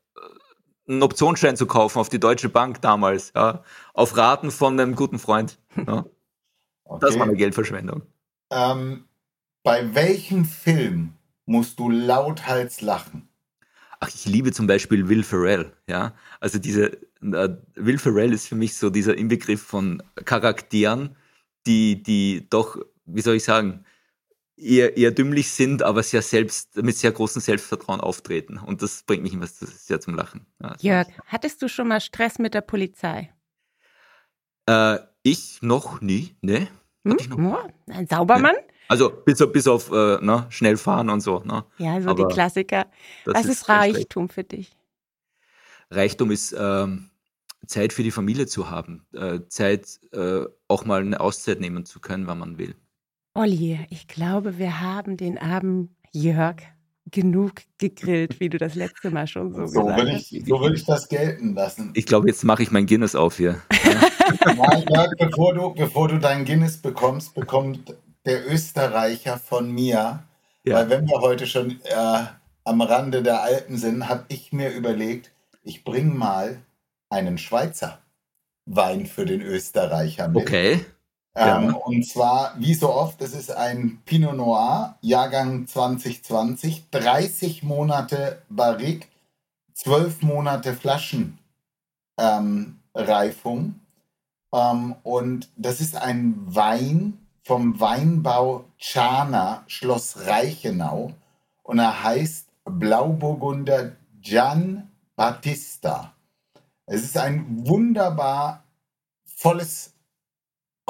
einen 0.87 1.03
Optionsschein 1.03 1.57
zu 1.57 1.65
kaufen 1.65 1.99
auf 1.99 2.09
die 2.09 2.19
Deutsche 2.19 2.49
Bank 2.49 2.81
damals, 2.81 3.31
ja, 3.35 3.63
auf 3.93 4.17
Raten 4.17 4.51
von 4.51 4.79
einem 4.79 4.95
guten 4.95 5.19
Freund. 5.19 5.57
Ja. 5.75 6.05
Okay. 6.05 6.09
Das 6.99 7.17
war 7.17 7.23
eine 7.23 7.37
Geldverschwendung. 7.37 8.01
Ähm, 8.51 9.05
bei 9.63 9.95
welchem 9.95 10.43
Film 10.43 11.13
musst 11.45 11.79
du 11.79 11.89
lauthals 11.89 12.81
lachen? 12.81 13.29
Ach, 14.01 14.09
ich 14.09 14.25
liebe 14.25 14.51
zum 14.51 14.67
Beispiel 14.67 15.07
Will 15.07 15.23
Ferrell, 15.23 15.71
ja. 15.87 16.13
Also 16.39 16.59
diese, 16.59 16.97
äh, 17.21 17.49
Will 17.75 17.97
Ferrell 17.97 18.33
ist 18.33 18.47
für 18.47 18.55
mich 18.55 18.75
so 18.75 18.89
dieser 18.89 19.17
Inbegriff 19.17 19.61
von 19.61 20.03
Charakteren, 20.25 21.15
die, 21.65 22.03
die 22.03 22.47
doch, 22.49 22.77
wie 23.05 23.21
soll 23.21 23.35
ich 23.35 23.43
sagen, 23.43 23.85
eher, 24.61 24.97
eher 24.97 25.11
dümmlich 25.11 25.51
sind, 25.51 25.83
aber 25.83 26.03
sehr 26.03 26.21
selbst, 26.21 26.77
mit 26.77 26.95
sehr 26.95 27.11
großem 27.11 27.41
Selbstvertrauen 27.41 27.99
auftreten. 27.99 28.57
Und 28.57 28.81
das 28.81 29.03
bringt 29.03 29.23
mich 29.23 29.33
immer 29.33 29.47
sehr 29.47 29.99
zum 29.99 30.15
Lachen. 30.15 30.45
Ja, 30.61 30.75
Jörg, 30.79 31.07
hattest 31.25 31.61
du 31.61 31.67
schon 31.67 31.87
mal 31.87 31.99
Stress 31.99 32.39
mit 32.39 32.53
der 32.53 32.61
Polizei? 32.61 33.33
Äh, 34.67 34.99
ich 35.23 35.61
noch 35.61 36.01
nie, 36.01 36.35
ne? 36.41 36.67
Hm? 37.05 37.17
Noch? 37.37 37.67
Ein 37.87 38.07
Saubermann? 38.07 38.55
Nee. 38.55 38.71
Also 38.87 39.09
bis, 39.09 39.41
bis 39.53 39.67
auf 39.67 39.89
äh, 39.91 40.17
ne, 40.21 40.47
schnell 40.49 40.75
fahren 40.75 41.09
und 41.09 41.21
so. 41.21 41.39
Ne? 41.39 41.63
Ja, 41.77 42.01
so 42.01 42.09
aber 42.09 42.27
die 42.27 42.33
Klassiker. 42.33 42.87
Was 43.25 43.45
ist, 43.45 43.51
ist 43.51 43.69
Reichtum 43.69 44.27
für 44.27 44.43
dich? 44.43 44.75
Reichtum 45.89 46.29
ist 46.29 46.53
ähm, 46.57 47.09
Zeit 47.65 47.93
für 47.93 48.03
die 48.03 48.11
Familie 48.11 48.47
zu 48.47 48.69
haben, 48.69 49.05
äh, 49.13 49.39
Zeit 49.47 49.99
äh, 50.11 50.45
auch 50.67 50.85
mal 50.85 51.01
eine 51.01 51.19
Auszeit 51.19 51.59
nehmen 51.59 51.85
zu 51.85 51.99
können, 51.99 52.27
wann 52.27 52.39
man 52.39 52.57
will. 52.57 52.75
Olli, 53.33 53.79
ich 53.89 54.07
glaube, 54.07 54.57
wir 54.57 54.81
haben 54.81 55.15
den 55.15 55.37
Abend, 55.37 55.89
Jörg, 56.11 56.57
genug 57.09 57.61
gegrillt, 57.77 58.41
wie 58.41 58.49
du 58.49 58.57
das 58.57 58.75
letzte 58.75 59.09
Mal 59.09 59.25
schon 59.25 59.53
so, 59.53 59.65
so 59.67 59.85
gesagt 59.85 60.09
hast. 60.11 60.29
so 60.29 60.59
würde 60.59 60.75
ich 60.75 60.85
das 60.85 61.07
gelten 61.07 61.55
lassen. 61.55 61.91
Ich 61.93 62.05
glaube, 62.05 62.27
jetzt 62.27 62.43
mache 62.43 62.63
ich 62.63 62.71
mein 62.71 62.85
Guinness 62.85 63.15
auf 63.15 63.37
hier. 63.37 63.61
Nein, 64.45 64.85
Jörg, 64.89 65.11
bevor 65.17 65.53
du, 65.53 65.73
bevor 65.73 66.09
du 66.09 66.19
dein 66.19 66.43
Guinness 66.43 66.77
bekommst, 66.77 67.33
bekommt 67.33 67.95
der 68.25 68.45
Österreicher 68.51 69.37
von 69.37 69.71
mir, 69.71 70.23
ja. 70.65 70.75
weil 70.75 70.89
wenn 70.89 71.07
wir 71.07 71.21
heute 71.21 71.47
schon 71.47 71.79
äh, 71.85 72.23
am 72.65 72.81
Rande 72.81 73.23
der 73.23 73.43
Alpen 73.43 73.77
sind, 73.77 74.09
habe 74.09 74.25
ich 74.27 74.51
mir 74.51 74.71
überlegt, 74.71 75.31
ich 75.63 75.85
bringe 75.85 76.13
mal 76.13 76.61
einen 77.09 77.37
Schweizer 77.37 77.99
Wein 78.65 79.05
für 79.05 79.25
den 79.25 79.41
Österreicher 79.41 80.27
mit. 80.27 80.43
Okay. 80.43 80.85
Ähm. 81.35 81.75
Und 81.75 82.05
zwar, 82.05 82.53
wie 82.57 82.73
so 82.73 82.93
oft, 82.93 83.21
es 83.21 83.33
ist 83.33 83.51
ein 83.51 84.01
Pinot 84.05 84.35
Noir, 84.35 84.97
Jahrgang 85.01 85.65
2020, 85.67 86.89
30 86.91 87.63
Monate 87.63 88.41
Barrique, 88.49 89.07
12 89.73 90.21
Monate 90.23 90.73
Flaschenreifung. 90.73 91.39
Ähm, 92.17 93.75
ähm, 94.53 94.95
und 95.03 95.49
das 95.55 95.79
ist 95.79 95.95
ein 95.95 96.35
Wein 96.45 97.17
vom 97.43 97.79
Weinbau 97.79 98.65
Chana, 98.77 99.63
Schloss 99.67 100.27
Reichenau. 100.27 101.13
Und 101.63 101.79
er 101.79 102.03
heißt 102.03 102.49
Blauburgunder 102.65 103.93
Gian 104.21 104.91
Battista. 105.15 106.13
Es 106.85 107.03
ist 107.03 107.17
ein 107.17 107.65
wunderbar 107.65 108.63
volles 109.23 109.93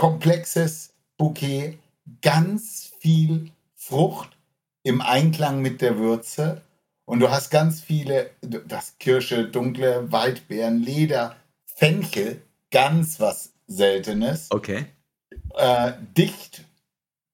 komplexes 0.01 0.95
Bouquet, 1.15 1.77
ganz 2.23 2.91
viel 2.99 3.51
Frucht, 3.75 4.35
im 4.81 4.99
Einklang 4.99 5.61
mit 5.61 5.79
der 5.79 5.99
Würze. 5.99 6.63
Und 7.05 7.19
du 7.19 7.29
hast 7.29 7.51
ganz 7.51 7.81
viele, 7.81 8.31
das 8.41 8.97
Kirsche, 8.97 9.45
dunkle 9.47 10.11
Waldbeeren, 10.11 10.81
Leder, 10.81 11.35
Fenchel, 11.65 12.41
ganz 12.71 13.19
was 13.19 13.51
Seltenes. 13.67 14.47
Okay. 14.49 14.87
Äh, 15.53 15.91
dicht, 16.17 16.65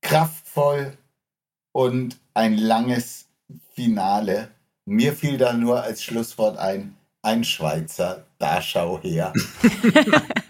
kraftvoll 0.01 0.97
und 1.71 2.17
ein 2.33 2.57
langes 2.57 3.29
Finale. 3.75 4.49
Mir 4.83 5.13
fiel 5.13 5.37
da 5.37 5.53
nur 5.53 5.83
als 5.83 6.03
Schlusswort 6.03 6.57
ein, 6.57 6.97
ein 7.21 7.45
Schweizer, 7.45 8.25
da 8.39 8.61
schau 8.61 8.99
her. 9.01 9.31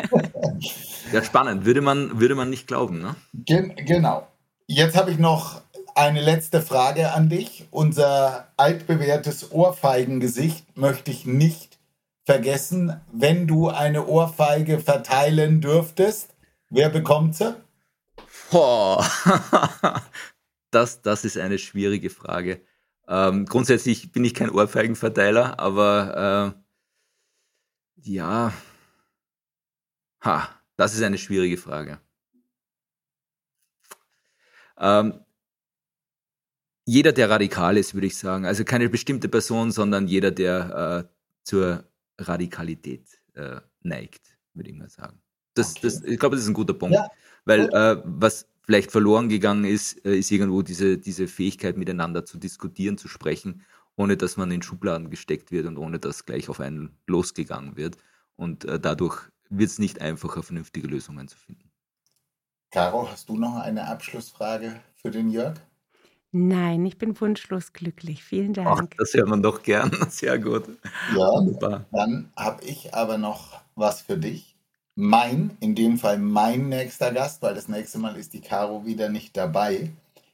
ja, 1.12 1.24
spannend. 1.24 1.66
Würde 1.66 1.82
man, 1.82 2.20
würde 2.20 2.36
man 2.36 2.50
nicht 2.50 2.68
glauben, 2.68 3.00
ne? 3.02 3.16
Gen 3.34 3.76
genau. 3.76 4.28
Jetzt 4.68 4.98
habe 4.98 5.12
ich 5.12 5.18
noch 5.18 5.62
eine 5.96 6.22
letzte 6.22 6.62
Frage 6.62 7.14
an 7.14 7.30
dich. 7.30 7.68
Unser 7.72 8.48
altbewährtes 8.58 9.52
Ohrfeigengesicht 9.52 10.78
möchte 10.78 11.12
ich 11.12 11.26
nicht 11.26 11.80
vergessen. 12.26 13.00
Wenn 13.12 13.48
du 13.48 13.70
eine 13.70 14.06
Ohrfeige 14.06 14.80
verteilen 14.80 15.62
dürftest, 15.62 16.36
wer 16.70 16.90
bekommt 16.90 17.36
sie? 17.36 17.56
Oh. 18.52 19.02
das, 20.72 21.02
das 21.02 21.26
ist 21.26 21.38
eine 21.38 21.58
schwierige 21.58 22.10
Frage. 22.10 22.62
Ähm, 23.08 23.46
grundsätzlich 23.46 24.12
bin 24.12 24.26
ich 24.26 24.34
kein 24.34 24.50
Ohrfeigenverteiler, 24.50 25.60
aber 25.60 26.54
äh, 27.96 28.10
ja, 28.10 28.52
ha, 30.22 30.50
das 30.76 30.94
ist 30.94 31.02
eine 31.04 31.18
schwierige 31.18 31.58
Frage. 31.58 32.00
Ähm, 34.80 35.20
jeder, 36.86 37.12
der 37.12 37.30
radikal 37.30 37.78
ist, 37.78 37.94
würde 37.94 38.08
ich 38.08 38.18
sagen. 38.18 38.46
Also 38.46 38.64
keine 38.64 38.90
bestimmte 38.90 39.28
Person, 39.28 39.72
sondern 39.72 40.08
jeder, 40.08 40.32
der 40.32 41.06
äh, 41.06 41.14
zur 41.44 41.84
Radikalität 42.18 43.06
äh, 43.34 43.60
neigt, 43.82 44.38
würde 44.54 44.70
ich 44.70 44.76
mal 44.76 44.90
sagen. 44.90 45.20
Das, 45.54 45.72
okay. 45.72 45.80
das, 45.84 46.04
ich 46.04 46.20
glaube, 46.20 46.36
das 46.36 46.44
ist 46.44 46.50
ein 46.50 46.54
guter 46.54 46.74
Punkt. 46.74 46.96
Ja. 46.96 47.10
Weil 47.46 47.70
äh, 47.74 48.02
was 48.06 48.48
vielleicht 48.62 48.92
verloren 48.92 49.30
gegangen 49.30 49.66
ist, 49.66 50.06
äh, 50.06 50.18
ist 50.18 50.32
irgendwo 50.32 50.62
diese, 50.62 50.98
diese 50.98 51.28
Fähigkeit, 51.28 51.78
miteinander 51.78 52.26
zu 52.26 52.38
diskutieren, 52.38 52.98
zu 52.98 53.08
sprechen, 53.08 53.64
ohne 53.96 54.16
dass 54.16 54.38
man 54.38 54.52
in 54.52 54.62
Schubladen 54.62 55.10
gesteckt 55.10 55.52
wird 55.52 55.66
und 55.66 55.78
ohne 55.78 56.00
dass 56.00 56.26
gleich 56.26 56.50
auf 56.50 56.60
einen 56.60 56.98
losgegangen 57.08 57.76
wird. 57.76 57.98
Und 58.36 58.66
äh, 58.66 58.80
dadurch 58.80 59.30
wird 59.50 59.70
es 59.70 59.80
nicht 59.80 60.02
einfacher, 60.02 60.44
vernünftige 60.44 60.88
Lösungen 60.88 61.28
zu 61.28 61.38
finden. 61.38 61.72
Caro, 62.72 63.10
hast 63.10 63.30
du 63.30 63.38
noch 63.38 63.56
eine 63.56 63.88
Abschlussfrage 63.88 64.82
für 64.96 65.12
den 65.12 65.30
Jörg? 65.30 65.56
Nein, 66.32 66.86
ich 66.86 66.98
bin 66.98 67.20
wunschlos 67.20 67.72
glücklich. 67.74 68.24
Vielen 68.24 68.54
Dank. 68.54 68.68
Ach, 68.68 68.98
das 68.98 69.14
hört 69.14 69.30
man 69.30 69.42
doch 69.42 69.64
gern. 69.64 69.92
Sehr 70.10 70.38
gut. 70.38 70.68
Ja, 71.16 71.28
Wunderbar. 71.28 71.86
dann 71.92 72.32
habe 72.36 72.64
ich 72.66 72.94
aber 72.94 73.18
noch 73.18 73.62
was 73.76 74.02
für 74.02 74.18
dich 74.18 74.58
mein, 75.00 75.56
in 75.60 75.76
dem 75.76 76.00
Fall 76.00 76.18
mein 76.18 76.70
nächster 76.70 77.14
Gast, 77.14 77.44
weil 77.44 77.54
das 77.54 77.68
nächste 77.68 78.00
Mal 78.00 78.18
ist 78.18 78.34
die 78.34 78.42
Caro 78.42 78.84
wieder 78.86 79.10
nicht 79.10 79.38
dabei, 79.38 79.92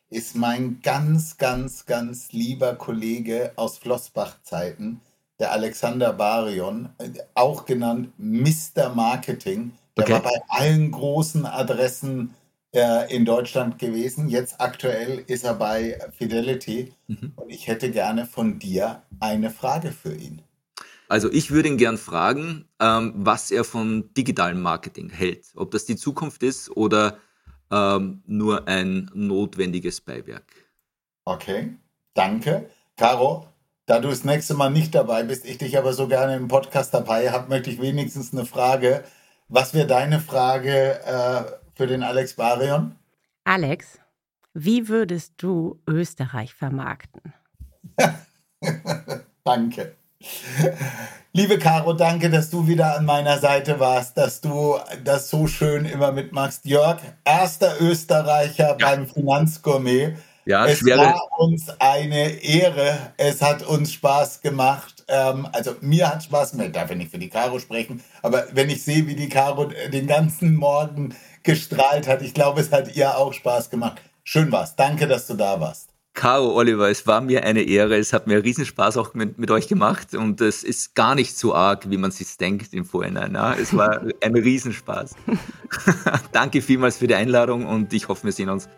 ist 0.09 0.37
mein 0.37 0.79
ganz, 0.81 1.37
ganz, 1.37 1.85
ganz 1.85 2.31
lieber 2.31 2.75
Kollege 2.75 3.51
aus 3.57 3.77
Flossbach-Zeiten, 3.77 5.01
der 5.43 5.51
Alexander 5.51 6.13
Barion, 6.13 6.87
auch 7.33 7.65
genannt 7.65 8.13
Mr. 8.17 8.95
Marketing. 8.95 9.73
Der 9.97 10.05
okay. 10.05 10.13
war 10.13 10.23
bei 10.23 10.41
allen 10.47 10.89
großen 10.89 11.45
Adressen 11.45 12.33
äh, 12.73 13.13
in 13.13 13.25
Deutschland 13.25 13.77
gewesen. 13.77 14.29
Jetzt 14.29 14.61
aktuell 14.61 15.21
ist 15.27 15.43
er 15.43 15.55
bei 15.55 15.99
Fidelity. 16.17 16.93
Mhm. 17.07 17.33
Und 17.35 17.49
ich 17.49 17.67
hätte 17.67 17.91
gerne 17.91 18.25
von 18.25 18.57
dir 18.57 19.03
eine 19.19 19.49
Frage 19.49 19.91
für 19.91 20.15
ihn. 20.15 20.41
Also 21.09 21.29
ich 21.29 21.51
würde 21.51 21.67
ihn 21.67 21.77
gern 21.77 21.97
fragen, 21.97 22.69
ähm, 22.79 23.11
was 23.17 23.51
er 23.51 23.65
von 23.65 24.13
digitalem 24.13 24.61
Marketing 24.61 25.09
hält. 25.09 25.47
Ob 25.55 25.71
das 25.71 25.83
die 25.83 25.97
Zukunft 25.97 26.41
ist 26.41 26.69
oder 26.71 27.17
ähm, 27.69 28.23
nur 28.25 28.69
ein 28.69 29.11
notwendiges 29.13 29.99
Beiwerk. 29.99 30.53
Okay, 31.25 31.75
danke. 32.13 32.69
Caro, 32.95 33.49
da 33.85 33.99
du 33.99 34.09
das 34.09 34.23
nächste 34.23 34.53
Mal 34.53 34.69
nicht 34.69 34.95
dabei 34.95 35.23
bist, 35.23 35.45
ich 35.45 35.57
dich 35.57 35.77
aber 35.77 35.93
so 35.93 36.07
gerne 36.07 36.35
im 36.35 36.47
Podcast 36.47 36.93
dabei 36.93 37.31
habe, 37.31 37.49
möchte 37.49 37.69
ich 37.69 37.81
wenigstens 37.81 38.31
eine 38.33 38.45
Frage. 38.45 39.03
Was 39.49 39.73
wäre 39.73 39.87
deine 39.87 40.19
Frage 40.19 40.99
äh, 41.03 41.43
für 41.75 41.87
den 41.87 42.03
Alex 42.03 42.35
Barion? 42.35 42.95
Alex, 43.43 43.99
wie 44.53 44.87
würdest 44.87 45.33
du 45.37 45.81
Österreich 45.87 46.53
vermarkten? 46.53 47.33
danke. 49.43 49.95
Liebe 51.33 51.57
Caro, 51.57 51.93
danke, 51.93 52.29
dass 52.29 52.49
du 52.49 52.67
wieder 52.67 52.95
an 52.97 53.05
meiner 53.05 53.39
Seite 53.39 53.79
warst, 53.79 54.17
dass 54.17 54.39
du 54.39 54.77
das 55.03 55.29
so 55.29 55.47
schön 55.47 55.85
immer 55.85 56.11
mitmachst. 56.11 56.65
Jörg, 56.65 56.99
erster 57.25 57.81
Österreicher 57.81 58.77
ja. 58.79 58.89
beim 58.89 59.07
Finanzgourmet. 59.07 60.17
Ja, 60.45 60.65
es 60.65 60.79
schwere. 60.79 60.99
war 60.99 61.21
uns 61.37 61.69
eine 61.79 62.43
Ehre. 62.43 63.13
Es 63.17 63.41
hat 63.41 63.63
uns 63.63 63.93
Spaß 63.93 64.41
gemacht. 64.41 65.05
Ähm, 65.07 65.47
also 65.51 65.75
mir 65.81 66.09
hat 66.09 66.23
Spaß 66.23 66.51
gemacht. 66.51 66.67
Ich 66.67 66.73
darf 66.73 66.89
ja 66.89 66.95
nicht 66.95 67.11
für 67.11 67.19
die 67.19 67.29
Caro 67.29 67.59
sprechen, 67.59 68.03
aber 68.21 68.45
wenn 68.51 68.69
ich 68.69 68.83
sehe, 68.83 69.07
wie 69.07 69.15
die 69.15 69.29
Caro 69.29 69.71
den 69.91 70.07
ganzen 70.07 70.55
Morgen 70.55 71.15
gestrahlt 71.43 72.07
hat, 72.07 72.21
ich 72.21 72.33
glaube, 72.33 72.61
es 72.61 72.71
hat 72.71 72.95
ihr 72.95 73.17
auch 73.17 73.33
Spaß 73.33 73.69
gemacht. 73.69 74.01
Schön 74.23 74.51
war's. 74.51 74.75
Danke, 74.75 75.07
dass 75.07 75.27
du 75.27 75.33
da 75.33 75.59
warst. 75.59 75.89
Caro, 76.13 76.53
Oliver, 76.53 76.89
es 76.89 77.07
war 77.07 77.21
mir 77.21 77.43
eine 77.43 77.63
Ehre. 77.63 77.97
Es 77.97 78.13
hat 78.13 78.27
mir 78.27 78.43
riesen 78.43 78.65
Spaß 78.65 78.97
auch 78.97 79.15
mit, 79.15 79.39
mit 79.39 79.49
euch 79.49 79.67
gemacht 79.67 80.13
und 80.13 80.41
es 80.41 80.63
ist 80.63 80.93
gar 80.93 81.15
nicht 81.15 81.35
so 81.35 81.55
arg, 81.55 81.89
wie 81.89 81.97
man 81.97 82.11
sich 82.11 82.37
denkt 82.37 82.73
im 82.73 82.85
Vorhinein. 82.85 83.33
Ja? 83.33 83.55
Es 83.55 83.75
war 83.75 84.01
ein 84.21 84.35
Riesenspaß. 84.35 85.15
Danke 86.31 86.61
vielmals 86.61 86.97
für 86.97 87.07
die 87.07 87.15
Einladung 87.15 87.65
und 87.65 87.91
ich 87.93 88.07
hoffe, 88.09 88.25
wir 88.25 88.31
sehen 88.31 88.49
uns 88.49 88.69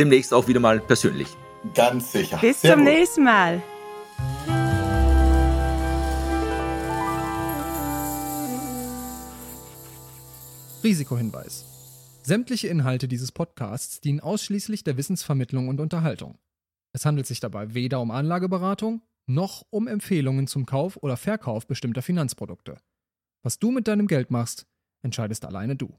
demnächst 0.00 0.32
auch 0.32 0.48
wieder 0.48 0.60
mal 0.60 0.80
persönlich. 0.80 1.28
Ganz 1.74 2.10
sicher. 2.10 2.38
Bis 2.38 2.62
Sehr 2.62 2.72
zum 2.72 2.84
gut. 2.84 2.92
nächsten 2.92 3.22
Mal. 3.22 3.62
Risikohinweis. 10.82 11.66
Sämtliche 12.22 12.68
Inhalte 12.68 13.08
dieses 13.08 13.30
Podcasts 13.30 14.00
dienen 14.00 14.20
ausschließlich 14.20 14.84
der 14.84 14.96
Wissensvermittlung 14.96 15.68
und 15.68 15.80
Unterhaltung. 15.80 16.38
Es 16.92 17.04
handelt 17.04 17.26
sich 17.26 17.40
dabei 17.40 17.74
weder 17.74 18.00
um 18.00 18.10
Anlageberatung 18.10 19.02
noch 19.26 19.64
um 19.70 19.86
Empfehlungen 19.86 20.46
zum 20.46 20.64
Kauf 20.64 20.96
oder 20.96 21.16
Verkauf 21.16 21.66
bestimmter 21.66 22.02
Finanzprodukte. 22.02 22.78
Was 23.42 23.58
du 23.58 23.70
mit 23.70 23.86
deinem 23.86 24.06
Geld 24.06 24.30
machst, 24.30 24.66
entscheidest 25.02 25.44
alleine 25.44 25.76
du. 25.76 25.94